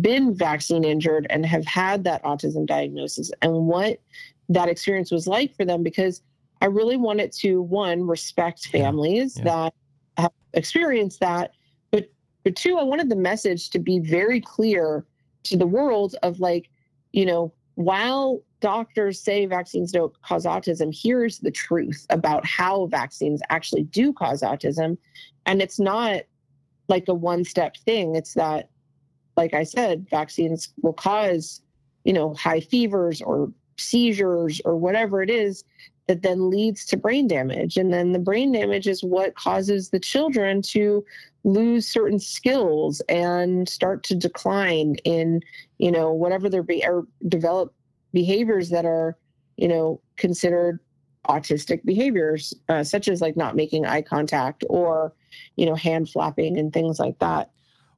been 0.00 0.34
vaccine 0.34 0.84
injured 0.84 1.26
and 1.30 1.44
have 1.46 1.64
had 1.66 2.04
that 2.04 2.22
autism 2.22 2.66
diagnosis 2.66 3.30
and 3.42 3.66
what 3.66 4.00
that 4.48 4.68
experience 4.68 5.10
was 5.10 5.26
like 5.26 5.54
for 5.56 5.64
them 5.64 5.82
because 5.82 6.22
I 6.60 6.66
really 6.66 6.96
wanted 6.96 7.32
to 7.40 7.60
one 7.62 8.06
respect 8.06 8.68
Yeah. 8.72 8.82
families 8.82 9.36
Yeah. 9.38 9.44
that 9.44 9.74
have 10.18 10.32
experienced 10.54 11.20
that 11.20 11.52
but 11.90 12.10
but 12.44 12.56
two 12.56 12.78
I 12.78 12.82
wanted 12.82 13.08
the 13.10 13.16
message 13.16 13.70
to 13.70 13.78
be 13.78 13.98
very 13.98 14.40
clear 14.40 15.04
to 15.44 15.56
the 15.56 15.66
world 15.66 16.16
of 16.22 16.40
like 16.40 16.68
you 17.12 17.26
know 17.26 17.52
while 17.74 18.40
doctors 18.66 19.20
say 19.20 19.46
vaccines 19.46 19.92
don't 19.92 20.12
cause 20.22 20.44
autism, 20.44 20.92
here's 20.92 21.38
the 21.38 21.52
truth 21.52 22.04
about 22.10 22.44
how 22.44 22.86
vaccines 22.86 23.40
actually 23.48 23.84
do 23.84 24.12
cause 24.12 24.42
autism. 24.42 24.98
And 25.46 25.62
it's 25.62 25.78
not 25.78 26.22
like 26.88 27.04
a 27.06 27.14
one 27.14 27.44
step 27.44 27.76
thing. 27.76 28.16
It's 28.16 28.34
that, 28.34 28.70
like 29.36 29.54
I 29.54 29.62
said, 29.62 30.08
vaccines 30.10 30.72
will 30.82 30.94
cause, 30.94 31.62
you 32.02 32.12
know, 32.12 32.34
high 32.34 32.58
fevers 32.58 33.22
or 33.22 33.52
seizures 33.78 34.60
or 34.64 34.74
whatever 34.74 35.22
it 35.22 35.30
is 35.30 35.62
that 36.08 36.22
then 36.22 36.50
leads 36.50 36.84
to 36.86 36.96
brain 36.96 37.28
damage. 37.28 37.76
And 37.76 37.92
then 37.92 38.10
the 38.10 38.18
brain 38.18 38.50
damage 38.50 38.88
is 38.88 39.04
what 39.04 39.36
causes 39.36 39.90
the 39.90 40.00
children 40.00 40.60
to 40.62 41.04
lose 41.44 41.86
certain 41.86 42.18
skills 42.18 43.00
and 43.08 43.68
start 43.68 44.02
to 44.04 44.16
decline 44.16 44.96
in, 45.04 45.40
you 45.78 45.92
know, 45.92 46.10
whatever 46.10 46.48
they're 46.48 46.64
be 46.64 46.84
or 46.84 47.06
develop 47.28 47.72
behaviors 48.20 48.70
that 48.70 48.86
are, 48.86 49.14
you 49.58 49.68
know, 49.68 50.00
considered 50.16 50.80
autistic 51.28 51.84
behaviors, 51.84 52.54
uh, 52.70 52.82
such 52.82 53.08
as 53.08 53.20
like 53.20 53.36
not 53.36 53.54
making 53.54 53.84
eye 53.84 54.00
contact 54.00 54.64
or, 54.70 55.12
you 55.56 55.66
know, 55.66 55.74
hand 55.74 56.08
flapping 56.08 56.56
and 56.58 56.72
things 56.72 56.98
like 56.98 57.18
that. 57.18 57.50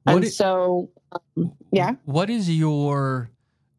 What 0.03 0.15
and 0.17 0.25
i- 0.25 0.27
so, 0.29 0.89
um, 1.13 1.53
yeah. 1.71 1.93
What 2.03 2.29
is 2.29 2.49
your 2.49 3.29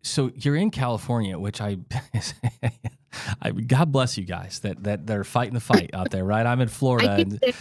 so 0.03 0.31
you're 0.35 0.57
in 0.57 0.71
California, 0.71 1.39
which 1.39 1.61
I, 1.61 1.77
I 3.43 3.51
God 3.51 3.93
bless 3.93 4.17
you 4.17 4.25
guys 4.25 4.61
that 4.61 4.83
that 4.85 5.07
they're 5.07 5.25
fighting 5.25 5.53
the 5.55 5.61
fight 5.61 5.91
out 5.93 6.11
there, 6.11 6.25
right? 6.25 6.47
I'm 6.47 6.61
in 6.63 6.69
Florida. 6.81 7.13
And, 7.17 7.39
saying, 7.43 7.55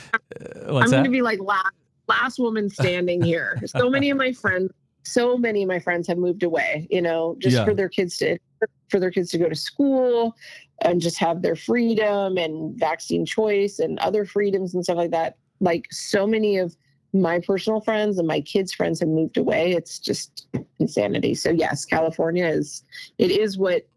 uh, 0.65 0.77
I'm 0.77 0.89
going 0.89 1.03
to 1.03 1.09
be 1.09 1.21
like 1.21 1.39
last, 1.41 1.73
last 2.07 2.39
woman 2.39 2.69
standing 2.69 3.21
here. 3.21 3.59
so 3.65 3.89
many 3.89 4.09
of 4.09 4.17
my 4.17 4.31
friends, 4.31 4.71
so 5.03 5.37
many 5.37 5.63
of 5.63 5.67
my 5.67 5.79
friends 5.79 6.07
have 6.07 6.17
moved 6.17 6.43
away, 6.43 6.87
you 6.89 7.01
know, 7.01 7.35
just 7.39 7.55
Yeah. 7.57 7.65
for 7.65 7.73
their 7.73 7.89
kids 7.89 8.15
to, 8.17 8.37
for 8.89 8.99
their 8.99 9.11
kids 9.11 9.31
to 9.31 9.37
go 9.37 9.49
to 9.49 9.55
school 9.55 10.35
and 10.81 11.01
just 11.01 11.17
have 11.17 11.41
their 11.41 11.55
freedom 11.55 12.37
and 12.37 12.77
vaccine 12.79 13.25
choice 13.25 13.79
and 13.79 13.99
other 13.99 14.25
freedoms 14.25 14.73
and 14.73 14.83
stuff 14.83 14.97
like 14.97 15.11
that. 15.11 15.37
Like 15.59 15.87
so 15.91 16.25
many 16.25 16.57
of 16.57 16.75
my 17.13 17.39
personal 17.39 17.81
friends 17.81 18.17
and 18.17 18.27
my 18.27 18.41
kids' 18.41 18.73
friends 18.73 18.99
have 18.99 19.09
moved 19.09 19.37
away. 19.37 19.71
It's 19.71 19.99
just 19.99 20.47
insanity. 20.79 21.33
So 21.33 21.49
yes, 21.49 21.85
California 21.85 22.45
is, 22.45 22.83
it 23.17 23.31
is 23.31 23.57
what 23.57 23.87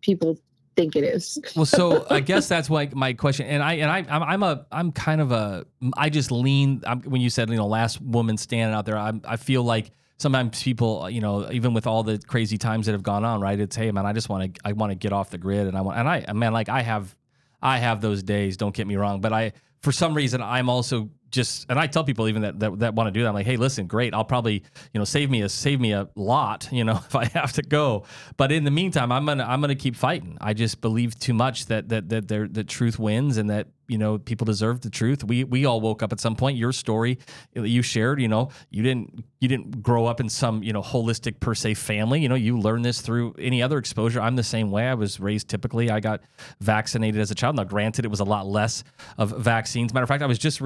people 0.00 0.38
think 0.76 0.94
it 0.94 1.04
is. 1.04 1.38
well, 1.56 1.66
so 1.66 2.06
I 2.10 2.20
guess 2.20 2.48
that's 2.48 2.70
like 2.70 2.94
my 2.94 3.14
question, 3.14 3.46
and 3.46 3.62
I 3.62 3.74
and 3.74 3.90
I 3.90 4.04
I'm, 4.14 4.22
I'm 4.22 4.42
a 4.42 4.66
I'm 4.70 4.92
kind 4.92 5.20
of 5.20 5.32
a 5.32 5.66
I 5.96 6.10
just 6.10 6.30
lean 6.30 6.82
I'm, 6.86 7.00
when 7.02 7.20
you 7.20 7.30
said 7.30 7.50
you 7.50 7.56
know 7.56 7.66
last 7.66 8.00
woman 8.00 8.36
standing 8.36 8.74
out 8.74 8.84
there. 8.86 8.98
I'm, 8.98 9.22
I 9.24 9.36
feel 9.36 9.64
like 9.64 9.90
sometimes 10.18 10.62
people 10.62 11.02
uh, 11.02 11.08
you 11.08 11.20
know 11.20 11.50
even 11.50 11.74
with 11.74 11.86
all 11.86 12.02
the 12.02 12.18
crazy 12.18 12.58
times 12.58 12.86
that 12.86 12.92
have 12.92 13.02
gone 13.02 13.24
on, 13.24 13.40
right? 13.40 13.58
It's 13.58 13.76
hey 13.76 13.90
man, 13.90 14.06
I 14.06 14.12
just 14.12 14.28
want 14.28 14.54
to 14.54 14.60
I 14.64 14.72
want 14.72 14.90
to 14.90 14.94
get 14.94 15.12
off 15.12 15.30
the 15.30 15.38
grid, 15.38 15.66
and 15.66 15.76
I 15.76 15.80
want 15.80 15.98
and 15.98 16.08
I 16.08 16.32
man 16.32 16.52
like 16.52 16.68
I 16.68 16.82
have 16.82 17.16
I 17.62 17.78
have 17.78 18.00
those 18.00 18.22
days. 18.22 18.56
Don't 18.56 18.74
get 18.74 18.86
me 18.86 18.96
wrong, 18.96 19.20
but 19.20 19.32
I 19.32 19.52
for 19.82 19.92
some 19.92 20.14
reason 20.14 20.42
I'm 20.42 20.68
also 20.68 21.10
just 21.30 21.66
and 21.68 21.78
I 21.78 21.86
tell 21.86 22.04
people 22.04 22.28
even 22.28 22.42
that 22.42 22.60
that, 22.60 22.78
that 22.80 22.94
want 22.94 23.08
to 23.08 23.10
do 23.10 23.22
that. 23.22 23.28
I'm 23.28 23.34
like, 23.34 23.46
hey, 23.46 23.56
listen, 23.56 23.86
great. 23.86 24.14
I'll 24.14 24.24
probably 24.24 24.62
you 24.92 24.98
know 24.98 25.04
save 25.04 25.30
me 25.30 25.42
a 25.42 25.48
save 25.48 25.80
me 25.80 25.92
a 25.92 26.08
lot. 26.14 26.68
You 26.76 26.84
know 26.84 26.96
if 26.96 27.16
I 27.16 27.24
have 27.26 27.54
to 27.54 27.62
go. 27.62 28.04
But 28.36 28.52
in 28.52 28.64
the 28.64 28.70
meantime, 28.70 29.10
I'm 29.10 29.24
gonna 29.24 29.44
I'm 29.44 29.62
gonna 29.62 29.74
keep 29.74 29.96
fighting. 29.96 30.36
I 30.42 30.52
just 30.52 30.82
believe 30.82 31.18
too 31.18 31.32
much 31.32 31.66
that 31.66 31.88
that 31.88 32.10
that 32.10 32.28
there 32.28 32.46
that 32.48 32.68
truth 32.68 32.98
wins 32.98 33.38
and 33.38 33.48
that 33.48 33.68
you 33.88 33.98
know 33.98 34.18
people 34.18 34.44
deserve 34.44 34.82
the 34.82 34.90
truth. 34.90 35.24
We 35.24 35.44
we 35.44 35.64
all 35.64 35.80
woke 35.80 36.02
up 36.02 36.12
at 36.12 36.20
some 36.20 36.36
point. 36.36 36.58
Your 36.58 36.72
story 36.72 37.18
you 37.54 37.82
shared, 37.82 38.20
you 38.20 38.28
know, 38.28 38.50
you 38.70 38.82
didn't 38.82 39.24
you 39.40 39.48
didn't 39.48 39.82
grow 39.82 40.06
up 40.06 40.20
in 40.20 40.28
some 40.28 40.62
you 40.62 40.72
know 40.72 40.82
holistic 40.82 41.40
per 41.40 41.54
se 41.54 41.74
family. 41.74 42.20
You 42.20 42.28
know, 42.28 42.34
you 42.34 42.58
learned 42.58 42.84
this 42.84 43.00
through 43.00 43.34
any 43.38 43.62
other 43.62 43.78
exposure. 43.78 44.20
I'm 44.20 44.36
the 44.36 44.42
same 44.42 44.70
way. 44.70 44.88
I 44.88 44.94
was 44.94 45.20
raised 45.20 45.48
typically. 45.48 45.90
I 45.90 46.00
got 46.00 46.20
vaccinated 46.60 47.20
as 47.20 47.30
a 47.30 47.34
child. 47.34 47.56
Now, 47.56 47.64
granted, 47.64 48.04
it 48.04 48.08
was 48.08 48.20
a 48.20 48.24
lot 48.24 48.46
less 48.46 48.84
of 49.18 49.30
vaccines. 49.30 49.94
Matter 49.94 50.04
of 50.04 50.08
fact, 50.08 50.22
I 50.22 50.26
was 50.26 50.38
just 50.38 50.60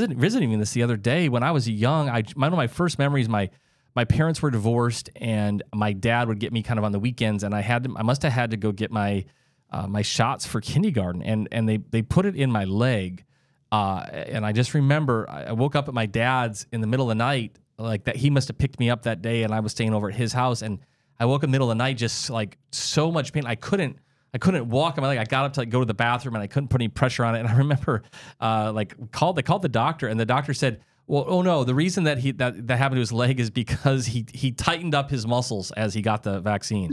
revisiting 0.00 0.20
visiting 0.20 0.58
this 0.58 0.72
the 0.72 0.82
other 0.82 0.96
day 0.96 1.28
when 1.28 1.42
I 1.42 1.50
was 1.50 1.68
young. 1.68 2.08
I 2.08 2.22
one 2.34 2.52
of 2.52 2.56
my 2.56 2.66
first 2.66 2.98
memories, 2.98 3.28
my 3.28 3.50
my 3.94 4.04
parents 4.04 4.40
were 4.40 4.50
divorced, 4.50 5.10
and 5.16 5.62
my 5.74 5.92
dad 5.92 6.28
would 6.28 6.38
get 6.38 6.52
me 6.52 6.62
kind 6.62 6.78
of 6.78 6.84
on 6.84 6.92
the 6.92 6.98
weekends, 6.98 7.42
and 7.42 7.54
I 7.54 7.60
had 7.60 7.84
to, 7.84 7.94
I 7.96 8.02
must 8.02 8.22
have 8.22 8.32
had 8.32 8.52
to 8.52 8.56
go 8.56 8.72
get 8.72 8.90
my 8.90 9.24
uh, 9.70 9.86
my 9.86 10.02
shots 10.02 10.46
for 10.46 10.60
kindergarten, 10.60 11.22
and 11.22 11.48
and 11.52 11.68
they 11.68 11.78
they 11.78 12.02
put 12.02 12.26
it 12.26 12.36
in 12.36 12.50
my 12.50 12.64
leg, 12.64 13.24
uh, 13.72 14.04
and 14.12 14.46
I 14.46 14.52
just 14.52 14.74
remember 14.74 15.28
I 15.28 15.52
woke 15.52 15.74
up 15.74 15.88
at 15.88 15.94
my 15.94 16.06
dad's 16.06 16.66
in 16.72 16.80
the 16.80 16.86
middle 16.86 17.10
of 17.10 17.16
the 17.16 17.22
night, 17.22 17.58
like 17.78 18.04
that 18.04 18.16
he 18.16 18.30
must 18.30 18.48
have 18.48 18.58
picked 18.58 18.78
me 18.78 18.90
up 18.90 19.02
that 19.02 19.22
day, 19.22 19.42
and 19.42 19.52
I 19.52 19.60
was 19.60 19.72
staying 19.72 19.92
over 19.92 20.08
at 20.08 20.14
his 20.14 20.32
house, 20.32 20.62
and 20.62 20.78
I 21.18 21.26
woke 21.26 21.44
up 21.44 21.50
middle 21.50 21.70
of 21.70 21.76
the 21.76 21.82
night 21.82 21.96
just 21.96 22.30
like 22.30 22.58
so 22.72 23.10
much 23.10 23.32
pain, 23.32 23.44
I 23.46 23.54
couldn't. 23.54 23.98
I 24.32 24.38
couldn't 24.38 24.68
walk. 24.68 24.96
I'm 24.96 25.04
like, 25.04 25.18
I 25.18 25.24
got 25.24 25.44
up 25.44 25.52
to 25.54 25.60
like 25.60 25.70
go 25.70 25.80
to 25.80 25.86
the 25.86 25.94
bathroom 25.94 26.34
and 26.34 26.42
I 26.42 26.46
couldn't 26.46 26.68
put 26.68 26.80
any 26.80 26.88
pressure 26.88 27.24
on 27.24 27.34
it. 27.34 27.40
And 27.40 27.48
I 27.48 27.56
remember, 27.56 28.02
uh, 28.40 28.72
like 28.72 29.12
called 29.12 29.36
they 29.36 29.42
called 29.42 29.62
the 29.62 29.68
doctor 29.68 30.08
and 30.08 30.20
the 30.20 30.26
doctor 30.26 30.52
said, 30.54 30.80
well, 31.06 31.24
oh 31.26 31.42
no, 31.42 31.64
the 31.64 31.74
reason 31.74 32.04
that 32.04 32.18
he 32.18 32.30
that 32.32 32.68
that 32.68 32.76
happened 32.76 32.96
to 32.96 33.00
his 33.00 33.12
leg 33.12 33.40
is 33.40 33.50
because 33.50 34.06
he 34.06 34.24
he 34.32 34.52
tightened 34.52 34.94
up 34.94 35.10
his 35.10 35.26
muscles 35.26 35.72
as 35.72 35.92
he 35.94 36.02
got 36.02 36.22
the 36.22 36.40
vaccine. 36.40 36.92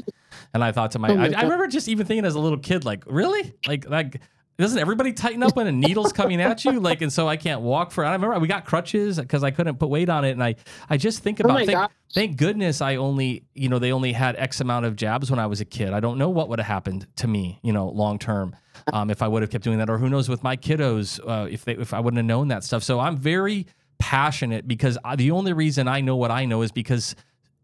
And 0.54 0.64
I 0.64 0.72
thought 0.72 0.92
to 0.92 1.00
my, 1.00 1.10
Oh 1.10 1.16
my 1.16 1.28
I, 1.28 1.40
I 1.40 1.42
remember 1.44 1.68
just 1.68 1.88
even 1.88 2.06
thinking 2.08 2.26
as 2.26 2.36
a 2.36 2.40
little 2.40 2.58
kid, 2.58 2.86
like, 2.86 3.04
really, 3.08 3.54
like 3.68 3.88
like. 3.88 4.22
Doesn't 4.58 4.80
everybody 4.80 5.14
tighten 5.14 5.44
up 5.44 5.56
when 5.56 5.68
a 5.68 5.72
needle's 5.72 6.12
coming 6.12 6.42
at 6.42 6.66
you? 6.66 6.80
Like, 6.80 7.02
and 7.04 7.14
so 7.14 7.28
I 7.28 7.38
can't 7.38 7.62
walk 7.62 7.92
for. 7.92 8.04
I 8.04 8.14
remember 8.14 8.40
we 8.40 8.48
got 8.48 8.66
crutches 8.66 9.20
because 9.20 9.44
I 9.44 9.52
couldn't 9.52 9.78
put 9.78 9.90
weight 9.90 10.10
on 10.10 10.26
it, 10.26 10.32
and 10.32 10.44
I, 10.44 10.56
I 10.90 10.98
just 10.98 11.22
think 11.22 11.40
Oh 11.40 11.46
about 11.46 11.60
think, 11.60 11.72
God. 11.72 11.92
thank 12.12 12.38
goodness 12.38 12.82
I 12.82 12.96
only, 12.96 13.44
you 13.54 13.70
know, 13.70 13.78
they 13.78 13.92
only 13.92 14.14
had 14.14 14.36
X 14.36 14.60
amount 14.60 14.88
of 14.88 14.96
jabs 14.96 15.30
when 15.30 15.40
I 15.40 15.46
was 15.46 15.62
a 15.62 15.66
kid. 15.66 15.94
I 15.94 16.00
don't 16.00 16.18
know 16.18 16.30
what 16.30 16.50
would 16.50 16.58
have 16.58 16.66
happened 16.68 17.06
to 17.18 17.28
me, 17.28 17.60
you 17.62 17.72
know, 17.72 17.88
long 17.90 18.18
term, 18.18 18.56
um, 18.94 19.12
if 19.12 19.22
I 19.22 19.28
would 19.28 19.44
have 19.44 19.52
kept 19.52 19.64
doing 19.64 19.78
that, 19.78 19.92
or 19.92 20.00
who 20.00 20.10
knows 20.10 20.28
with 20.28 20.42
my 20.42 20.58
kiddos, 20.58 21.20
uh, 21.28 21.48
if 21.48 21.64
they, 21.64 21.74
if 21.74 21.94
I 21.94 22.00
wouldn't 22.00 22.18
have 22.18 22.26
known 22.26 22.48
that 22.48 22.64
stuff. 22.64 22.82
So 22.82 23.00
I'm 23.00 23.16
very 23.16 23.68
passionate 24.00 24.68
because 24.68 24.98
I, 25.04 25.16
the 25.16 25.32
only 25.32 25.54
reason 25.54 25.88
I 25.88 26.02
know 26.02 26.16
what 26.16 26.32
I 26.32 26.46
know 26.46 26.64
is 26.64 26.72
because 26.72 27.16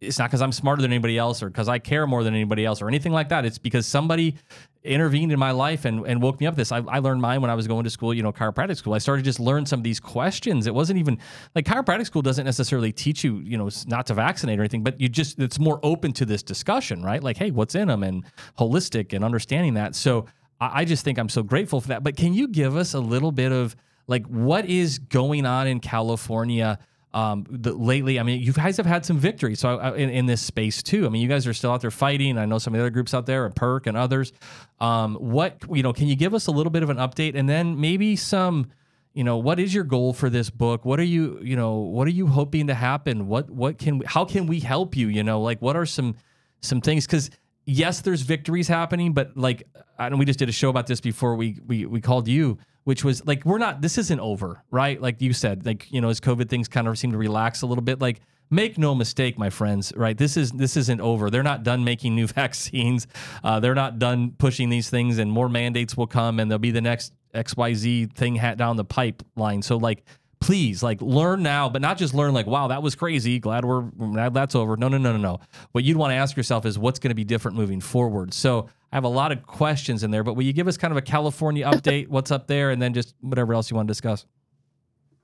it's 0.03 0.19
not 0.19 0.29
because 0.29 0.41
I'm 0.41 0.51
smarter 0.51 0.81
than 0.81 0.91
anybody 0.91 1.17
else 1.17 1.41
or 1.41 1.47
because 1.47 1.67
I 1.67 1.79
care 1.79 2.05
more 2.05 2.23
than 2.23 2.33
anybody 2.33 2.65
else 2.65 2.81
or 2.81 2.87
anything 2.87 3.11
like 3.11 3.29
that. 3.29 3.45
It's 3.45 3.57
because 3.57 3.85
somebody 3.85 4.35
intervened 4.83 5.31
in 5.31 5.39
my 5.39 5.51
life 5.51 5.85
and, 5.85 6.05
and 6.05 6.21
woke 6.21 6.39
me 6.39 6.47
up 6.47 6.55
this. 6.55 6.71
I, 6.71 6.79
I 6.87 6.99
learned 6.99 7.21
mine 7.21 7.41
when 7.41 7.49
I 7.49 7.55
was 7.55 7.67
going 7.67 7.83
to 7.85 7.89
school, 7.89 8.13
you 8.13 8.21
know, 8.21 8.31
chiropractic 8.31 8.77
school. 8.77 8.93
I 8.93 8.97
started 8.97 9.23
to 9.23 9.29
just 9.29 9.39
learn 9.39 9.65
some 9.65 9.79
of 9.79 9.83
these 9.83 9.99
questions. 9.99 10.67
It 10.67 10.75
wasn't 10.75 10.99
even 10.99 11.19
like 11.55 11.65
chiropractic 11.65 12.05
school 12.05 12.21
doesn't 12.21 12.45
necessarily 12.45 12.91
teach 12.91 13.23
you, 13.23 13.37
you 13.37 13.57
know, 13.57 13.69
not 13.87 14.05
to 14.07 14.13
vaccinate 14.13 14.59
or 14.59 14.63
anything, 14.63 14.83
but 14.83 14.99
you 14.99 15.07
just, 15.09 15.39
it's 15.39 15.59
more 15.59 15.79
open 15.83 16.11
to 16.13 16.25
this 16.25 16.43
discussion, 16.43 17.01
right? 17.01 17.23
Like, 17.23 17.37
hey, 17.37 17.51
what's 17.51 17.75
in 17.75 17.87
them 17.87 18.03
and 18.03 18.23
holistic 18.59 19.13
and 19.13 19.23
understanding 19.23 19.75
that. 19.75 19.95
So 19.95 20.25
I, 20.59 20.81
I 20.81 20.85
just 20.85 21.05
think 21.05 21.17
I'm 21.17 21.29
so 21.29 21.43
grateful 21.43 21.79
for 21.81 21.89
that. 21.89 22.03
But 22.03 22.17
can 22.17 22.33
you 22.33 22.47
give 22.47 22.75
us 22.75 22.93
a 22.93 22.99
little 22.99 23.31
bit 23.31 23.51
of 23.51 23.75
like 24.07 24.25
what 24.27 24.65
is 24.65 24.99
going 24.99 25.45
on 25.45 25.67
in 25.67 25.79
California? 25.79 26.79
Um, 27.14 27.45
the, 27.47 27.74
lately, 27.74 28.20
I 28.20 28.24
mean, 28.24 28.41
you 28.41 28.53
guys 28.53 28.78
have 28.78 28.88
had 28.88 29.05
some 29.05 29.20
victories 29.20 29.59
so 29.59 29.78
I, 29.78 29.95
in, 29.95 30.09
in 30.09 30.26
this 30.26 30.41
space 30.41 30.82
too. 30.82 31.05
I 31.05 31.09
mean, 31.09 31.22
you 31.22 31.28
guys 31.28 31.45
are 31.45 31.53
still 31.53 31.72
out 31.72 31.82
there 31.82 31.91
fighting. 31.91 32.39
I 32.39 32.45
know 32.45 32.57
some 32.57 32.74
of 32.74 32.80
the 32.80 32.84
other 32.84 32.89
groups 32.89 33.14
out 33.14 33.28
there, 33.28 33.45
and 33.45 33.53
PERC 33.53 33.86
and 33.86 33.95
others. 33.95 34.34
Um, 34.80 35.16
what 35.16 35.57
you 35.72 35.84
know, 35.84 35.93
can 35.93 36.07
you 36.07 36.16
give 36.16 36.34
us 36.34 36.47
a 36.47 36.51
little 36.51 36.72
bit 36.72 36.82
of 36.82 36.89
an 36.89 36.97
update, 36.97 37.36
and 37.36 37.47
then 37.47 37.80
maybe 37.80 38.16
some, 38.16 38.72
you 39.14 39.24
know, 39.24 39.38
what 39.38 39.59
is 39.59 39.74
your 39.74 39.84
goal 39.84 40.14
for 40.14 40.30
this 40.30 40.49
book? 40.49 40.86
What 40.86 40.99
are 40.99 41.05
you, 41.05 41.39
you 41.43 41.55
know, 41.55 41.76
what 41.76 42.07
are 42.07 42.11
you 42.11 42.26
hoping 42.26 42.68
to 42.68 42.74
happen? 42.74 43.28
What 43.28 43.49
what 43.49 43.78
can 43.78 43.99
we, 43.99 44.05
how 44.07 44.26
can 44.26 44.47
we 44.47 44.59
help 44.59 44.95
you? 44.97 45.07
You 45.07 45.24
know, 45.24 45.39
like 45.39 45.61
what 45.61 45.76
are 45.76 45.86
some 45.86 46.16
some 46.61 46.82
things 46.82 47.05
because 47.05 47.30
yes, 47.66 48.01
there's 48.01 48.22
victories 48.22 48.68
happening, 48.68 49.14
but 49.14 49.38
like 49.38 49.68
I 49.99 50.09
know 50.09 50.18
we 50.18 50.26
just 50.26 50.39
did 50.39 50.49
a 50.49 50.53
show 50.53 50.70
about 50.70 50.88
this 50.88 50.99
before 50.99 51.36
we 51.36 51.59
we 51.68 51.86
we 51.86 52.01
called 52.01 52.28
you. 52.28 52.57
Which 52.84 53.03
was 53.03 53.25
like 53.25 53.45
we're 53.45 53.57
not 53.57 53.81
this 53.81 53.97
isn't 53.97 54.19
over, 54.19 54.63
right? 54.71 55.01
Like 55.01 55.21
you 55.21 55.34
said, 55.34 55.65
like 55.65 55.91
you 55.91 56.01
know, 56.01 56.09
as 56.09 56.19
COVID 56.19 56.49
things 56.49 56.67
kind 56.67 56.88
of 56.88 56.97
seem 56.97 57.11
to 57.11 57.17
relax 57.17 57.61
a 57.61 57.65
little 57.65 57.84
bit, 57.84 57.99
like 57.99 58.21
make 58.49 58.77
no 58.77 58.93
mistake, 58.93 59.38
my 59.38 59.49
friends, 59.49 59.93
right? 59.95 60.17
This 60.17 60.38
is 60.38 60.51
this 60.51 60.77
isn't 60.77 61.01
over. 61.01 61.29
They're 61.29 61.43
not 61.43 61.63
done 61.63 61.84
making 61.84 62.15
new 62.15 62.27
vaccines. 62.41 63.07
Uh, 63.43 63.59
they're 63.59 63.75
not 63.75 63.99
done 63.99 64.31
pushing 64.38 64.69
these 64.69 64.89
things, 64.89 65.17
and 65.17 65.31
more 65.31 65.49
mandates 65.49 65.97
will 65.97 66.07
come, 66.07 66.39
and 66.39 66.49
there'll 66.49 66.59
be 66.59 66.71
the 66.71 66.81
next 66.81 67.13
XYZ 67.34 68.13
thing 68.13 68.36
hat 68.36 68.57
down 68.57 68.77
the 68.77 68.86
pipeline. 68.86 69.61
So 69.61 69.77
like 69.77 70.03
please 70.39 70.84
like 70.84 71.01
learn 71.01 71.41
now 71.41 71.69
but 71.69 71.81
not 71.81 71.97
just 71.97 72.13
learn 72.13 72.34
like 72.34 72.45
wow 72.45 72.67
that 72.67 72.84
was 72.84 72.95
crazy 72.95 73.39
glad 73.39 73.63
we're 73.63 73.79
glad 73.81 74.34
that's 74.34 74.55
over 74.55 74.75
no 74.75 74.89
no 74.89 74.97
no 74.97 75.13
no 75.13 75.17
no 75.17 75.39
what 75.71 75.86
you'd 75.86 75.95
want 75.95 76.11
to 76.11 76.15
ask 76.15 76.36
yourself 76.36 76.65
is 76.65 76.77
what's 76.77 76.99
going 76.99 77.11
to 77.11 77.15
be 77.15 77.23
different 77.23 77.55
moving 77.55 77.79
forward 77.79 78.34
so 78.34 78.67
i 78.93 78.95
have 78.95 79.03
a 79.03 79.09
lot 79.09 79.31
of 79.31 79.45
questions 79.45 80.03
in 80.03 80.11
there 80.11 80.23
but 80.23 80.35
will 80.35 80.43
you 80.43 80.53
give 80.53 80.67
us 80.67 80.77
kind 80.77 80.91
of 80.91 80.97
a 80.97 81.01
california 81.01 81.65
update? 81.71 82.07
What's 82.07 82.31
up 82.31 82.47
there? 82.47 82.71
And 82.71 82.81
then 82.81 82.93
just 82.93 83.15
whatever 83.21 83.53
else 83.53 83.69
you 83.69 83.75
want 83.75 83.87
to 83.87 83.91
discuss. 83.91 84.25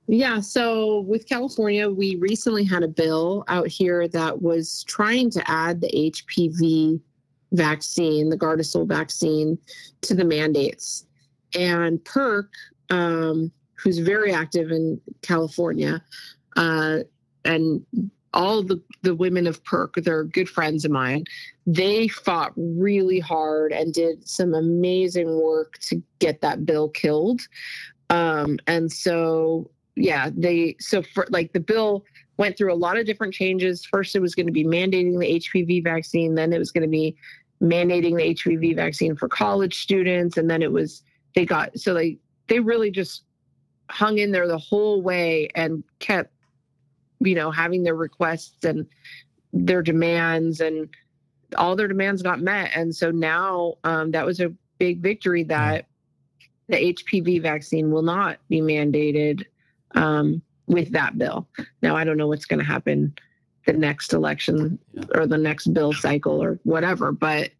Yeah, 0.06 0.40
so 0.40 1.00
with 1.02 1.28
California, 1.28 1.88
we 1.88 2.16
recently 2.16 2.64
had 2.64 2.82
a 2.82 2.88
bill 2.88 3.44
out 3.46 3.68
here 3.68 4.08
that 4.08 4.42
was 4.42 4.82
trying 4.84 5.30
to 5.30 5.50
add 5.50 5.80
the 5.80 5.88
HPV 5.88 7.00
vaccine, 7.52 8.28
the 8.28 8.36
Gardasil 8.36 8.88
vaccine, 8.88 9.56
to 10.00 10.14
the 10.14 10.24
mandates. 10.24 11.06
And 11.54 11.98
PERC, 12.00 12.48
um, 12.90 13.52
who's 13.74 13.98
very 13.98 14.32
active 14.32 14.72
in 14.72 15.00
California, 15.22 16.02
uh, 16.56 17.00
and 17.44 17.86
all 18.32 18.62
the, 18.62 18.80
the 19.02 19.14
women 19.14 19.46
of 19.46 19.62
PERC, 19.64 20.04
they're 20.04 20.24
good 20.24 20.48
friends 20.48 20.84
of 20.84 20.90
mine, 20.90 21.24
they 21.66 22.08
fought 22.08 22.52
really 22.56 23.20
hard 23.20 23.72
and 23.72 23.92
did 23.92 24.26
some 24.28 24.54
amazing 24.54 25.40
work 25.40 25.78
to 25.78 26.02
get 26.18 26.40
that 26.40 26.64
bill 26.64 26.88
killed. 26.88 27.40
Um, 28.08 28.58
and 28.66 28.90
so 28.90 29.70
yeah, 29.96 30.30
they 30.34 30.76
so 30.80 31.02
for 31.02 31.26
like 31.30 31.52
the 31.52 31.60
bill 31.60 32.04
went 32.36 32.56
through 32.56 32.72
a 32.72 32.74
lot 32.74 32.96
of 32.96 33.06
different 33.06 33.34
changes. 33.34 33.84
First, 33.84 34.16
it 34.16 34.20
was 34.20 34.34
going 34.34 34.46
to 34.46 34.52
be 34.52 34.64
mandating 34.64 35.18
the 35.20 35.40
HPV 35.40 35.84
vaccine. 35.84 36.34
Then 36.34 36.52
it 36.52 36.58
was 36.58 36.72
going 36.72 36.82
to 36.82 36.88
be 36.88 37.14
mandating 37.62 38.16
the 38.16 38.34
HPV 38.34 38.74
vaccine 38.74 39.14
for 39.14 39.28
college 39.28 39.82
students, 39.82 40.36
and 40.36 40.50
then 40.50 40.62
it 40.62 40.72
was 40.72 41.02
they 41.34 41.44
got 41.44 41.78
so 41.78 41.94
they 41.94 42.18
they 42.48 42.58
really 42.60 42.90
just 42.90 43.24
hung 43.90 44.18
in 44.18 44.32
there 44.32 44.46
the 44.46 44.58
whole 44.58 45.02
way 45.02 45.48
and 45.54 45.84
kept 45.98 46.32
you 47.20 47.34
know 47.34 47.50
having 47.50 47.82
their 47.82 47.94
requests 47.94 48.64
and 48.64 48.86
their 49.52 49.82
demands 49.82 50.60
and 50.60 50.88
all 51.56 51.74
their 51.76 51.88
demands 51.88 52.22
got 52.22 52.40
met 52.40 52.70
and 52.74 52.94
so 52.94 53.10
now 53.10 53.74
um, 53.84 54.10
that 54.10 54.24
was 54.24 54.40
a 54.40 54.52
big 54.78 55.00
victory 55.00 55.42
that 55.42 55.86
the 56.68 56.94
hpv 56.94 57.42
vaccine 57.42 57.90
will 57.90 58.02
not 58.02 58.38
be 58.48 58.60
mandated 58.60 59.44
um, 59.94 60.42
with 60.70 60.92
that 60.92 61.18
bill. 61.18 61.48
Now, 61.82 61.96
I 61.96 62.04
don't 62.04 62.16
know 62.16 62.28
what's 62.28 62.46
going 62.46 62.60
to 62.60 62.64
happen 62.64 63.14
the 63.66 63.72
next 63.74 64.14
election 64.14 64.78
or 65.14 65.26
the 65.26 65.36
next 65.36 65.74
bill 65.74 65.92
cycle 65.92 66.42
or 66.42 66.58
whatever, 66.62 67.12
but 67.12 67.50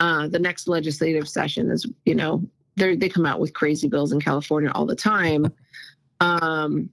uh, 0.00 0.28
the 0.28 0.38
next 0.38 0.66
legislative 0.66 1.28
session 1.28 1.70
is, 1.70 1.86
you 2.04 2.14
know, 2.14 2.42
they 2.76 2.96
they 2.96 3.08
come 3.08 3.26
out 3.26 3.40
with 3.40 3.54
crazy 3.54 3.88
bills 3.88 4.12
in 4.12 4.20
California 4.20 4.70
all 4.74 4.86
the 4.86 4.96
time. 4.96 5.52
Um, 6.20 6.90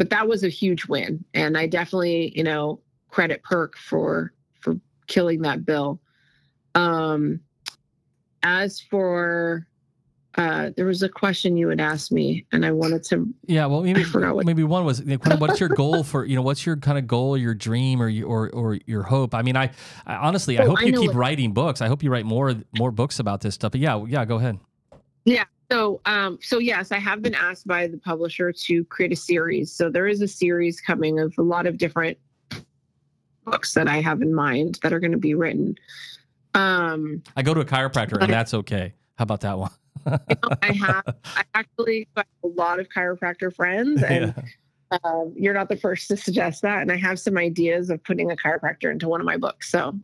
but 0.00 0.08
that 0.08 0.26
was 0.26 0.44
a 0.44 0.48
huge 0.48 0.86
win, 0.86 1.22
and 1.34 1.58
I 1.58 1.66
definitely, 1.66 2.32
you 2.34 2.42
know, 2.42 2.80
credit 3.10 3.42
PERC 3.42 3.74
for 3.74 4.32
for 4.62 4.74
killing 5.08 5.42
that 5.42 5.66
bill. 5.66 6.00
Um, 6.74 7.38
as 8.42 8.80
for 8.80 9.66
uh, 10.36 10.70
there 10.74 10.86
was 10.86 11.02
a 11.02 11.08
question 11.10 11.54
you 11.58 11.68
had 11.68 11.82
asked 11.82 12.12
me, 12.12 12.46
and 12.50 12.64
I 12.64 12.70
wanted 12.70 13.04
to 13.10 13.28
yeah 13.44 13.66
well 13.66 13.82
maybe 13.82 14.02
forgot 14.02 14.34
what- 14.36 14.46
maybe 14.46 14.64
one 14.64 14.86
was 14.86 15.02
what's 15.36 15.60
your 15.60 15.68
goal 15.68 16.02
for 16.02 16.24
you 16.24 16.34
know 16.34 16.40
what's 16.40 16.64
your 16.64 16.78
kind 16.78 16.96
of 16.96 17.06
goal 17.06 17.36
your 17.36 17.52
dream 17.52 18.00
or 18.00 18.08
your 18.08 18.26
or, 18.26 18.48
or 18.54 18.78
your 18.86 19.02
hope? 19.02 19.34
I 19.34 19.42
mean 19.42 19.58
i, 19.58 19.70
I 20.06 20.14
honestly 20.14 20.58
i 20.58 20.64
Oh, 20.64 20.68
hope 20.68 20.78
I 20.78 20.84
you 20.84 20.98
keep 20.98 21.14
writing 21.14 21.52
books. 21.52 21.82
I 21.82 21.88
hope 21.88 22.02
you 22.02 22.10
write 22.10 22.24
more 22.24 22.54
more 22.78 22.90
books 22.90 23.18
about 23.18 23.42
this 23.42 23.54
stuff. 23.54 23.72
But 23.72 23.82
yeah 23.82 24.02
yeah 24.06 24.24
go 24.24 24.36
ahead 24.36 24.58
So, 25.70 26.00
um, 26.04 26.38
so 26.42 26.58
yes, 26.58 26.90
I 26.90 26.98
have 26.98 27.22
been 27.22 27.34
asked 27.34 27.66
by 27.66 27.86
the 27.86 27.98
publisher 27.98 28.52
to 28.52 28.84
create 28.86 29.12
a 29.12 29.16
series. 29.16 29.72
So 29.72 29.88
there 29.88 30.08
is 30.08 30.20
a 30.20 30.28
series 30.28 30.80
coming 30.80 31.20
of 31.20 31.32
a 31.38 31.42
lot 31.42 31.66
of 31.66 31.78
different 31.78 32.18
books 33.44 33.74
that 33.74 33.88
I 33.88 34.00
have 34.00 34.20
in 34.20 34.34
mind 34.34 34.80
that 34.82 34.92
are 34.92 35.00
going 35.00 35.12
to 35.12 35.18
be 35.18 35.34
written. 35.34 35.76
Um, 36.54 37.22
i 37.36 37.42
go 37.42 37.54
to 37.54 37.60
a 37.60 37.64
chiropractor 37.64 38.20
and 38.20 38.32
that's 38.32 38.54
okay 38.54 38.92
how 39.16 39.22
about 39.22 39.42
that 39.42 39.56
one 39.56 39.70
I 40.06 40.72
have, 40.72 41.04
I 41.24 41.44
actually 41.54 42.08
have 42.16 42.26
a 42.44 42.48
lot 42.48 42.80
of 42.80 42.88
chiropractor 42.88 43.54
friends, 43.54 44.02
and 44.02 44.34
um, 45.04 45.32
you're 45.36 45.54
not 45.54 45.68
the 45.68 45.76
first 45.76 46.08
to 46.08 46.16
suggest 46.16 46.62
that. 46.62 46.82
And 46.82 46.90
I 46.90 46.96
have 46.96 47.20
some 47.20 47.36
ideas 47.36 47.90
of 47.90 48.02
putting 48.02 48.30
a 48.30 48.36
chiropractor 48.36 48.90
into 48.90 49.08
one 49.08 49.20
of 49.20 49.26
my 49.26 49.36
books. 49.36 49.70
So, 49.70 49.98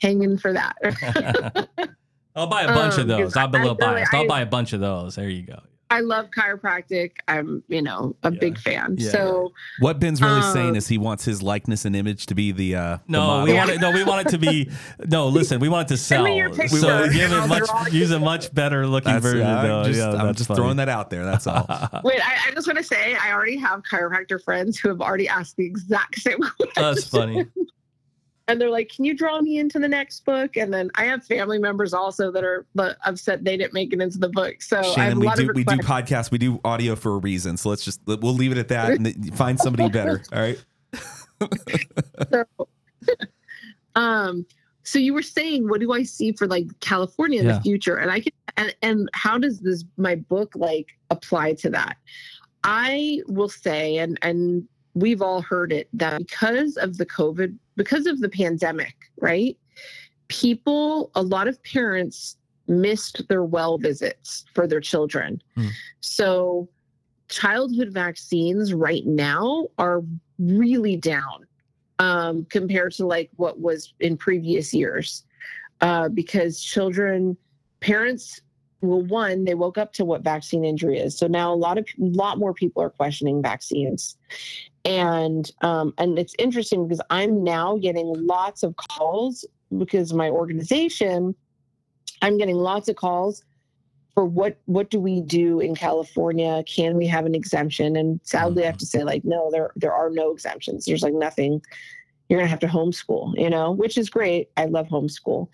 hang 0.00 0.22
in 0.22 0.38
for 0.38 0.52
that. 0.52 1.68
I'll 2.36 2.46
buy 2.46 2.62
a 2.62 2.68
bunch 2.68 2.94
of 2.94 3.00
Um, 3.00 3.08
those. 3.08 3.16
because 3.32 3.36
I'm 3.36 3.54
a 3.54 3.58
I 3.58 3.62
little 3.62 3.76
really- 3.76 3.94
biased. 3.94 4.14
I'll 4.14 4.26
buy 4.28 4.40
a 4.42 4.46
bunch 4.46 4.72
of 4.72 4.80
those. 4.80 5.14
There 5.16 5.28
you 5.28 5.42
go. 5.42 5.58
I 5.88 6.00
love 6.00 6.26
chiropractic. 6.36 7.12
I'm, 7.28 7.62
you 7.68 7.80
know, 7.80 8.16
a 8.24 8.32
Yeah. 8.32 8.38
big 8.40 8.58
fan. 8.58 8.96
Yeah. 8.98 9.10
So. 9.12 9.52
What 9.78 10.00
Ben's 10.00 10.20
really 10.20 10.42
saying 10.42 10.70
Um, 10.70 10.74
is 10.76 10.88
he 10.88 10.98
wants 10.98 11.24
his 11.24 11.44
likeness 11.44 11.84
and 11.84 11.94
image 11.94 12.26
to 12.26 12.34
be 12.34 12.50
the 12.50 12.74
uh 12.74 12.98
No, 13.06 13.20
model. 13.24 13.44
we 13.46 13.54
want 13.54 13.70
it. 13.70 13.80
No, 13.80 13.90
we 13.92 14.02
want 14.02 14.26
it 14.26 14.30
to 14.32 14.38
be. 14.38 14.68
No, 15.06 15.28
listen, 15.28 15.60
we 15.60 15.68
want 15.68 15.88
it 15.88 15.94
to 15.94 15.96
sell. 15.96 16.26
your. 16.26 16.52
So 16.52 17.08
give 17.12 17.30
it 17.30 17.46
much. 17.46 17.92
Use 17.92 18.10
a 18.10 18.18
much 18.18 18.52
better 18.52 18.84
looking 18.88 19.12
That's, 19.12 19.22
version. 19.24 19.46
I'm 19.46 19.84
just, 19.84 19.98
yeah, 20.00 20.10
I'm 20.20 20.34
just 20.34 20.52
throwing 20.52 20.78
that 20.78 20.88
out 20.88 21.08
there. 21.08 21.24
That's 21.24 21.46
all. 21.46 21.66
Wait, 22.02 22.20
I, 22.20 22.48
I 22.48 22.50
just 22.52 22.66
want 22.66 22.78
to 22.78 22.84
say 22.84 23.14
I 23.14 23.30
already 23.32 23.56
have 23.58 23.82
chiropractor 23.88 24.42
friends 24.42 24.78
who 24.80 24.88
have 24.88 25.00
already 25.00 25.28
asked 25.28 25.56
the 25.56 25.66
exact 25.66 26.18
same 26.18 26.38
question. 26.38 26.72
That's 26.74 27.06
funny. 27.06 27.46
And 28.48 28.60
they're 28.60 28.70
like, 28.70 28.90
"Can 28.94 29.04
you 29.04 29.14
draw 29.14 29.40
me 29.40 29.58
into 29.58 29.78
the 29.78 29.88
next 29.88 30.24
book?" 30.24 30.56
And 30.56 30.72
then 30.72 30.90
I 30.94 31.04
have 31.06 31.24
family 31.24 31.58
members 31.58 31.92
also 31.92 32.30
that 32.30 32.44
are 32.44 32.64
but 32.74 32.96
upset 33.04 33.44
they 33.44 33.56
didn't 33.56 33.72
make 33.72 33.92
it 33.92 34.00
into 34.00 34.18
the 34.18 34.28
book. 34.28 34.62
So 34.62 34.82
Shannon, 34.82 35.18
we 35.18 35.28
do 35.34 35.50
we 35.52 35.64
do 35.64 35.78
podcasts, 35.78 36.30
we 36.30 36.38
do 36.38 36.60
audio 36.64 36.94
for 36.94 37.14
a 37.14 37.18
reason. 37.18 37.56
So 37.56 37.70
let's 37.70 37.84
just 37.84 38.00
we'll 38.06 38.18
leave 38.34 38.52
it 38.52 38.58
at 38.58 38.68
that 38.68 38.92
and 38.92 39.34
find 39.36 39.58
somebody 39.58 39.88
better. 39.88 40.22
All 40.32 40.40
right. 40.40 40.62
So, 42.30 42.44
um, 43.94 44.46
so 44.84 44.98
you 44.98 45.12
were 45.12 45.22
saying, 45.22 45.68
what 45.68 45.80
do 45.80 45.92
I 45.92 46.02
see 46.02 46.32
for 46.32 46.46
like 46.46 46.66
California 46.80 47.40
in 47.40 47.46
Yeah. 47.46 47.56
the 47.56 47.60
future? 47.60 47.96
And 47.96 48.10
I 48.10 48.20
can, 48.20 48.32
and, 48.56 48.74
and 48.82 49.10
how 49.12 49.36
does 49.36 49.60
this 49.60 49.84
my 49.98 50.14
book 50.14 50.52
like 50.54 50.96
apply 51.10 51.54
to 51.54 51.70
that? 51.70 51.98
I 52.64 53.20
will 53.26 53.48
say, 53.50 53.98
and 53.98 54.18
and 54.22 54.66
we've 54.94 55.20
all 55.20 55.42
heard 55.42 55.72
it 55.72 55.88
that 55.92 56.18
because 56.18 56.76
of 56.76 56.96
the 56.96 57.04
COVID, 57.04 57.54
because 57.76 58.06
of 58.06 58.20
the 58.20 58.28
pandemic, 58.28 58.94
right? 59.20 59.56
People, 60.28 61.10
a 61.14 61.22
lot 61.22 61.48
of 61.48 61.62
parents 61.62 62.36
missed 62.68 63.26
their 63.28 63.44
well 63.44 63.78
visits 63.78 64.44
for 64.54 64.66
their 64.66 64.80
children. 64.80 65.40
Hmm. 65.54 65.68
So 66.00 66.68
childhood 67.28 67.90
vaccines 67.92 68.72
right 68.74 69.06
now 69.06 69.68
are 69.78 70.02
really 70.38 70.96
down 70.96 71.46
um, 71.98 72.44
compared 72.50 72.92
to 72.92 73.06
like 73.06 73.30
what 73.36 73.60
was 73.60 73.94
in 74.00 74.16
previous 74.16 74.72
years 74.74 75.24
uh, 75.80 76.08
because 76.08 76.60
children 76.60 77.36
parents 77.80 78.40
well 78.80 79.02
one 79.02 79.44
they 79.44 79.54
woke 79.54 79.78
up 79.78 79.92
to 79.92 80.04
what 80.04 80.22
vaccine 80.22 80.64
injury 80.64 80.98
is 80.98 81.16
so 81.16 81.26
now 81.26 81.52
a 81.52 81.56
lot 81.56 81.78
of 81.78 81.86
a 81.98 82.04
lot 82.04 82.38
more 82.38 82.52
people 82.52 82.82
are 82.82 82.90
questioning 82.90 83.42
vaccines 83.42 84.16
and 84.86 85.50
um, 85.62 85.92
and 85.98 86.18
it's 86.18 86.34
interesting 86.38 86.86
because 86.86 87.00
i'm 87.10 87.42
now 87.44 87.76
getting 87.76 88.06
lots 88.26 88.62
of 88.62 88.74
calls 88.76 89.44
because 89.78 90.12
my 90.12 90.30
organization 90.30 91.34
i'm 92.22 92.38
getting 92.38 92.56
lots 92.56 92.88
of 92.88 92.96
calls 92.96 93.44
for 94.16 94.24
what 94.24 94.56
what 94.64 94.88
do 94.88 94.98
we 94.98 95.20
do 95.20 95.60
in 95.60 95.74
California? 95.74 96.64
Can 96.66 96.96
we 96.96 97.06
have 97.06 97.26
an 97.26 97.34
exemption? 97.34 97.96
And 97.96 98.18
sadly, 98.22 98.62
I 98.62 98.66
have 98.66 98.78
to 98.78 98.86
say, 98.86 99.04
like, 99.04 99.26
no, 99.26 99.50
there 99.50 99.72
there 99.76 99.92
are 99.92 100.08
no 100.08 100.32
exemptions. 100.32 100.86
There's 100.86 101.02
like 101.02 101.12
nothing. 101.12 101.60
You're 102.28 102.38
gonna 102.40 102.48
have 102.48 102.60
to 102.60 102.66
homeschool, 102.66 103.38
you 103.38 103.50
know, 103.50 103.72
which 103.72 103.98
is 103.98 104.08
great. 104.08 104.48
I 104.56 104.64
love 104.64 104.88
homeschool, 104.88 105.48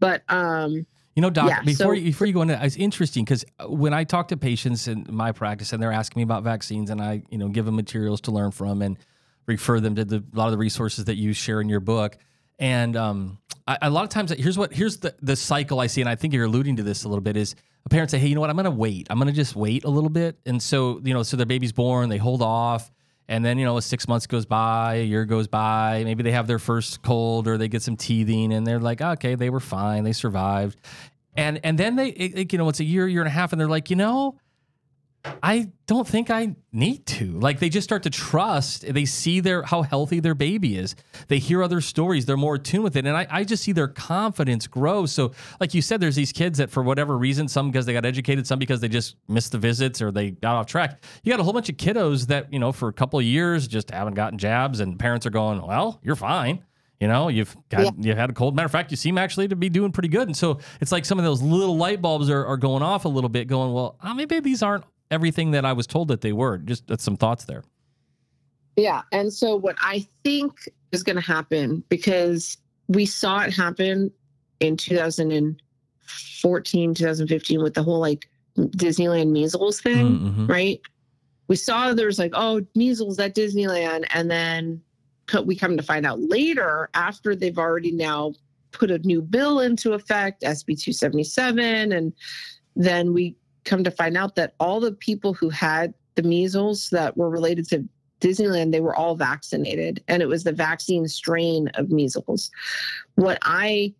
but 0.00 0.24
um, 0.28 0.84
You 1.18 1.22
know, 1.22 1.30
doc, 1.30 1.48
Yeah, 1.48 1.62
before 1.62 1.96
so- 1.96 1.98
you, 1.98 2.04
before 2.04 2.28
you 2.28 2.32
go 2.32 2.42
into, 2.42 2.64
it's 2.64 2.76
interesting 2.76 3.24
because 3.24 3.44
when 3.66 3.92
I 3.92 4.04
talk 4.04 4.28
to 4.28 4.36
patients 4.36 4.86
in 4.86 5.04
my 5.10 5.32
practice 5.32 5.72
and 5.72 5.82
they're 5.82 5.90
asking 5.90 6.20
me 6.20 6.22
about 6.22 6.44
vaccines, 6.44 6.90
and 6.90 7.02
I, 7.02 7.24
you 7.28 7.38
know, 7.38 7.48
give 7.48 7.64
them 7.64 7.74
materials 7.74 8.20
to 8.20 8.30
learn 8.30 8.52
from 8.52 8.82
and 8.82 8.96
refer 9.44 9.80
them 9.80 9.96
to 9.96 10.04
the, 10.04 10.18
a 10.32 10.36
lot 10.36 10.44
of 10.44 10.52
the 10.52 10.58
resources 10.58 11.06
that 11.06 11.16
you 11.16 11.32
share 11.32 11.60
in 11.60 11.68
your 11.68 11.80
book. 11.80 12.18
And 12.60 12.94
um, 12.96 13.38
I, 13.66 13.78
a 13.82 13.90
lot 13.90 14.04
of 14.04 14.10
times, 14.10 14.30
here's 14.30 14.56
what 14.56 14.72
here's 14.72 14.98
the 14.98 15.12
the 15.20 15.34
cycle 15.34 15.80
I 15.80 15.88
see, 15.88 16.00
and 16.02 16.08
I 16.08 16.14
think 16.14 16.34
you're 16.34 16.44
alluding 16.44 16.76
to 16.76 16.84
this 16.84 17.02
a 17.02 17.08
little 17.08 17.20
bit 17.20 17.36
is 17.36 17.56
a 17.84 17.88
parent 17.88 18.12
say, 18.12 18.20
hey, 18.20 18.28
you 18.28 18.36
know 18.36 18.40
what, 18.40 18.50
I'm 18.50 18.54
going 18.54 18.66
to 18.66 18.70
wait. 18.70 19.08
I'm 19.10 19.18
going 19.18 19.26
to 19.26 19.34
just 19.34 19.56
wait 19.56 19.82
a 19.82 19.90
little 19.90 20.10
bit, 20.10 20.38
and 20.46 20.62
so 20.62 21.00
you 21.02 21.14
know, 21.14 21.24
so 21.24 21.36
their 21.36 21.46
baby's 21.46 21.72
born, 21.72 22.10
they 22.10 22.18
hold 22.18 22.42
off. 22.42 22.92
And 23.28 23.44
then, 23.44 23.58
you 23.58 23.64
know, 23.66 23.78
six 23.80 24.08
months 24.08 24.26
goes 24.26 24.46
by, 24.46 24.94
a 24.96 25.04
year 25.04 25.26
goes 25.26 25.48
by, 25.48 26.02
maybe 26.04 26.22
they 26.22 26.30
have 26.32 26.46
their 26.46 26.58
first 26.58 27.02
cold 27.02 27.46
or 27.46 27.58
they 27.58 27.68
get 27.68 27.82
some 27.82 27.96
teething 27.96 28.52
and 28.54 28.66
they're 28.66 28.80
like, 28.80 29.02
okay, 29.02 29.34
they 29.34 29.50
were 29.50 29.60
fine, 29.60 30.02
they 30.04 30.12
survived. 30.12 30.78
And 31.36 31.60
and 31.62 31.76
then 31.78 31.96
they, 31.96 32.08
it, 32.08 32.38
it- 32.38 32.52
you 32.52 32.58
know, 32.58 32.68
it's 32.70 32.80
a 32.80 32.84
year, 32.84 33.06
year 33.06 33.20
and 33.20 33.28
a 33.28 33.32
half, 33.32 33.52
and 33.52 33.60
they're 33.60 33.68
like, 33.68 33.90
you 33.90 33.96
know, 33.96 34.36
I 35.42 35.70
don't 35.86 36.06
think 36.06 36.30
I 36.30 36.56
need 36.72 37.06
to. 37.06 37.38
Like 37.38 37.58
they 37.58 37.68
just 37.68 37.84
start 37.84 38.02
to 38.04 38.10
trust. 38.10 38.92
They 38.92 39.04
see 39.04 39.40
their 39.40 39.62
how 39.62 39.82
healthy 39.82 40.20
their 40.20 40.34
baby 40.34 40.76
is. 40.76 40.94
They 41.28 41.38
hear 41.38 41.62
other 41.62 41.80
stories. 41.80 42.26
They're 42.26 42.36
more 42.36 42.56
attuned 42.56 42.84
with 42.84 42.96
it, 42.96 43.06
and 43.06 43.16
I, 43.16 43.26
I 43.30 43.44
just 43.44 43.62
see 43.62 43.72
their 43.72 43.88
confidence 43.88 44.66
grow. 44.66 45.06
So, 45.06 45.32
like 45.60 45.74
you 45.74 45.82
said, 45.82 46.00
there's 46.00 46.16
these 46.16 46.32
kids 46.32 46.58
that 46.58 46.70
for 46.70 46.82
whatever 46.82 47.16
reason, 47.16 47.48
some 47.48 47.70
because 47.70 47.86
they 47.86 47.92
got 47.92 48.04
educated, 48.04 48.46
some 48.46 48.58
because 48.58 48.80
they 48.80 48.88
just 48.88 49.16
missed 49.28 49.52
the 49.52 49.58
visits 49.58 50.02
or 50.02 50.10
they 50.10 50.32
got 50.32 50.56
off 50.56 50.66
track. 50.66 51.02
You 51.22 51.32
got 51.32 51.40
a 51.40 51.44
whole 51.44 51.52
bunch 51.52 51.68
of 51.68 51.76
kiddos 51.76 52.26
that 52.26 52.52
you 52.52 52.58
know 52.58 52.72
for 52.72 52.88
a 52.88 52.92
couple 52.92 53.18
of 53.18 53.24
years 53.24 53.68
just 53.68 53.90
haven't 53.90 54.14
gotten 54.14 54.38
jabs, 54.38 54.80
and 54.80 54.98
parents 54.98 55.26
are 55.26 55.30
going, 55.30 55.60
"Well, 55.60 56.00
you're 56.02 56.16
fine." 56.16 56.64
You 57.00 57.06
know, 57.06 57.28
you've 57.28 57.56
got 57.68 57.84
yeah. 57.84 57.90
you've 57.96 58.16
had 58.16 58.30
a 58.30 58.32
cold. 58.32 58.56
Matter 58.56 58.66
of 58.66 58.72
fact, 58.72 58.90
you 58.90 58.96
seem 58.96 59.18
actually 59.18 59.46
to 59.48 59.56
be 59.56 59.68
doing 59.68 59.92
pretty 59.92 60.08
good. 60.08 60.26
And 60.26 60.36
so 60.36 60.58
it's 60.80 60.90
like 60.90 61.04
some 61.04 61.18
of 61.18 61.24
those 61.24 61.40
little 61.40 61.76
light 61.76 62.02
bulbs 62.02 62.28
are, 62.28 62.44
are 62.44 62.56
going 62.56 62.82
off 62.82 63.04
a 63.04 63.08
little 63.08 63.30
bit, 63.30 63.46
going, 63.46 63.72
well, 63.72 63.96
oh, 64.02 64.14
maybe 64.14 64.40
these 64.40 64.64
aren't 64.64 64.84
everything 65.10 65.52
that 65.52 65.64
I 65.64 65.72
was 65.72 65.86
told 65.86 66.08
that 66.08 66.20
they 66.20 66.32
were. 66.32 66.58
Just 66.58 66.84
some 66.98 67.16
thoughts 67.16 67.44
there. 67.44 67.64
Yeah. 68.76 69.02
And 69.12 69.32
so 69.32 69.56
what 69.56 69.76
I 69.80 70.06
think 70.22 70.68
is 70.92 71.02
going 71.02 71.16
to 71.16 71.22
happen 71.22 71.82
because 71.88 72.58
we 72.86 73.06
saw 73.06 73.40
it 73.40 73.52
happen 73.52 74.12
in 74.60 74.76
2014, 74.76 76.94
2015 76.94 77.62
with 77.62 77.74
the 77.74 77.82
whole 77.82 77.98
like 77.98 78.28
Disneyland 78.56 79.30
measles 79.30 79.80
thing, 79.80 80.18
mm-hmm. 80.18 80.46
right? 80.46 80.80
We 81.48 81.56
saw 81.56 81.92
there's 81.92 82.18
like, 82.18 82.32
oh, 82.34 82.64
measles 82.74 83.18
at 83.18 83.34
Disneyland. 83.34 84.04
And 84.14 84.30
then 84.30 84.80
we 85.44 85.56
come 85.56 85.76
to 85.76 85.82
find 85.82 86.06
out 86.06 86.20
later 86.20 86.88
after 86.94 87.34
they've 87.34 87.58
already 87.58 87.92
now 87.92 88.34
put 88.70 88.90
a 88.90 88.98
new 88.98 89.22
bill 89.22 89.60
into 89.60 89.94
effect, 89.94 90.42
SB 90.42 90.80
277. 90.80 91.92
And 91.92 92.12
then 92.76 93.12
we 93.12 93.34
come 93.68 93.84
to 93.84 93.90
find 93.90 94.16
out 94.16 94.34
that 94.36 94.54
all 94.58 94.80
the 94.80 94.92
people 94.92 95.34
who 95.34 95.50
had 95.50 95.94
the 96.14 96.22
measles 96.22 96.90
that 96.90 97.16
were 97.16 97.30
related 97.30 97.68
to 97.68 97.88
Disneyland, 98.20 98.72
they 98.72 98.80
were 98.80 98.96
all 98.96 99.14
vaccinated, 99.14 100.02
and 100.08 100.22
it 100.22 100.26
was 100.26 100.42
the 100.42 100.52
vaccine 100.52 101.06
strain 101.06 101.68
of 101.74 101.90
measles. 101.90 102.50
What 103.14 103.38
I 103.42 103.94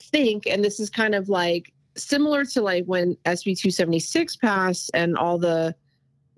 think, 0.00 0.46
and 0.46 0.64
this 0.64 0.80
is 0.80 0.90
kind 0.90 1.14
of 1.14 1.28
like 1.28 1.72
similar 1.96 2.44
to 2.46 2.62
like 2.62 2.84
when 2.86 3.16
SB 3.26 3.58
276 3.58 4.36
passed 4.36 4.90
and 4.94 5.16
all 5.16 5.38
the 5.38 5.74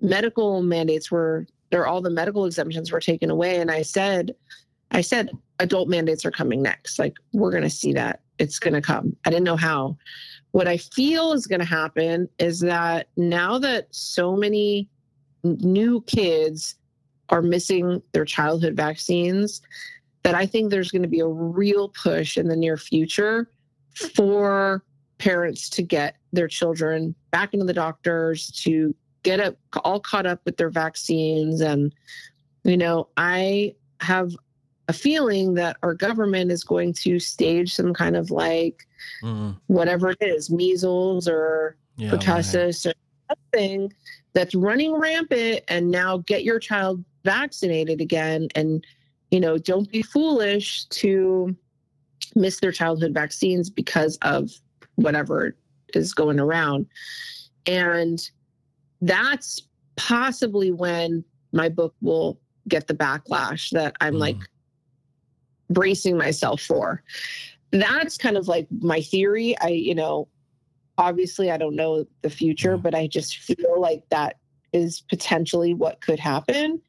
medical 0.01 0.61
mandates 0.61 1.09
were, 1.09 1.47
or 1.71 1.87
all 1.87 2.01
the 2.01 2.09
medical 2.09 2.45
exemptions 2.45 2.91
were 2.91 2.99
taken 2.99 3.31
away. 3.31 3.59
And 3.59 3.71
I 3.71 3.81
said, 3.81 4.35
I 4.91 5.01
said, 5.01 5.31
adult 5.59 5.89
mandates 5.89 6.25
are 6.25 6.31
coming 6.31 6.61
next. 6.61 6.99
Like, 6.99 7.15
we're 7.31 7.51
going 7.51 7.63
to 7.63 7.69
see 7.69 7.93
that. 7.93 8.21
It's 8.37 8.59
going 8.59 8.73
to 8.73 8.81
come. 8.81 9.15
I 9.25 9.29
didn't 9.29 9.45
know 9.45 9.55
how. 9.55 9.97
What 10.53 10.67
I 10.67 10.77
feel 10.77 11.33
is 11.33 11.45
going 11.45 11.59
to 11.59 11.65
happen 11.65 12.29
is 12.39 12.61
that 12.61 13.09
now 13.17 13.59
that 13.59 13.87
so 13.91 14.35
many 14.35 14.87
new 15.43 16.01
kids 16.07 16.75
are 17.29 17.41
missing 17.41 18.01
their 18.13 18.25
childhood 18.25 18.75
vaccines, 18.75 19.61
that 20.23 20.35
I 20.35 20.45
think 20.45 20.69
there's 20.69 20.91
going 20.91 21.01
to 21.01 21.07
be 21.07 21.19
a 21.19 21.27
real 21.27 21.89
push 21.89 22.37
in 22.37 22.47
the 22.47 22.55
near 22.55 22.77
future 22.77 23.49
for 24.15 24.83
parents 25.17 25.69
to 25.69 25.81
get 25.83 26.15
their 26.31 26.47
children 26.47 27.13
back 27.31 27.53
into 27.53 27.65
the 27.65 27.73
doctors 27.73 28.47
to 28.63 28.95
get 29.23 29.39
up 29.39 29.57
all 29.83 29.99
caught 29.99 30.25
up 30.25 30.39
with 30.45 30.57
their 30.57 30.69
vaccines. 30.69 31.61
And 31.61 31.93
you 32.63 32.77
know 32.77 33.07
i 33.17 33.75
have 33.99 34.35
a 34.93 34.95
feeling 34.95 35.55
that 35.55 35.75
our 35.81 35.95
government 35.95 36.51
is 36.51 36.63
going 36.63 36.93
to 36.93 37.19
stage 37.19 37.73
some 37.73 37.95
kind 37.95 38.15
of 38.15 38.29
like 38.29 38.87
mm-hmm. 39.23 39.51
whatever 39.65 40.11
it 40.11 40.21
is, 40.21 40.51
measles 40.51 41.27
or 41.27 41.75
yeah, 41.97 42.11
pertussis 42.11 42.85
right. 42.85 42.93
or 42.93 43.35
something 43.35 43.93
that's 44.33 44.53
running 44.53 44.93
rampant 44.93 45.61
and 45.67 45.89
now 45.89 46.17
get 46.17 46.43
your 46.43 46.59
child 46.59 47.03
vaccinated 47.23 48.01
again 48.01 48.47
and 48.53 48.85
you 49.31 49.39
know 49.39 49.57
don't 49.57 49.89
be 49.91 50.01
foolish 50.01 50.85
to 50.85 51.55
miss 52.35 52.59
their 52.59 52.71
childhood 52.71 53.13
vaccines 53.13 53.69
because 53.69 54.17
of 54.21 54.51
whatever 54.95 55.55
is 55.93 56.13
going 56.13 56.39
around 56.39 56.85
and 57.65 58.29
that's 59.01 59.61
possibly 59.95 60.71
when 60.71 61.23
my 61.53 61.69
book 61.69 61.95
will 62.01 62.37
get 62.67 62.87
the 62.87 62.93
backlash 62.93 63.69
that 63.69 63.95
i'm 64.01 64.15
mm. 64.15 64.19
like 64.19 64.37
bracing 65.69 66.17
myself 66.17 66.61
for. 66.61 67.03
That's 67.71 68.17
kind 68.17 68.37
of 68.37 68.47
like 68.47 68.67
my 68.81 69.01
theory. 69.01 69.57
I, 69.59 69.69
you 69.69 69.95
know, 69.95 70.27
obviously 70.97 71.51
I 71.51 71.57
don't 71.57 71.75
know 71.75 72.05
the 72.21 72.29
future, 72.29 72.77
but 72.77 72.93
I 72.93 73.07
just 73.07 73.37
feel 73.37 73.79
like 73.79 74.03
that 74.09 74.37
is 74.71 75.01
potentially 75.01 75.73
what 75.73 76.01
could 76.01 76.19
happen. 76.19 76.81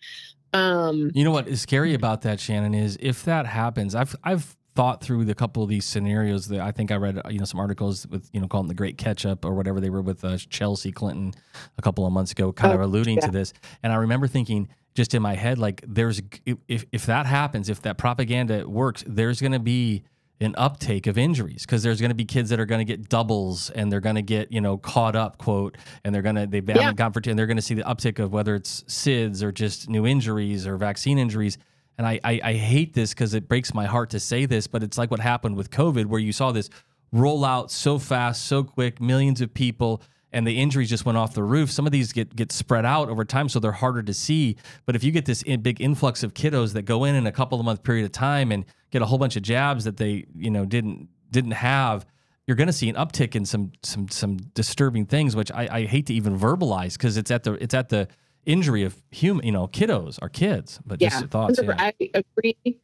Um, 0.53 1.11
you 1.15 1.25
know 1.25 1.33
what 1.33 1.49
is 1.49 1.61
scary 1.61 1.95
about 1.95 2.23
that, 2.23 2.39
Shannon, 2.39 2.75
is 2.75 2.97
if 3.01 3.25
that 3.25 3.45
happens, 3.47 3.95
I've 3.95 4.15
I've 4.23 4.57
thought 4.75 5.03
through 5.03 5.25
the 5.25 5.35
couple 5.35 5.63
of 5.63 5.69
these 5.69 5.85
scenarios 5.85 6.49
that 6.49 6.61
I 6.61 6.73
think 6.73 6.91
I 6.91 6.97
read, 6.97 7.21
you 7.31 7.39
know, 7.39 7.45
some 7.45 7.61
articles 7.61 8.07
with, 8.09 8.29
you 8.33 8.41
know, 8.41 8.49
calling 8.49 8.67
the 8.67 8.75
great 8.75 8.99
catch 8.99 9.25
up 9.25 9.45
or 9.45 9.55
whatever 9.55 9.81
they 9.81 9.91
were 9.91 10.03
with 10.03 10.25
uh, 10.25 10.37
Chelsea 10.37 10.91
Clinton 10.91 11.33
a 11.79 11.83
couple 11.83 12.07
of 12.07 12.13
months 12.13 12.33
ago, 12.33 12.53
kind 12.53 12.73
oh, 12.73 12.77
of 12.77 12.81
alluding 12.83 13.17
yeah. 13.17 13.27
to 13.27 13.31
this. 13.31 13.53
And 13.83 13.93
I 13.93 13.97
remember 13.97 14.27
thinking, 14.27 14.69
just 14.95 15.13
in 15.13 15.23
my 15.23 15.35
head 15.35 15.59
like 15.59 15.85
there's 15.87 16.23
if 16.69 16.85
if 16.93 17.07
that 17.07 17.27
happens 17.27 17.69
if 17.69 17.83
that 17.83 17.99
propaganda 17.99 18.69
works 18.69 19.03
there's 19.07 19.41
going 19.41 19.53
to 19.53 19.59
be 19.59 20.05
an 20.41 20.55
uptake 20.59 21.07
of 21.07 21.17
injuries 21.17 21.63
because 21.63 21.83
there's 21.83 22.01
going 22.01 22.11
to 22.11 22.15
be 22.15 22.25
kids 22.25 22.51
that 22.51 22.59
are 22.59 22.67
going 22.67 22.79
to 22.79 22.85
get 22.85 23.09
doubles 23.09 23.71
and 23.71 23.91
they're 23.91 24.01
going 24.01 24.15
to 24.17 24.23
get 24.23 24.51
you 24.53 24.61
know 24.61 24.77
caught 24.77 25.17
up 25.17 25.39
quote 25.39 25.77
and 26.05 26.15
they're 26.15 26.23
going 26.23 26.35
to 26.35 26.47
they 26.47 26.59
haven't 26.59 26.77
yeah. 26.77 26.93
gone 26.93 27.13
for 27.13 27.21
and 27.27 27.39
they're 27.39 27.47
going 27.47 27.57
to 27.57 27.63
see 27.63 27.75
the 27.75 27.83
uptick 27.83 28.19
of 28.19 28.33
whether 28.33 28.55
it's 28.55 28.83
SIDS 28.85 29.43
or 29.43 29.53
just 29.53 29.89
new 29.89 30.07
injuries 30.07 30.67
or 30.67 30.77
vaccine 30.77 31.19
injuries 31.19 31.57
and 31.99 32.07
I 32.07 32.21
I, 32.25 32.41
I 32.43 32.53
hate 32.55 32.95
this 32.95 33.15
because 33.15 33.35
it 33.35 33.49
breaks 33.49 33.75
my 33.75 33.87
heart 33.87 34.11
to 34.11 34.21
say 34.21 34.47
this 34.47 34.67
but 34.67 34.83
it's 34.83 34.99
like 34.99 35.11
what 35.11 35.21
happened 35.21 35.57
with 35.57 35.71
COVID 35.71 36.07
where 36.07 36.21
you 36.21 36.33
saw 36.33 36.53
this 36.53 36.71
roll 37.13 37.45
out 37.45 37.71
so 37.71 37.99
fast 37.99 38.47
so 38.47 38.65
quick 38.65 39.01
millions 39.01 39.41
of 39.41 39.55
people 39.55 40.03
and 40.35 40.45
the 40.45 40.61
injuries 40.61 40.91
just 40.91 41.07
went 41.07 41.17
off 41.17 41.33
the 41.33 41.45
roof. 41.45 41.71
Some 41.71 41.87
of 41.87 41.93
these 41.93 42.13
get 42.13 42.35
get 42.35 42.51
spread 42.51 42.85
out 42.85 43.09
over 43.09 43.25
time, 43.25 43.49
so 43.49 43.61
they're 43.61 43.71
harder 43.73 44.03
to 44.03 44.13
see. 44.13 44.57
But 44.85 44.97
if 44.97 45.05
you 45.05 45.13
get 45.13 45.25
this 45.25 45.45
big 45.45 45.81
influx 45.81 46.25
of 46.25 46.35
kiddos 46.35 46.73
that 46.73 46.83
go 46.83 47.05
in 47.05 47.15
in 47.15 47.27
a 47.27 47.33
couple 47.33 47.59
of 47.59 47.65
month 47.65 47.85
period 47.85 48.05
of 48.05 48.11
time 48.11 48.51
and 48.51 48.65
get 48.91 49.01
a 49.01 49.07
whole 49.07 49.17
bunch 49.17 49.37
of 49.37 49.43
jabs 49.43 49.85
that 49.85 49.97
they 49.97 50.27
you 50.37 50.51
know 50.51 50.67
didn't 50.67 51.09
didn't 51.31 51.53
have, 51.53 52.05
you're 52.47 52.57
going 52.57 52.67
to 52.67 52.73
see 52.73 52.89
an 52.89 52.97
uptick 52.97 53.37
in 53.37 53.47
some 53.47 53.71
some 53.85 54.09
some 54.09 54.37
disturbing 54.55 55.07
things, 55.07 55.37
which 55.37 55.53
I, 55.53 55.69
I 55.71 55.85
hate 55.85 56.07
to 56.07 56.15
even 56.15 56.37
verbalize 56.37 56.95
because 56.95 57.17
it's 57.17 57.31
at 57.31 57.45
the 57.45 57.53
it's 57.55 57.75
at 57.75 57.89
the 57.89 58.09
injury 58.47 58.83
of 58.83 58.97
human 59.11 59.45
you 59.45 59.53
know 59.53 59.67
kiddos 59.67 60.19
our 60.23 60.29
kids. 60.29 60.81
But 60.87 61.01
yeah, 61.01 61.11
just 61.11 61.27
thoughts. 61.27 61.61
Yeah. 61.63 61.75
I 61.79 61.93
agree, 62.15 62.79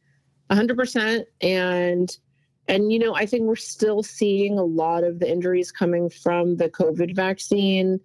hundred 0.49 0.77
percent, 0.77 1.27
and 1.41 2.15
and, 2.67 2.91
you 2.91 2.99
know, 2.99 3.15
I 3.15 3.25
think 3.25 3.43
we're 3.43 3.55
still 3.55 4.01
seeing 4.01 4.57
a 4.57 4.63
lot 4.63 5.03
of 5.03 5.19
the 5.19 5.29
injuries 5.29 5.71
coming 5.71 6.09
from 6.09 6.57
the 6.57 6.69
COVID 6.69 7.15
vaccine. 7.15 7.99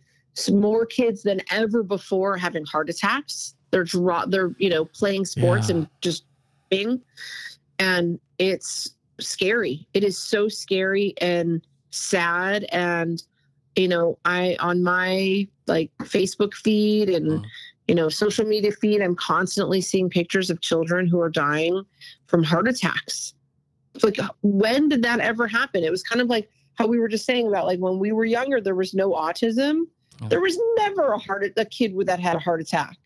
more 0.50 0.84
kids 0.84 1.22
than 1.22 1.40
ever 1.50 1.82
before 1.82 2.36
having 2.36 2.64
heart 2.64 2.90
attacks. 2.90 3.54
They're 3.70 3.84
draw, 3.84 4.26
they're 4.26 4.54
you 4.58 4.68
know 4.68 4.84
playing 4.84 5.24
sports 5.24 5.68
yeah. 5.68 5.76
and 5.76 5.88
just 6.00 6.24
being, 6.68 7.00
and 7.78 8.18
it's 8.38 8.94
scary. 9.20 9.86
It 9.94 10.04
is 10.04 10.18
so 10.18 10.48
scary 10.48 11.14
and 11.20 11.62
sad. 11.90 12.64
And 12.70 13.22
you 13.76 13.88
know, 13.88 14.18
I 14.24 14.56
on 14.60 14.82
my 14.82 15.46
like 15.66 15.90
Facebook 16.02 16.54
feed 16.54 17.08
and 17.08 17.26
mm. 17.26 17.44
you 17.88 17.94
know 17.94 18.08
social 18.08 18.46
media 18.46 18.72
feed, 18.72 19.00
I'm 19.00 19.16
constantly 19.16 19.80
seeing 19.80 20.10
pictures 20.10 20.50
of 20.50 20.60
children 20.60 21.06
who 21.06 21.20
are 21.20 21.30
dying 21.30 21.82
from 22.26 22.42
heart 22.42 22.68
attacks 22.68 23.34
like 24.02 24.18
when 24.42 24.88
did 24.88 25.02
that 25.02 25.20
ever 25.20 25.46
happen 25.46 25.84
it 25.84 25.90
was 25.90 26.02
kind 26.02 26.20
of 26.20 26.28
like 26.28 26.50
how 26.74 26.86
we 26.86 26.98
were 26.98 27.08
just 27.08 27.24
saying 27.24 27.46
about 27.46 27.66
like 27.66 27.78
when 27.78 27.98
we 27.98 28.12
were 28.12 28.24
younger 28.24 28.60
there 28.60 28.74
was 28.74 28.94
no 28.94 29.12
autism 29.12 29.82
oh. 30.22 30.28
there 30.28 30.40
was 30.40 30.58
never 30.76 31.12
a 31.12 31.18
heart 31.18 31.52
a 31.56 31.64
kid 31.64 31.94
with 31.94 32.06
that 32.06 32.20
had 32.20 32.36
a 32.36 32.38
heart 32.38 32.60
attack 32.60 32.96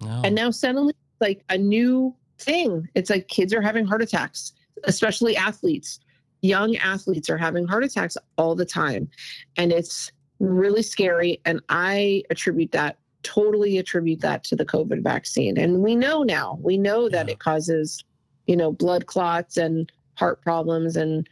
no. 0.00 0.22
and 0.24 0.34
now 0.34 0.50
suddenly 0.50 0.94
like 1.20 1.42
a 1.48 1.58
new 1.58 2.14
thing 2.38 2.88
it's 2.94 3.10
like 3.10 3.28
kids 3.28 3.52
are 3.54 3.62
having 3.62 3.86
heart 3.86 4.02
attacks 4.02 4.52
especially 4.84 5.36
athletes 5.36 6.00
young 6.42 6.76
athletes 6.76 7.30
are 7.30 7.38
having 7.38 7.66
heart 7.66 7.84
attacks 7.84 8.16
all 8.36 8.54
the 8.54 8.66
time 8.66 9.08
and 9.56 9.72
it's 9.72 10.12
really 10.38 10.82
scary 10.82 11.40
and 11.44 11.60
i 11.68 12.22
attribute 12.30 12.72
that 12.72 12.98
totally 13.22 13.78
attribute 13.78 14.20
that 14.20 14.44
to 14.44 14.54
the 14.54 14.64
covid 14.64 15.02
vaccine 15.02 15.58
and 15.58 15.82
we 15.82 15.96
know 15.96 16.22
now 16.22 16.58
we 16.62 16.76
know 16.76 17.08
that 17.08 17.26
yeah. 17.26 17.32
it 17.32 17.38
causes 17.38 18.04
you 18.46 18.56
know 18.56 18.70
blood 18.72 19.06
clots 19.06 19.56
and 19.56 19.90
heart 20.16 20.42
problems 20.42 20.96
and 20.96 21.28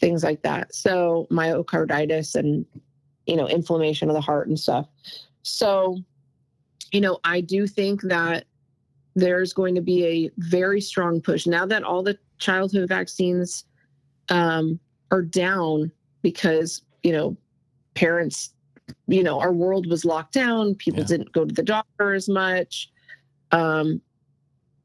things 0.00 0.22
like 0.22 0.42
that. 0.42 0.74
So 0.74 1.26
myocarditis 1.30 2.34
and 2.34 2.64
you 3.26 3.36
know 3.36 3.48
inflammation 3.48 4.08
of 4.08 4.14
the 4.14 4.20
heart 4.20 4.48
and 4.48 4.58
stuff. 4.58 4.86
So 5.42 5.98
you 6.92 7.00
know, 7.00 7.18
I 7.24 7.42
do 7.42 7.66
think 7.66 8.02
that 8.02 8.44
there's 9.14 9.52
going 9.52 9.74
to 9.74 9.82
be 9.82 10.06
a 10.06 10.30
very 10.38 10.80
strong 10.80 11.20
push 11.20 11.46
now 11.46 11.66
that 11.66 11.82
all 11.82 12.02
the 12.02 12.18
childhood 12.38 12.88
vaccines 12.88 13.64
um, 14.30 14.78
are 15.10 15.22
down 15.22 15.90
because 16.22 16.82
you 17.02 17.12
know 17.12 17.36
parents 17.94 18.54
you 19.06 19.22
know, 19.22 19.38
our 19.38 19.52
world 19.52 19.86
was 19.86 20.04
locked 20.04 20.32
down. 20.32 20.74
People 20.74 21.00
Yeah. 21.00 21.06
didn't 21.08 21.32
go 21.32 21.44
to 21.44 21.54
the 21.54 21.62
doctor 21.62 22.14
as 22.14 22.28
much. 22.28 22.90
Um, 23.52 24.00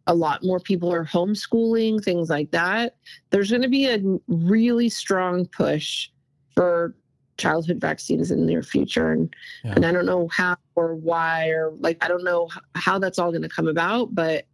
a 0.07 0.13
lot 0.13 0.43
more 0.43 0.59
people 0.59 0.91
are 0.93 1.05
homeschooling, 1.05 2.03
things 2.03 2.29
like 2.29 2.51
that. 2.51 2.97
There's 3.29 3.49
going 3.49 3.61
to 3.61 3.69
be 3.69 3.87
a 3.87 4.01
really 4.27 4.89
strong 4.89 5.45
push 5.45 6.09
for 6.53 6.95
childhood 7.37 7.79
vaccines 7.79 8.29
in 8.29 8.41
the 8.41 8.45
near 8.45 8.61
future. 8.63 9.11
And, 9.13 9.33
Yeah. 9.63 9.73
and 9.75 9.85
I 9.85 9.91
don't 9.93 10.05
know 10.05 10.27
how 10.27 10.57
or 10.75 10.95
why, 10.95 11.47
or 11.47 11.71
like, 11.79 12.03
I 12.03 12.09
don't 12.09 12.23
know 12.23 12.49
how 12.75 12.99
that's 12.99 13.19
all 13.19 13.31
going 13.31 13.41
to 13.43 13.49
come 13.49 13.67
about, 13.67 14.13
but, 14.13 14.45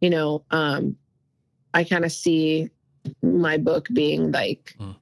you 0.00 0.10
know, 0.10 0.44
um, 0.50 0.96
I 1.74 1.84
kind 1.84 2.04
of 2.04 2.10
see 2.10 2.70
my 3.22 3.56
book 3.56 3.88
being 3.92 4.30
like 4.32 4.74
Mm. 4.80 4.96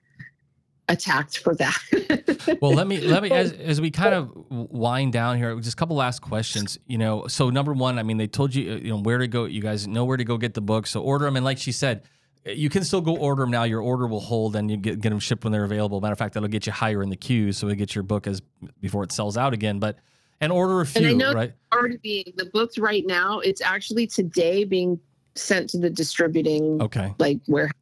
attacked 0.89 1.39
for 1.39 1.55
that. 1.57 1.77
Well, 2.63 2.73
let 2.73 2.87
me 2.87 2.99
let 3.03 3.23
me 3.23 3.31
as, 3.31 3.53
as 3.53 3.79
we 3.79 3.91
kind 3.91 4.15
of 4.15 4.31
wind 4.51 5.13
down 5.13 5.37
here, 5.37 5.55
just 5.61 5.75
a 5.75 5.77
couple 5.77 5.97
last 5.97 6.21
questions. 6.23 6.79
You 6.87 6.97
know, 6.97 7.27
so 7.27 7.51
number 7.51 7.75
one, 7.75 7.99
I 7.99 8.03
mean, 8.03 8.17
they 8.17 8.27
told 8.27 8.55
you 8.55 8.73
uh, 8.73 8.77
you 8.77 8.89
know 8.91 8.97
where 9.01 9.19
to 9.19 9.29
go. 9.29 9.45
You 9.45 9.61
guys 9.61 9.87
know 9.87 10.07
where 10.07 10.17
to 10.17 10.25
go 10.25 10.39
get 10.39 10.55
the 10.55 10.63
book, 10.63 10.87
so 10.87 11.03
order 11.03 11.27
them. 11.27 11.37
And 11.37 11.45
like 11.45 11.59
she 11.59 11.73
said, 11.73 12.05
you 12.47 12.71
can 12.71 12.85
still 12.85 13.03
go 13.03 13.15
order 13.17 13.43
them 13.43 13.51
now. 13.51 13.65
Your 13.65 13.83
order 13.83 14.07
will 14.07 14.21
hold, 14.21 14.57
and 14.57 14.71
you 14.71 14.79
get 14.79 15.01
get 15.01 15.11
them 15.11 15.19
shipped 15.19 15.45
when 15.45 15.53
they're 15.53 15.65
available. 15.65 16.01
Matter 16.01 16.13
of 16.15 16.19
fact, 16.19 16.33
that'll 16.35 16.49
get 16.49 16.65
you 16.67 16.73
higher 16.73 17.03
in 17.03 17.11
the 17.11 17.17
queue, 17.17 17.53
so 17.53 17.67
we 17.67 17.77
get 17.77 17.95
your 17.95 18.03
book 18.05 18.27
as 18.27 18.41
before 18.81 19.05
it 19.05 19.13
sells 19.13 19.37
out 19.37 19.53
again. 19.53 19.79
But 19.79 19.99
and 20.41 20.51
order 20.51 20.81
a 20.81 20.87
And 20.97 21.05
I 21.05 21.09
few, 21.11 21.17
know- 21.19 21.35
right? 21.35 21.53
already 21.71 21.99
being 21.99 22.33
the 22.37 22.47
books 22.47 22.79
right 22.79 23.05
now. 23.07 23.41
It's 23.41 23.61
actually 23.61 24.07
today 24.07 24.65
being 24.65 24.99
sent 25.35 25.69
to 25.71 25.79
the 25.79 25.91
distributing 25.91 26.81
Okay, 26.81 27.13
like 27.19 27.41
warehouse. 27.47 27.73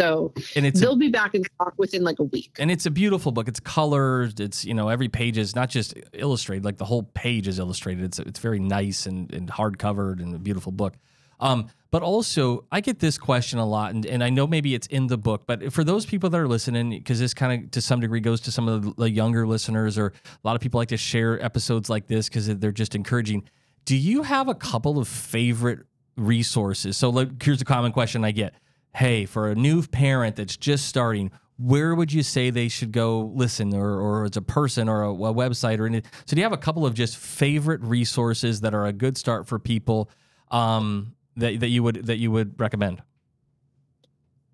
So 0.00 0.32
and 0.56 0.64
it's 0.64 0.80
a, 0.80 0.82
they'll 0.82 0.96
be 0.96 1.10
back 1.10 1.34
in 1.34 1.44
stock 1.44 1.74
within 1.76 2.02
like 2.02 2.18
a 2.20 2.24
week. 2.24 2.56
and 2.58 2.70
it's 2.70 2.86
a 2.86 2.90
beautiful 2.90 3.32
book. 3.32 3.48
It's 3.48 3.60
colored. 3.60 4.40
It's 4.40 4.64
you 4.64 4.72
know 4.72 4.88
every 4.88 5.08
page 5.08 5.36
is 5.36 5.54
not 5.54 5.68
just 5.68 5.94
illustrated, 6.14 6.64
like 6.64 6.78
the 6.78 6.86
whole 6.86 7.02
page 7.02 7.46
is 7.46 7.58
illustrated. 7.58 8.04
It's 8.04 8.18
it's 8.18 8.40
very 8.40 8.60
nice 8.60 9.06
and 9.06 9.32
and 9.32 9.50
hard 9.50 9.78
covered 9.78 10.20
and 10.20 10.34
a 10.34 10.38
beautiful 10.38 10.72
book. 10.72 10.94
Um, 11.38 11.68
but 11.90 12.02
also 12.02 12.64
I 12.72 12.80
get 12.80 12.98
this 12.98 13.18
question 13.18 13.58
a 13.58 13.66
lot, 13.66 13.92
and, 13.92 14.06
and 14.06 14.24
I 14.24 14.30
know 14.30 14.46
maybe 14.46 14.74
it's 14.74 14.86
in 14.86 15.06
the 15.06 15.18
book, 15.18 15.42
but 15.46 15.72
for 15.72 15.84
those 15.84 16.06
people 16.06 16.30
that 16.30 16.40
are 16.40 16.48
listening, 16.48 16.90
because 16.90 17.18
this 17.18 17.34
kind 17.34 17.64
of 17.64 17.70
to 17.72 17.82
some 17.82 18.00
degree 18.00 18.20
goes 18.20 18.40
to 18.42 18.52
some 18.52 18.68
of 18.68 18.82
the, 18.82 18.94
the 18.96 19.10
younger 19.10 19.46
listeners, 19.46 19.98
or 19.98 20.06
a 20.06 20.12
lot 20.44 20.54
of 20.54 20.62
people 20.62 20.78
like 20.78 20.88
to 20.88 20.96
share 20.96 21.42
episodes 21.44 21.90
like 21.90 22.06
this 22.06 22.28
because 22.28 22.46
they're 22.46 22.72
just 22.72 22.94
encouraging. 22.94 23.42
Do 23.84 23.96
you 23.96 24.22
have 24.22 24.48
a 24.48 24.54
couple 24.54 24.98
of 24.98 25.08
favorite 25.08 25.80
resources? 26.16 26.96
So 26.96 27.10
like, 27.10 27.42
here's 27.42 27.60
a 27.60 27.64
common 27.64 27.92
question 27.92 28.24
I 28.24 28.30
get 28.30 28.54
hey, 28.94 29.26
for 29.26 29.50
a 29.50 29.54
new 29.54 29.82
parent 29.82 30.36
that's 30.36 30.56
just 30.56 30.86
starting, 30.86 31.30
where 31.58 31.94
would 31.94 32.12
you 32.12 32.22
say 32.22 32.50
they 32.50 32.68
should 32.68 32.92
go 32.92 33.32
listen 33.34 33.74
or, 33.74 34.00
or 34.00 34.24
as 34.24 34.36
a 34.36 34.42
person 34.42 34.88
or 34.88 35.02
a, 35.02 35.10
a 35.10 35.34
website 35.34 35.78
or 35.78 35.86
anything? 35.86 36.10
So 36.24 36.34
do 36.34 36.40
you 36.40 36.44
have 36.44 36.52
a 36.52 36.58
couple 36.58 36.86
of 36.86 36.94
just 36.94 37.16
favorite 37.16 37.82
resources 37.82 38.62
that 38.62 38.74
are 38.74 38.86
a 38.86 38.92
good 38.92 39.18
start 39.18 39.46
for 39.46 39.58
people 39.58 40.10
um, 40.50 41.14
that, 41.36 41.60
that 41.60 41.68
you 41.68 41.82
would 41.82 42.06
that 42.06 42.16
you 42.16 42.30
would 42.30 42.58
recommend? 42.58 43.02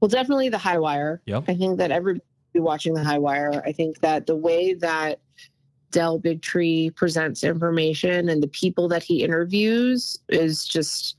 Well, 0.01 0.09
definitely 0.09 0.49
the 0.49 0.59
high 0.59 0.79
wire. 0.79 1.23
Yep. 1.27 1.45
I 1.49 1.55
think 1.55 1.79
that 1.79 1.91
everybody 1.91 2.25
be 2.53 2.61
watching 2.61 2.95
the 2.95 3.05
high 3.05 3.19
wire. 3.19 3.63
I 3.65 3.73
think 3.73 4.01
that 4.01 4.27
the 4.27 4.37
way 4.37 4.75
that 4.75 5.21
Del 5.91 6.21
Bigtree 6.21 6.95
presents 6.95 7.45
information 7.45 8.29
and 8.29 8.43
the 8.43 8.49
people 8.49 8.89
that 8.89 9.03
he 9.03 9.23
interviews 9.23 10.19
is 10.29 10.67
just 10.67 11.17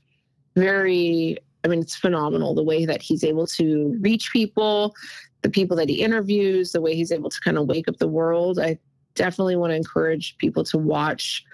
very 0.54 1.38
I 1.68 1.70
mean, 1.70 1.80
it's 1.80 1.96
phenomenal 1.96 2.54
the 2.54 2.62
way 2.62 2.86
that 2.86 3.02
he's 3.02 3.22
able 3.22 3.46
to 3.48 3.94
reach 4.00 4.32
people, 4.32 4.94
the 5.42 5.50
people 5.50 5.76
that 5.76 5.88
he 5.88 6.02
interviews, 6.02 6.72
the 6.72 6.80
way 6.80 6.94
he's 6.94 7.12
able 7.12 7.28
to 7.28 7.40
kind 7.40 7.58
of 7.58 7.66
wake 7.66 7.88
up 7.88 7.98
the 7.98 8.08
world. 8.08 8.58
I 8.58 8.78
definitely 9.14 9.56
want 9.56 9.72
to 9.72 9.76
encourage 9.76 10.36
people 10.38 10.64
to 10.64 10.78
watch 10.78 11.44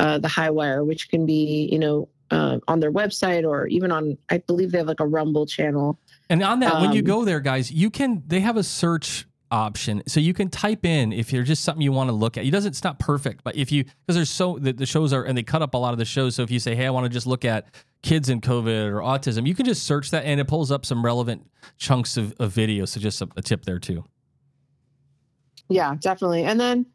uh, 0.00 0.18
the 0.18 0.26
High 0.26 0.50
Wire, 0.50 0.82
which 0.82 1.08
can 1.10 1.26
be, 1.26 1.68
you 1.70 1.78
know, 1.78 2.08
uh, 2.32 2.58
on 2.66 2.80
their 2.80 2.90
website 2.90 3.48
or 3.48 3.68
even 3.68 3.92
on, 3.92 4.18
I 4.30 4.38
believe 4.38 4.72
they 4.72 4.78
have 4.78 4.88
like 4.88 5.00
a 5.00 5.06
Rumble 5.06 5.46
channel. 5.46 5.98
And 6.28 6.42
on 6.42 6.58
that, 6.60 6.80
when 6.80 6.92
you 6.92 7.00
Um, 7.00 7.04
go 7.06 7.24
there, 7.24 7.40
guys, 7.40 7.70
you 7.70 7.90
can 7.90 8.22
they 8.26 8.40
have 8.40 8.56
a 8.56 8.64
search 8.64 9.26
option, 9.52 10.02
so 10.08 10.18
you 10.18 10.34
can 10.34 10.48
type 10.48 10.84
in 10.84 11.12
if 11.12 11.32
you're 11.32 11.44
just 11.44 11.62
something 11.62 11.82
you 11.82 11.92
want 11.92 12.08
to 12.08 12.14
look 12.14 12.36
at. 12.36 12.44
It 12.44 12.50
doesn't, 12.50 12.70
it's 12.70 12.82
not 12.82 12.98
perfect, 12.98 13.44
but 13.44 13.54
if 13.54 13.70
you 13.70 13.84
because 13.84 14.16
there's 14.16 14.30
so 14.30 14.58
the, 14.58 14.72
the 14.72 14.86
shows 14.86 15.12
are 15.12 15.24
and 15.24 15.38
they 15.38 15.42
cut 15.42 15.62
up 15.62 15.74
a 15.74 15.78
lot 15.78 15.92
of 15.92 15.98
the 15.98 16.04
shows. 16.04 16.34
So 16.34 16.42
if 16.42 16.50
you 16.50 16.58
say, 16.58 16.74
hey, 16.74 16.86
I 16.86 16.90
want 16.90 17.04
to 17.04 17.10
just 17.10 17.26
look 17.26 17.44
at 17.44 17.66
kids 18.02 18.30
and 18.30 18.42
COVID 18.42 18.90
or 18.90 19.00
autism, 19.00 19.46
you 19.46 19.54
can 19.54 19.66
just 19.66 19.84
search 19.84 20.10
that 20.10 20.24
and 20.24 20.40
it 20.40 20.48
pulls 20.48 20.72
up 20.72 20.84
some 20.84 21.04
relevant 21.04 21.48
chunks 21.76 22.16
of, 22.16 22.34
of 22.40 22.50
video. 22.50 22.84
So 22.86 22.98
just 22.98 23.20
a, 23.20 23.28
a 23.36 23.42
tip 23.42 23.64
there 23.64 23.78
too. 23.78 24.04
Yeah, 25.68 25.96
definitely. 26.00 26.44
And 26.44 26.58
then, 26.58 26.86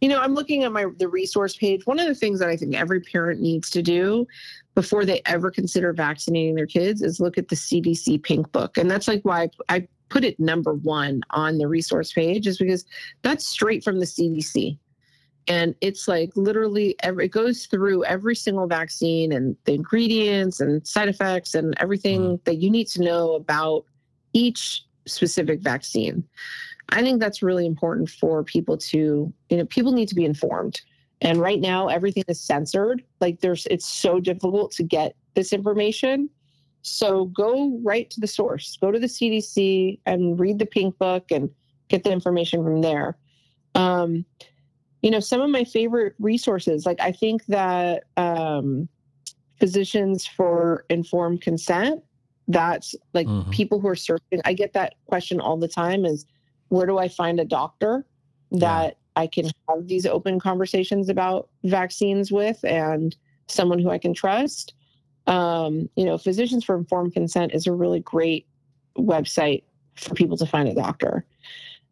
you 0.00 0.08
know, 0.08 0.20
I'm 0.20 0.34
looking 0.34 0.64
at 0.64 0.72
my 0.72 0.86
the 0.98 1.08
resource 1.08 1.56
page. 1.56 1.86
One 1.86 1.98
of 1.98 2.06
the 2.06 2.14
things 2.14 2.38
that 2.40 2.48
I 2.48 2.56
think 2.56 2.74
every 2.74 3.00
parent 3.00 3.40
needs 3.40 3.70
to 3.70 3.82
do 3.82 4.26
before 4.74 5.04
they 5.04 5.20
ever 5.26 5.50
consider 5.50 5.92
vaccinating 5.92 6.54
their 6.54 6.66
kids 6.66 7.02
is 7.02 7.20
look 7.20 7.36
at 7.36 7.48
the 7.48 7.56
CDC 7.56 8.22
Pink 8.22 8.50
Book. 8.52 8.78
And 8.78 8.90
that's 8.90 9.08
like 9.08 9.22
why 9.22 9.42
I, 9.42 9.76
I 9.76 9.88
put 10.08 10.24
it 10.24 10.38
number 10.38 10.74
one 10.74 11.22
on 11.30 11.58
the 11.58 11.68
resource 11.68 12.12
page, 12.12 12.46
is 12.46 12.58
because 12.58 12.84
that's 13.22 13.46
straight 13.46 13.84
from 13.84 13.98
the 14.00 14.06
CDC. 14.06 14.78
And 15.48 15.74
it's 15.80 16.06
like 16.06 16.30
literally 16.36 16.94
every 17.02 17.26
it 17.26 17.32
goes 17.32 17.66
through 17.66 18.04
every 18.04 18.36
single 18.36 18.66
vaccine 18.66 19.32
and 19.32 19.56
the 19.64 19.72
ingredients 19.72 20.60
and 20.60 20.86
side 20.86 21.08
effects 21.08 21.54
and 21.54 21.74
everything 21.78 22.20
mm-hmm. 22.20 22.42
that 22.44 22.56
you 22.56 22.70
need 22.70 22.86
to 22.88 23.02
know 23.02 23.34
about 23.34 23.86
each 24.34 24.84
specific 25.06 25.60
vaccine. 25.60 26.22
I 26.90 27.02
think 27.02 27.20
that's 27.20 27.42
really 27.42 27.66
important 27.66 28.10
for 28.10 28.44
people 28.44 28.76
to, 28.78 29.32
you 29.48 29.56
know, 29.56 29.64
people 29.66 29.92
need 29.92 30.08
to 30.08 30.14
be 30.14 30.24
informed. 30.24 30.80
And 31.20 31.40
right 31.40 31.60
now 31.60 31.88
everything 31.88 32.24
is 32.28 32.40
censored. 32.40 33.02
Like 33.20 33.40
there's 33.40 33.66
it's 33.70 33.86
so 33.86 34.20
difficult 34.20 34.72
to 34.72 34.82
get 34.82 35.16
this 35.34 35.52
information. 35.52 36.30
So 36.82 37.26
go 37.26 37.78
right 37.82 38.08
to 38.10 38.20
the 38.20 38.26
source. 38.26 38.78
Go 38.80 38.90
to 38.90 38.98
the 38.98 39.06
CDC 39.06 40.00
and 40.06 40.38
read 40.38 40.58
the 40.58 40.66
pink 40.66 40.96
book 40.98 41.30
and 41.30 41.50
get 41.88 42.04
the 42.04 42.12
information 42.12 42.62
from 42.62 42.80
there. 42.80 43.16
Um, 43.74 44.24
you 45.02 45.10
know, 45.10 45.20
some 45.20 45.40
of 45.40 45.50
my 45.50 45.64
favorite 45.64 46.14
resources, 46.18 46.86
like 46.86 47.00
I 47.00 47.12
think 47.12 47.46
that 47.46 48.04
um, 48.16 48.88
physicians 49.60 50.26
for 50.26 50.84
informed 50.88 51.40
consent, 51.42 52.02
that's 52.48 52.94
like 53.12 53.26
Mhm. 53.26 53.50
people 53.50 53.78
who 53.78 53.88
are 53.88 53.96
searching. 53.96 54.40
I 54.44 54.54
get 54.54 54.72
that 54.72 54.94
question 55.06 55.40
all 55.40 55.56
the 55.56 55.68
time 55.68 56.04
is 56.04 56.24
where 56.68 56.86
do 56.86 56.98
I 56.98 57.08
find 57.08 57.38
a 57.38 57.44
doctor 57.44 58.06
that 58.52 58.96
I 59.16 59.26
can 59.26 59.50
have 59.68 59.86
these 59.86 60.06
open 60.06 60.40
conversations 60.40 61.08
about 61.08 61.48
vaccines 61.64 62.32
with 62.32 62.64
and 62.64 63.14
someone 63.48 63.78
who 63.78 63.90
I 63.90 63.98
can 63.98 64.14
trust? 64.14 64.74
Um, 65.28 65.88
you 65.94 66.04
know, 66.04 66.18
Physicians 66.18 66.64
for 66.64 66.76
Informed 66.76 67.12
Consent 67.12 67.52
is 67.54 67.66
a 67.66 67.72
really 67.72 68.00
great 68.00 68.46
website 68.96 69.62
for 69.94 70.14
people 70.14 70.36
to 70.38 70.46
find 70.46 70.68
a 70.68 70.74
doctor. 70.74 71.24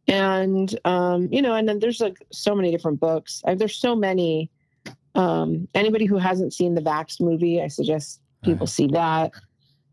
And 0.08 0.76
um, 0.84 1.28
you 1.32 1.42
know, 1.42 1.54
and 1.54 1.68
then 1.68 1.78
there's 1.78 2.00
like 2.00 2.18
so 2.32 2.54
many 2.54 2.70
different 2.70 2.98
books. 3.00 3.42
Uh, 3.46 3.54
there's 3.54 3.76
so 3.76 3.94
many. 3.94 4.50
Um, 5.14 5.66
anybody 5.74 6.04
who 6.04 6.18
hasn't 6.18 6.52
seen 6.52 6.74
the 6.74 6.82
Vax 6.82 7.20
movie, 7.20 7.62
I 7.62 7.68
suggest 7.68 8.20
people 8.44 8.66
Right. 8.66 8.68
see 8.68 8.86
that. 8.88 9.32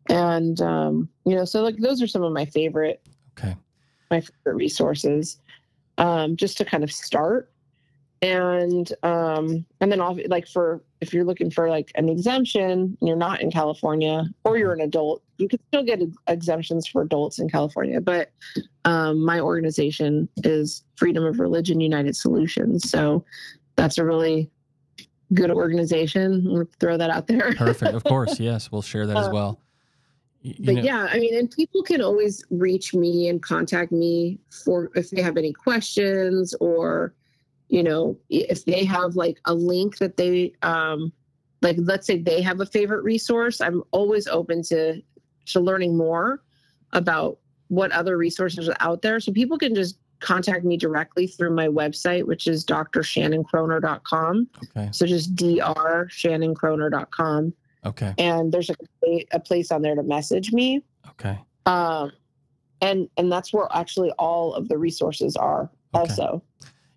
And 0.10 0.60
um, 0.62 1.10
you 1.26 1.36
know, 1.36 1.46
so 1.46 1.62
like 1.64 1.78
those 1.78 2.02
are 2.02 2.08
some 2.08 2.24
of 2.24 2.34
my 2.34 2.46
favorite 2.46 3.02
Okay. 3.38 3.56
my 4.12 4.20
favorite 4.22 4.56
resources 4.56 5.40
um, 5.98 6.36
just 6.36 6.58
to 6.58 6.66
kind 6.66 6.84
of 6.84 6.92
start 6.92 7.53
and 8.24 8.94
um, 9.04 9.66
and 9.82 9.92
then 9.92 10.00
all 10.00 10.18
like 10.28 10.48
for 10.48 10.82
if 11.02 11.14
you're 11.14 11.26
looking 11.26 11.52
for 11.52 11.70
like 11.70 11.92
an 11.96 12.08
exemption 12.08 12.72
and 12.72 12.98
you're 13.02 13.18
not 13.18 13.42
in 13.42 13.52
california 13.52 14.24
or 14.46 14.58
you're 14.58 14.72
an 14.74 14.80
adult 14.80 15.22
you 15.38 15.48
can 15.50 15.60
still 15.68 15.84
get 15.84 16.00
exemptions 16.28 16.88
for 16.88 17.02
adults 17.02 17.38
in 17.40 17.50
california 17.50 18.00
but 18.00 18.32
um, 18.86 19.24
my 19.24 19.40
organization 19.42 20.28
is 20.38 20.84
freedom 20.96 21.26
of 21.26 21.40
religion 21.40 21.82
united 21.82 22.16
solutions 22.16 22.90
so 22.90 23.24
that's 23.76 23.98
a 23.98 24.06
really 24.06 24.50
good 25.34 25.52
organization 25.52 26.48
I'll 26.56 26.68
throw 26.80 26.96
that 26.98 27.10
out 27.10 27.28
there 27.28 27.54
Perfect. 27.56 27.94
Of 27.94 28.04
course. 28.04 28.40
Yes. 28.50 28.72
We'll 28.72 28.82
share 28.84 29.06
that 29.08 29.18
as 29.18 29.28
Uh, 29.28 29.32
well. 29.34 29.60
You 30.44 30.54
but 30.60 30.76
know- 30.76 30.82
yeah, 30.84 31.08
I 31.10 31.18
mean, 31.20 31.34
and 31.36 31.50
people 31.50 31.82
can 31.82 32.02
always 32.02 32.44
reach 32.52 32.94
me 32.94 33.30
and 33.30 33.42
contact 33.42 33.92
me 33.92 34.38
for 34.64 34.92
if 34.94 35.10
they 35.10 35.22
have 35.24 35.38
any 35.38 35.52
questions 35.54 36.54
or, 36.60 37.16
you 37.74 37.82
know, 37.82 38.16
if 38.30 38.66
they 38.66 38.86
have 38.86 39.16
like 39.16 39.40
a 39.46 39.54
link 39.56 39.98
that 39.98 40.16
they, 40.16 40.54
um, 40.62 41.12
like 41.64 41.76
let's 41.80 42.06
say 42.06 42.20
they 42.20 42.40
have 42.40 42.62
a 42.62 42.68
favorite 42.68 43.04
resource. 43.04 43.62
I'm 43.62 43.82
always 43.90 44.28
open 44.28 44.62
to 44.66 45.02
to 45.48 45.60
learning 45.60 45.98
more 45.98 46.44
about 46.92 47.40
what 47.70 47.92
other 47.92 48.16
resources 48.16 48.70
are 48.70 48.76
out 48.80 49.02
there. 49.02 49.20
So 49.20 49.32
people 49.32 49.58
can 49.58 49.74
just 49.74 49.98
contact 50.20 50.64
me 50.64 50.78
directly 50.78 51.26
through 51.26 51.56
my 51.56 51.68
website, 51.68 52.28
which 52.28 52.46
is 52.46 52.64
drshannonkroner.com. 52.64 54.48
Okay. 54.66 54.90
So 54.92 55.08
just 55.08 55.34
drshannonkroner.com. 55.36 57.54
Okay. 57.86 58.14
And 58.20 58.52
there's 58.52 58.70
a, 58.70 58.76
a 59.32 59.40
place 59.40 59.72
on 59.72 59.82
there 59.82 59.96
to 59.96 60.04
message 60.04 60.54
me 60.54 60.84
Okay. 61.10 61.40
um, 61.66 62.12
and 62.82 63.10
and 63.18 63.32
that's 63.32 63.52
where 63.52 63.68
actually 63.74 64.12
all 64.20 64.54
of 64.54 64.70
the 64.70 64.78
resources 64.78 65.36
are 65.36 65.72
Okay. 65.96 66.12
also 66.12 66.44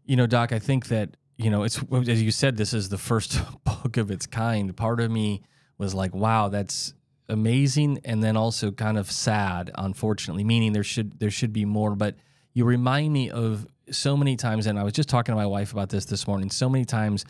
You 0.07 0.17
know, 0.17 0.27
Doc, 0.27 0.53
I 0.53 0.59
think 0.59 0.89
that 0.89 1.17
you 1.39 1.51
know, 1.51 1.65
it's 1.65 1.81
as 2.09 2.23
you 2.23 2.31
said, 2.31 2.57
this 2.57 2.73
is 2.73 2.89
the 2.89 2.99
first 2.99 3.41
book 3.65 3.97
of 3.97 4.11
its 4.11 4.27
kind. 4.27 4.75
Part 4.77 5.01
of 5.01 5.11
me 5.11 5.43
was 5.79 5.95
like, 5.95 6.15
wow, 6.15 6.49
that's 6.49 6.95
amazing, 7.29 8.01
and 8.05 8.23
then 8.23 8.37
also 8.37 8.71
kind 8.71 8.97
of 8.97 9.11
sad, 9.11 9.71
unfortunately. 9.75 10.45
Meaning 10.45 10.73
there 10.73 10.85
should 10.85 11.19
there 11.19 11.31
should 11.31 11.53
be 11.53 11.65
more, 11.65 11.95
but 11.95 12.17
you 12.55 12.65
remind 12.65 13.13
me 13.13 13.31
of 13.31 13.67
so 13.91 14.17
many 14.17 14.37
times, 14.37 14.67
and 14.67 14.79
I 14.79 14.83
was 14.83 14.95
just 14.95 15.09
talking 15.09 15.33
to 15.33 15.37
my 15.37 15.47
wife 15.47 15.73
about 15.73 15.91
this 15.91 16.07
this 16.07 16.27
morning. 16.27 16.51
So 16.51 16.69
many 16.69 16.85
times. 16.85 17.25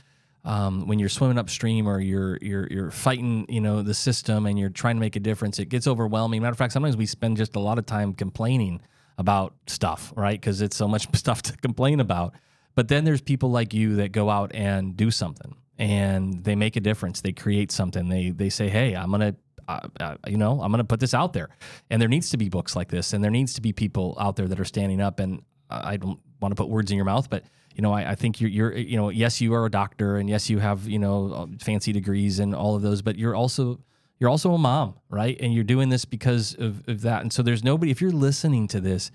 Um, 0.44 0.86
when 0.86 1.00
you're 1.00 1.08
swimming 1.08 1.38
upstream 1.38 1.88
or 1.88 1.98
you're 1.98 2.38
you're 2.40 2.68
you're 2.70 2.90
fighting, 2.92 3.46
you 3.48 3.60
know, 3.60 3.82
the 3.82 3.94
system 3.94 4.46
and 4.46 4.56
you're 4.56 4.70
trying 4.70 4.94
to 4.94 5.00
make 5.00 5.16
a 5.16 5.20
difference, 5.20 5.58
it 5.58 5.64
gets 5.64 5.88
overwhelming. 5.88 6.40
Matter 6.40 6.52
of 6.52 6.58
fact, 6.58 6.72
sometimes 6.72 6.96
we 6.96 7.04
spend 7.04 7.36
just 7.36 7.56
a 7.56 7.58
lot 7.58 7.80
of 7.80 7.86
time 7.86 8.12
complaining 8.12 8.80
about 9.18 9.54
stuff, 9.66 10.12
right? 10.16 10.40
Because 10.40 10.60
it's 10.60 10.76
so 10.76 10.86
much 10.86 11.08
stuff 11.16 11.42
to 11.42 11.56
complain 11.56 11.98
about. 11.98 12.32
But 12.76 12.86
then 12.86 13.04
there's 13.04 13.20
people 13.20 13.50
like 13.50 13.74
you 13.74 13.96
that 13.96 14.12
go 14.12 14.30
out 14.30 14.54
and 14.54 14.96
do 14.96 15.10
something 15.10 15.56
and 15.78 16.44
they 16.44 16.54
make 16.54 16.76
a 16.76 16.80
difference. 16.80 17.20
They 17.20 17.32
create 17.32 17.70
something. 17.72 18.08
They 18.08 18.30
they 18.30 18.50
say, 18.50 18.68
"Hey, 18.68 18.94
I'm 18.94 19.10
gonna." 19.10 19.34
Uh, 19.68 19.80
uh, 19.98 20.14
you 20.28 20.36
know, 20.36 20.60
I'm 20.62 20.70
going 20.70 20.78
to 20.78 20.84
put 20.84 21.00
this 21.00 21.12
out 21.12 21.32
there, 21.32 21.48
and 21.90 22.00
there 22.00 22.08
needs 22.08 22.30
to 22.30 22.36
be 22.36 22.48
books 22.48 22.76
like 22.76 22.86
this, 22.86 23.12
and 23.12 23.24
there 23.24 23.32
needs 23.32 23.54
to 23.54 23.60
be 23.60 23.72
people 23.72 24.16
out 24.20 24.36
there 24.36 24.46
that 24.46 24.60
are 24.60 24.64
standing 24.64 25.00
up. 25.00 25.18
And 25.18 25.42
I 25.68 25.96
don't 25.96 26.20
want 26.40 26.52
to 26.52 26.54
put 26.54 26.68
words 26.68 26.92
in 26.92 26.96
your 26.96 27.04
mouth, 27.04 27.28
but 27.28 27.42
you 27.74 27.82
know, 27.82 27.92
I, 27.92 28.12
I 28.12 28.14
think 28.14 28.40
you're, 28.40 28.48
you're, 28.48 28.76
you 28.76 28.96
know, 28.96 29.10
yes, 29.10 29.40
you 29.40 29.54
are 29.54 29.66
a 29.66 29.70
doctor, 29.70 30.18
and 30.18 30.30
yes, 30.30 30.48
you 30.48 30.60
have, 30.60 30.88
you 30.88 31.00
know, 31.00 31.32
uh, 31.32 31.46
fancy 31.60 31.92
degrees 31.92 32.38
and 32.38 32.54
all 32.54 32.76
of 32.76 32.82
those, 32.82 33.02
but 33.02 33.18
you're 33.18 33.34
also, 33.34 33.80
you're 34.20 34.30
also 34.30 34.52
a 34.52 34.58
mom, 34.58 34.94
right? 35.10 35.36
And 35.40 35.52
you're 35.52 35.64
doing 35.64 35.88
this 35.88 36.04
because 36.04 36.54
of, 36.54 36.88
of 36.88 37.02
that. 37.02 37.22
And 37.22 37.32
so 37.32 37.42
there's 37.42 37.64
nobody. 37.64 37.90
If 37.90 38.00
you're 38.00 38.12
listening 38.12 38.68
to 38.68 38.80
this, 38.80 39.10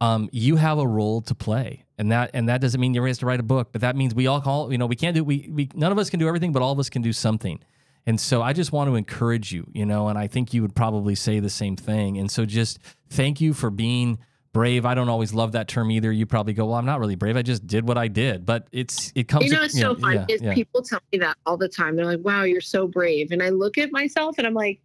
um, 0.00 0.28
you 0.32 0.56
have 0.56 0.78
a 0.78 0.86
role 0.86 1.20
to 1.22 1.34
play, 1.34 1.84
and 1.98 2.12
that 2.12 2.30
and 2.34 2.48
that 2.48 2.60
doesn't 2.60 2.80
mean 2.80 2.94
you're 2.94 3.02
raised 3.02 3.20
to 3.20 3.26
write 3.26 3.40
a 3.40 3.44
book, 3.44 3.68
but 3.72 3.80
that 3.80 3.96
means 3.96 4.14
we 4.14 4.26
all 4.26 4.40
call. 4.40 4.70
You 4.70 4.78
know, 4.78 4.86
we 4.86 4.96
can't 4.96 5.14
do 5.14 5.24
we 5.24 5.48
we 5.50 5.70
none 5.74 5.92
of 5.92 5.98
us 5.98 6.10
can 6.10 6.20
do 6.20 6.28
everything, 6.28 6.52
but 6.52 6.62
all 6.62 6.72
of 6.72 6.78
us 6.78 6.90
can 6.90 7.02
do 7.02 7.12
something. 7.12 7.60
And 8.06 8.20
so 8.20 8.40
I 8.40 8.52
just 8.52 8.70
want 8.70 8.88
to 8.88 8.94
encourage 8.94 9.52
you, 9.52 9.66
you 9.72 9.84
know, 9.84 10.06
and 10.06 10.16
I 10.16 10.28
think 10.28 10.54
you 10.54 10.62
would 10.62 10.76
probably 10.76 11.16
say 11.16 11.40
the 11.40 11.50
same 11.50 11.74
thing. 11.74 12.18
And 12.18 12.30
so 12.30 12.44
just 12.46 12.78
thank 13.10 13.40
you 13.40 13.52
for 13.52 13.68
being 13.68 14.18
brave. 14.52 14.86
I 14.86 14.94
don't 14.94 15.08
always 15.08 15.34
love 15.34 15.52
that 15.52 15.66
term 15.66 15.90
either. 15.90 16.12
You 16.12 16.24
probably 16.24 16.52
go, 16.52 16.66
well, 16.66 16.76
I'm 16.76 16.86
not 16.86 17.00
really 17.00 17.16
brave. 17.16 17.36
I 17.36 17.42
just 17.42 17.66
did 17.66 17.86
what 17.86 17.98
I 17.98 18.06
did. 18.06 18.46
But 18.46 18.68
it's 18.70 19.12
it 19.16 19.26
comes. 19.26 19.46
You 19.46 19.52
know, 19.52 19.62
it's 19.62 19.78
so 19.78 19.96
yeah, 19.96 20.00
fun. 20.00 20.12
Yeah, 20.14 20.26
is 20.28 20.42
yeah. 20.42 20.54
people 20.54 20.82
tell 20.82 21.00
me 21.12 21.18
that 21.18 21.36
all 21.46 21.56
the 21.56 21.68
time. 21.68 21.96
They're 21.96 22.06
like, 22.06 22.24
"Wow, 22.24 22.44
you're 22.44 22.60
so 22.60 22.86
brave," 22.86 23.32
and 23.32 23.42
I 23.42 23.48
look 23.48 23.76
at 23.76 23.90
myself 23.90 24.38
and 24.38 24.46
I'm 24.46 24.54
like, 24.54 24.80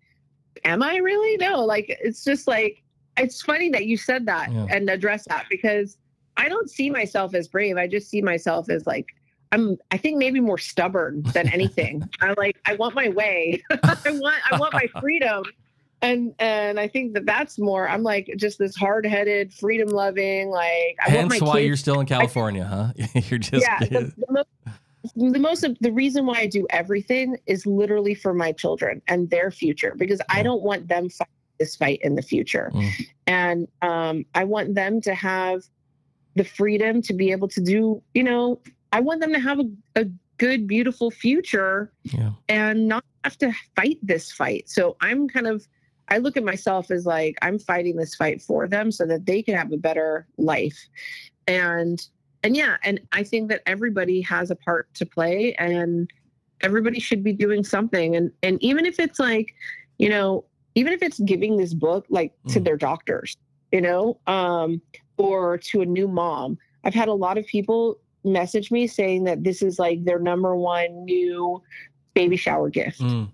"Am 0.66 0.82
I 0.82 0.98
really? 0.98 1.38
No." 1.38 1.64
Like 1.64 1.96
it's 2.02 2.24
just 2.24 2.48
like 2.48 2.81
it's 3.18 3.42
funny 3.42 3.70
that 3.70 3.86
you 3.86 3.98
said 3.98 4.26
that 4.26 4.52
yeah. 4.52 4.66
and 4.70 4.90
address 4.90 5.26
that 5.28 5.46
because 5.50 5.98
I 6.38 6.50
don't 6.50 6.70
see 6.70 6.90
myself 6.90 7.36
as 7.36 7.48
brave. 7.48 7.78
I 7.78 7.88
just 7.88 8.10
see 8.10 8.22
myself 8.22 8.70
as 8.70 8.86
like 8.86 9.08
I'm 9.52 9.78
I 9.92 9.98
think 9.98 10.18
maybe 10.18 10.40
more 10.40 10.58
stubborn 10.58 11.24
than 11.34 11.48
anything. 11.54 12.08
I 12.22 12.34
like 12.38 12.58
I 12.66 12.76
want 12.76 12.96
my 12.96 13.10
way. 13.10 13.62
I 13.72 13.98
want 14.06 14.52
I 14.52 14.58
want 14.58 14.74
my 14.74 14.88
freedom. 15.00 15.44
And 16.04 16.34
and 16.40 16.80
I 16.80 16.88
think 16.88 17.14
that 17.14 17.28
that's 17.28 17.60
more 17.60 17.88
I'm 17.88 18.02
like 18.02 18.34
just 18.36 18.58
this 18.58 18.76
hard-headed, 18.76 19.54
freedom-loving 19.54 20.50
like 20.50 20.98
I 21.06 21.12
Hence 21.12 21.40
why 21.42 21.58
kids, 21.58 21.68
you're 21.68 21.78
still 21.78 22.00
in 22.00 22.08
California, 22.08 22.64
I, 22.64 23.02
huh? 23.04 23.20
you're 23.30 23.38
just 23.38 23.64
Yeah, 23.64 23.78
the, 23.80 24.12
the, 24.18 24.26
most, 24.32 24.48
the 25.16 25.40
most 25.40 25.64
of 25.64 25.78
the 25.80 25.92
reason 25.92 26.26
why 26.26 26.40
I 26.40 26.48
do 26.48 26.66
everything 26.72 27.38
is 27.46 27.68
literally 27.68 28.16
for 28.16 28.34
my 28.34 28.52
children 28.52 29.04
and 29.08 29.30
their 29.30 29.52
future 29.52 29.94
because 29.96 30.20
yeah. 30.20 30.40
I 30.40 30.42
don't 30.42 30.64
want 30.64 30.88
them 30.88 31.08
fighting 31.10 31.41
this 31.62 31.76
fight 31.76 32.00
in 32.02 32.16
the 32.16 32.24
future. 32.24 32.72
Mm. 32.74 32.92
And 33.28 33.68
um, 33.84 34.26
I 34.34 34.44
want 34.46 34.74
them 34.74 35.00
to 35.02 35.14
have 35.14 35.62
the 36.36 36.44
freedom 36.44 37.02
to 37.04 37.14
be 37.14 37.32
able 37.32 37.48
to 37.50 37.62
do, 37.62 38.02
you 38.16 38.24
know, 38.24 38.60
I 38.92 39.00
want 39.00 39.22
them 39.22 39.32
to 39.34 39.40
have 39.40 39.60
a, 39.60 39.70
a 39.96 40.06
good, 40.38 40.66
beautiful 40.66 41.12
future 41.12 41.94
yeah. 42.04 42.32
and 42.50 42.88
not 42.88 43.04
have 43.24 43.38
to 43.38 43.54
fight 43.76 44.00
this 44.02 44.32
fight. 44.32 44.68
So 44.68 44.98
I'm 45.02 45.30
kind 45.30 45.46
of, 45.46 45.68
I 46.08 46.18
look 46.18 46.36
at 46.36 46.44
myself 46.44 46.90
as 46.90 47.06
like, 47.06 47.38
I'm 47.44 47.60
fighting 47.60 47.96
this 47.96 48.16
fight 48.16 48.42
for 48.42 48.68
them 48.68 48.92
so 48.92 49.06
that 49.06 49.28
they 49.28 49.44
can 49.44 49.56
have 49.56 49.72
a 49.72 49.78
better 49.78 50.26
life. 50.38 50.80
And, 51.48 52.02
and 52.44 52.58
yeah, 52.58 52.78
and 52.84 53.00
I 53.12 53.24
think 53.24 53.50
that 53.50 53.62
everybody 53.68 54.22
has 54.22 54.50
a 54.50 54.56
part 54.56 54.92
to 54.96 55.06
play 55.06 55.54
and 55.60 56.10
everybody 56.62 57.00
should 57.00 57.24
be 57.24 57.34
doing 57.34 57.64
something. 57.64 58.16
And, 58.16 58.32
and 58.42 58.62
even 58.64 58.88
if 58.88 59.00
it's 59.00 59.20
like, 59.20 59.54
you 60.00 60.10
know, 60.10 60.44
even 60.76 60.94
if 60.94 61.02
it's 61.02 61.20
giving 61.20 61.58
this 61.58 61.74
book 61.74 62.06
like 62.10 62.34
to 62.50 62.60
mm. 62.60 62.64
their 62.64 62.78
doctors, 62.78 63.38
you 63.72 63.82
know, 63.82 64.18
um, 64.28 64.82
or 65.18 65.58
to 65.58 65.82
a 65.82 65.86
new 65.86 66.08
mom. 66.08 66.58
I've 66.84 66.94
had 66.94 67.08
a 67.08 67.14
lot 67.14 67.38
of 67.38 67.46
people 67.46 68.00
message 68.24 68.72
me 68.72 68.88
saying 68.88 69.24
that 69.26 69.44
this 69.44 69.62
is 69.62 69.80
like 69.80 70.04
their 70.04 70.20
number 70.20 70.56
one 70.56 71.06
new 71.06 71.62
baby 72.14 72.38
shower 72.38 72.70
gift. 72.70 73.00
Mm. 73.00 73.32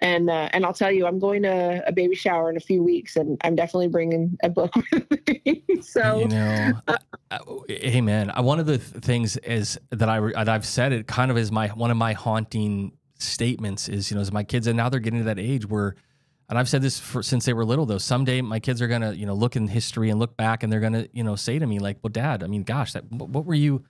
And 0.00 0.28
uh, 0.28 0.50
and 0.52 0.66
I'll 0.66 0.74
tell 0.74 0.92
you, 0.92 1.06
I'm 1.06 1.18
going 1.18 1.44
to 1.44 1.82
a 1.86 1.92
baby 1.92 2.14
shower 2.14 2.50
in 2.50 2.58
a 2.58 2.60
few 2.60 2.82
weeks, 2.82 3.16
and 3.16 3.40
I'm 3.42 3.54
definitely 3.54 3.88
bringing 3.88 4.36
a 4.42 4.50
book 4.50 4.74
with 4.92 5.06
me. 5.46 5.64
so 5.80 6.18
you 6.18 6.28
know, 6.28 6.72
uh, 6.88 7.38
hey 7.68 8.02
man, 8.02 8.30
one 8.36 8.60
of 8.60 8.66
the 8.66 8.76
things 8.76 9.38
is 9.38 9.78
that 9.90 10.10
I 10.10 10.20
that 10.20 10.48
I've 10.50 10.66
said 10.66 10.92
it 10.92 11.06
kind 11.06 11.30
of 11.30 11.38
is 11.38 11.50
my 11.50 11.68
one 11.68 11.90
of 11.90 11.96
my 11.96 12.12
haunting 12.12 12.92
statements 13.18 13.88
is, 13.88 14.10
you 14.10 14.16
know, 14.16 14.20
as 14.20 14.32
my 14.32 14.44
kids, 14.44 14.66
and 14.66 14.76
now 14.76 14.88
they're 14.88 15.00
getting 15.00 15.20
to 15.20 15.24
that 15.26 15.38
age 15.38 15.66
where, 15.66 15.94
and 16.48 16.58
I've 16.58 16.68
said 16.68 16.82
this 16.82 16.98
for, 16.98 17.22
since 17.22 17.44
they 17.44 17.52
were 17.52 17.64
little 17.64 17.86
though, 17.86 17.98
someday 17.98 18.40
my 18.42 18.60
kids 18.60 18.82
are 18.82 18.88
going 18.88 19.02
to, 19.02 19.16
you 19.16 19.26
know, 19.26 19.34
look 19.34 19.56
in 19.56 19.68
history 19.68 20.10
and 20.10 20.18
look 20.18 20.36
back 20.36 20.62
and 20.62 20.72
they're 20.72 20.80
going 20.80 20.92
to, 20.92 21.08
you 21.12 21.24
know, 21.24 21.36
say 21.36 21.58
to 21.58 21.66
me 21.66 21.78
like, 21.78 21.98
well, 22.02 22.10
dad, 22.10 22.42
I 22.42 22.46
mean, 22.46 22.62
gosh, 22.62 22.92
that, 22.92 23.10
what 23.10 23.46
were 23.46 23.54
you 23.54 23.84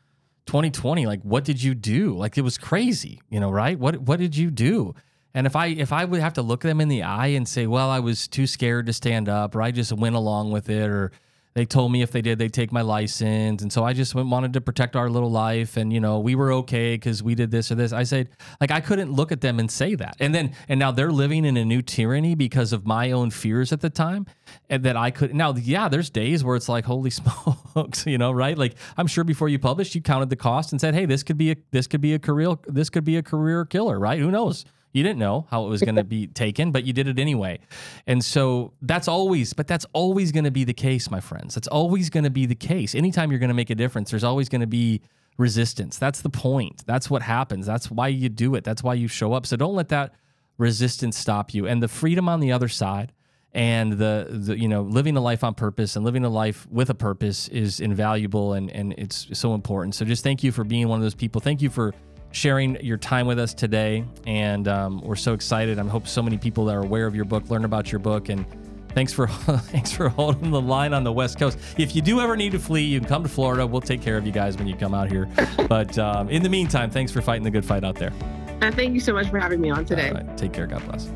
2020? 0.47 1.07
Like, 1.07 1.23
what 1.23 1.45
did 1.45 1.63
you 1.63 1.75
do? 1.75 2.17
Like, 2.17 2.39
it 2.39 2.43
was 2.43 2.59
crazy, 2.59 3.21
you 3.29 3.41
know, 3.41 3.51
right? 3.51 3.79
What, 3.79 3.99
what 3.99 4.21
did 4.21 4.37
you 4.37 4.51
do? 4.51 4.95
And 5.35 5.49
if 5.49 5.57
I 5.57 5.67
if 5.67 5.93
I 5.93 6.05
would 6.05 6.21
have 6.21 6.35
to 6.35 6.43
look 6.43 6.61
them 6.61 6.81
in 6.81 6.89
the 6.89 7.03
eye 7.03 7.29
and 7.29 7.47
say, 7.49 7.67
well, 7.67 7.91
I 7.91 7.99
was 7.99 8.29
too 8.29 8.47
scared 8.47 8.87
to 8.87 8.93
stand 8.93 9.29
up, 9.29 9.57
or 9.57 9.63
I 9.63 9.73
just 9.73 9.93
went 9.93 10.15
along 10.15 10.53
with 10.53 10.71
it, 10.71 10.89
or 10.89 11.11
they 11.55 11.65
told 11.65 11.93
me 11.93 12.03
if 12.03 12.11
they 12.11 12.21
did, 12.21 12.39
they'd 12.39 12.53
take 12.53 12.73
my 12.73 12.83
license. 12.83 13.63
And 13.63 13.73
so 13.73 13.85
I 13.85 13.93
just 13.93 14.13
went, 14.13 14.29
wanted 14.29 14.53
to 14.55 14.61
protect 14.61 14.97
our 14.97 15.09
little 15.09 15.31
life. 15.31 15.77
And, 15.77 15.93
you 15.93 16.01
know, 16.01 16.19
we 16.19 16.35
were 16.35 16.53
okay 16.53 16.95
because 16.95 17.23
we 17.23 17.37
did 17.37 17.53
this 17.53 17.71
or 17.71 17.77
this. 17.77 17.93
I 17.93 18.03
said, 18.03 18.29
like, 18.61 18.73
I 18.73 18.81
couldn't 18.81 19.13
look 19.13 19.31
at 19.31 19.41
them 19.41 19.61
and 19.61 19.71
say 19.71 19.95
that. 19.95 20.17
And 20.19 20.35
then, 20.35 20.53
and 20.69 20.81
now 20.81 20.91
they're 20.91 21.13
living 21.13 21.45
in 21.45 21.57
a 21.57 21.65
new 21.65 21.81
tyranny 21.81 22.35
because 22.35 22.73
of 22.73 22.87
my 22.87 23.13
own 23.13 23.31
fears 23.31 23.73
at 23.73 23.81
the 23.81 23.91
time. 23.91 24.27
And 24.69 24.83
that 24.83 24.97
I 24.97 25.13
could, 25.13 25.33
now, 25.33 25.55
yeah, 25.55 25.89
there's 25.89 26.11
days 26.11 26.43
where 26.43 26.57
it's 26.57 26.69
like, 26.69 26.85
holy 26.85 27.11
smokes, 27.75 28.05
you 28.05 28.19
know, 28.19 28.33
right? 28.33 28.59
Like, 28.59 28.75
I'm 28.97 29.07
sure 29.07 29.23
before 29.23 29.49
you 29.49 29.61
published, 29.61 29.95
you 29.95 30.03
counted 30.03 30.31
the 30.31 30.37
cost 30.37 30.73
and 30.73 30.81
said, 30.81 30.95
hey, 30.95 31.07
this 31.07 31.23
could 31.23 31.39
be 31.39 31.53
a, 31.53 31.57
this 31.71 31.87
could 31.87 32.01
be 32.01 32.15
a 32.15 32.19
career, 32.19 32.57
this 32.67 32.91
could 32.91 33.05
be 33.05 33.17
a 33.17 33.23
career 33.23 33.65
killer, 33.65 33.99
right? 34.01 34.19
Who 34.19 34.33
knows? 34.33 34.65
You 34.95 35.03
didn't 35.03 35.19
know 35.19 35.47
how 35.51 35.67
it 35.67 35.69
was 35.69 35.83
going 35.83 35.97
to 35.97 36.05
be 36.05 36.29
taken, 36.29 36.71
but 36.71 36.85
you 36.85 36.93
did 36.93 37.09
it 37.09 37.19
anyway. 37.19 37.59
And 38.07 38.25
so 38.25 38.73
that's 38.81 39.09
always, 39.09 39.53
but 39.53 39.67
that's 39.67 39.85
always 39.93 40.31
going 40.31 40.45
to 40.45 40.53
be 40.53 40.63
the 40.63 40.73
case, 40.73 41.11
my 41.11 41.21
friends. 41.21 41.57
That's 41.57 41.67
always 41.69 42.11
going 42.11 42.25
to 42.25 42.31
be 42.31 42.47
the 42.47 42.55
case. 42.55 42.95
Anytime 42.95 43.31
you're 43.31 43.41
going 43.41 43.49
to 43.49 43.55
make 43.55 43.71
a 43.71 43.75
difference, 43.75 44.13
there's 44.13 44.25
always 44.25 44.49
going 44.49 44.61
to 44.61 44.69
be 44.69 45.03
resistance. 45.37 45.99
That's 45.99 46.23
the 46.23 46.31
point. 46.31 46.85
That's 46.87 47.11
what 47.11 47.23
happens. 47.23 47.67
That's 47.67 47.91
why 47.91 48.09
you 48.09 48.29
do 48.29 48.55
it. 48.55 48.63
That's 48.63 48.85
why 48.85 48.95
you 48.95 49.09
show 49.09 49.33
up. 49.33 49.47
So 49.47 49.57
don't 49.57 49.75
let 49.75 49.89
that 49.89 50.15
resistance 50.59 51.19
stop 51.19 51.53
you. 51.53 51.67
And 51.67 51.83
the 51.83 51.89
freedom 51.89 52.29
on 52.29 52.39
the 52.39 52.53
other 52.53 52.69
side 52.69 53.13
and 53.53 53.95
the, 53.95 54.29
the 54.31 54.59
you 54.59 54.69
know 54.69 54.83
living 54.83 55.17
a 55.17 55.21
life 55.21 55.45
on 55.45 55.55
purpose 55.55 55.97
and 55.97 56.05
living 56.05 56.25
a 56.25 56.29
life 56.29 56.67
with 56.71 56.91
a 56.91 56.95
purpose 56.95 57.49
is 57.49 57.81
invaluable 57.81 58.53
and 58.53 58.71
and 58.71 58.95
it's 58.97 59.29
so 59.33 59.55
important. 59.55 59.95
So 59.95 60.05
just 60.05 60.23
thank 60.23 60.43
you 60.43 60.53
for 60.53 60.65
being 60.65 60.89
one 60.89 60.99
of 60.99 61.03
those 61.03 61.15
people. 61.15 61.41
Thank 61.41 61.63
you 61.63 61.71
for 61.71 61.95
sharing 62.35 62.85
your 62.85 62.99
time 62.99 63.27
with 63.27 63.39
us 63.39 63.55
today. 63.55 64.05
And 64.27 64.67
um, 64.67 65.01
we're 65.03 65.17
so 65.17 65.33
excited. 65.33 65.79
I 65.79 65.85
hope 65.85 66.09
so 66.09 66.23
many 66.23 66.37
people 66.37 66.65
that 66.67 66.75
are 66.75 66.83
aware 66.83 67.07
of 67.07 67.15
your 67.15 67.25
book 67.25 67.49
learn 67.49 67.65
about 67.65 67.93
your 67.93 68.01
book. 68.01 68.29
And 68.29 68.45
thanks 68.91 69.13
for 69.13 69.27
thanks 69.73 69.93
for 69.93 70.09
holding 70.09 70.51
the 70.51 70.61
line 70.61 70.93
on 70.93 71.05
the 71.05 71.13
West 71.13 71.39
Coast. 71.39 71.59
If 71.79 71.95
you 71.95 72.03
do 72.03 72.21
ever 72.21 72.37
need 72.37 72.53
to 72.53 72.59
flee, 72.59 72.83
you 72.83 72.99
can 72.99 73.09
come 73.09 73.23
to 73.23 73.29
Florida. 73.29 73.67
We'll 73.67 73.81
take 73.81 74.03
care 74.03 74.17
of 74.17 74.27
you 74.27 74.33
guys 74.33 74.57
when 74.57 74.67
you 74.67 74.77
come 74.77 74.95
out 74.95 75.11
here. 75.11 75.29
but 75.69 75.97
um, 75.99 76.29
in 76.29 76.43
the 76.43 76.49
meantime, 76.49 76.91
thanks 76.91 77.13
for 77.13 77.23
fighting 77.23 77.45
the 77.45 77.51
good 77.51 77.65
fight 77.65 77.85
out 77.85 77.95
there. 77.95 78.13
Uh, 78.61 78.71
thank 78.73 78.95
you 78.95 79.01
so 79.01 79.13
much 79.13 79.29
for 79.29 79.39
having 79.39 79.61
me 79.61 79.71
on 79.71 79.85
today. 79.85 80.13
Take 80.37 80.53
care. 80.53 80.67
God 80.67 80.85
bless. 80.87 81.11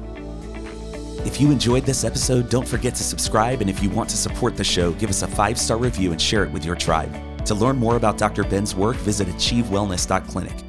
If 1.27 1.41
you 1.41 1.51
enjoyed 1.51 1.85
this 1.85 2.05
episode, 2.05 2.49
don't 2.49 2.67
forget 2.67 2.95
to 2.95 3.03
subscribe. 3.03 3.61
And 3.61 3.69
if 3.69 3.83
you 3.83 3.91
want 3.91 4.09
to 4.11 4.17
support 4.17 4.57
the 4.57 4.65
show, 4.65 4.93
give 4.93 5.11
us 5.11 5.23
a 5.23 5.27
five 5.27 5.59
star 5.59 5.79
review 5.79 6.13
and 6.13 6.23
share 6.23 6.45
it 6.45 6.53
with 6.53 6.65
your 6.65 6.77
tribe. 6.77 7.13
To 7.47 7.55
learn 7.57 7.77
more 7.77 7.97
about 7.97 8.19
Dr. 8.19 8.45
Ben's 8.45 8.75
work, 8.75 8.97
visit 8.97 9.27
achievewellness.clinic. 9.29 10.68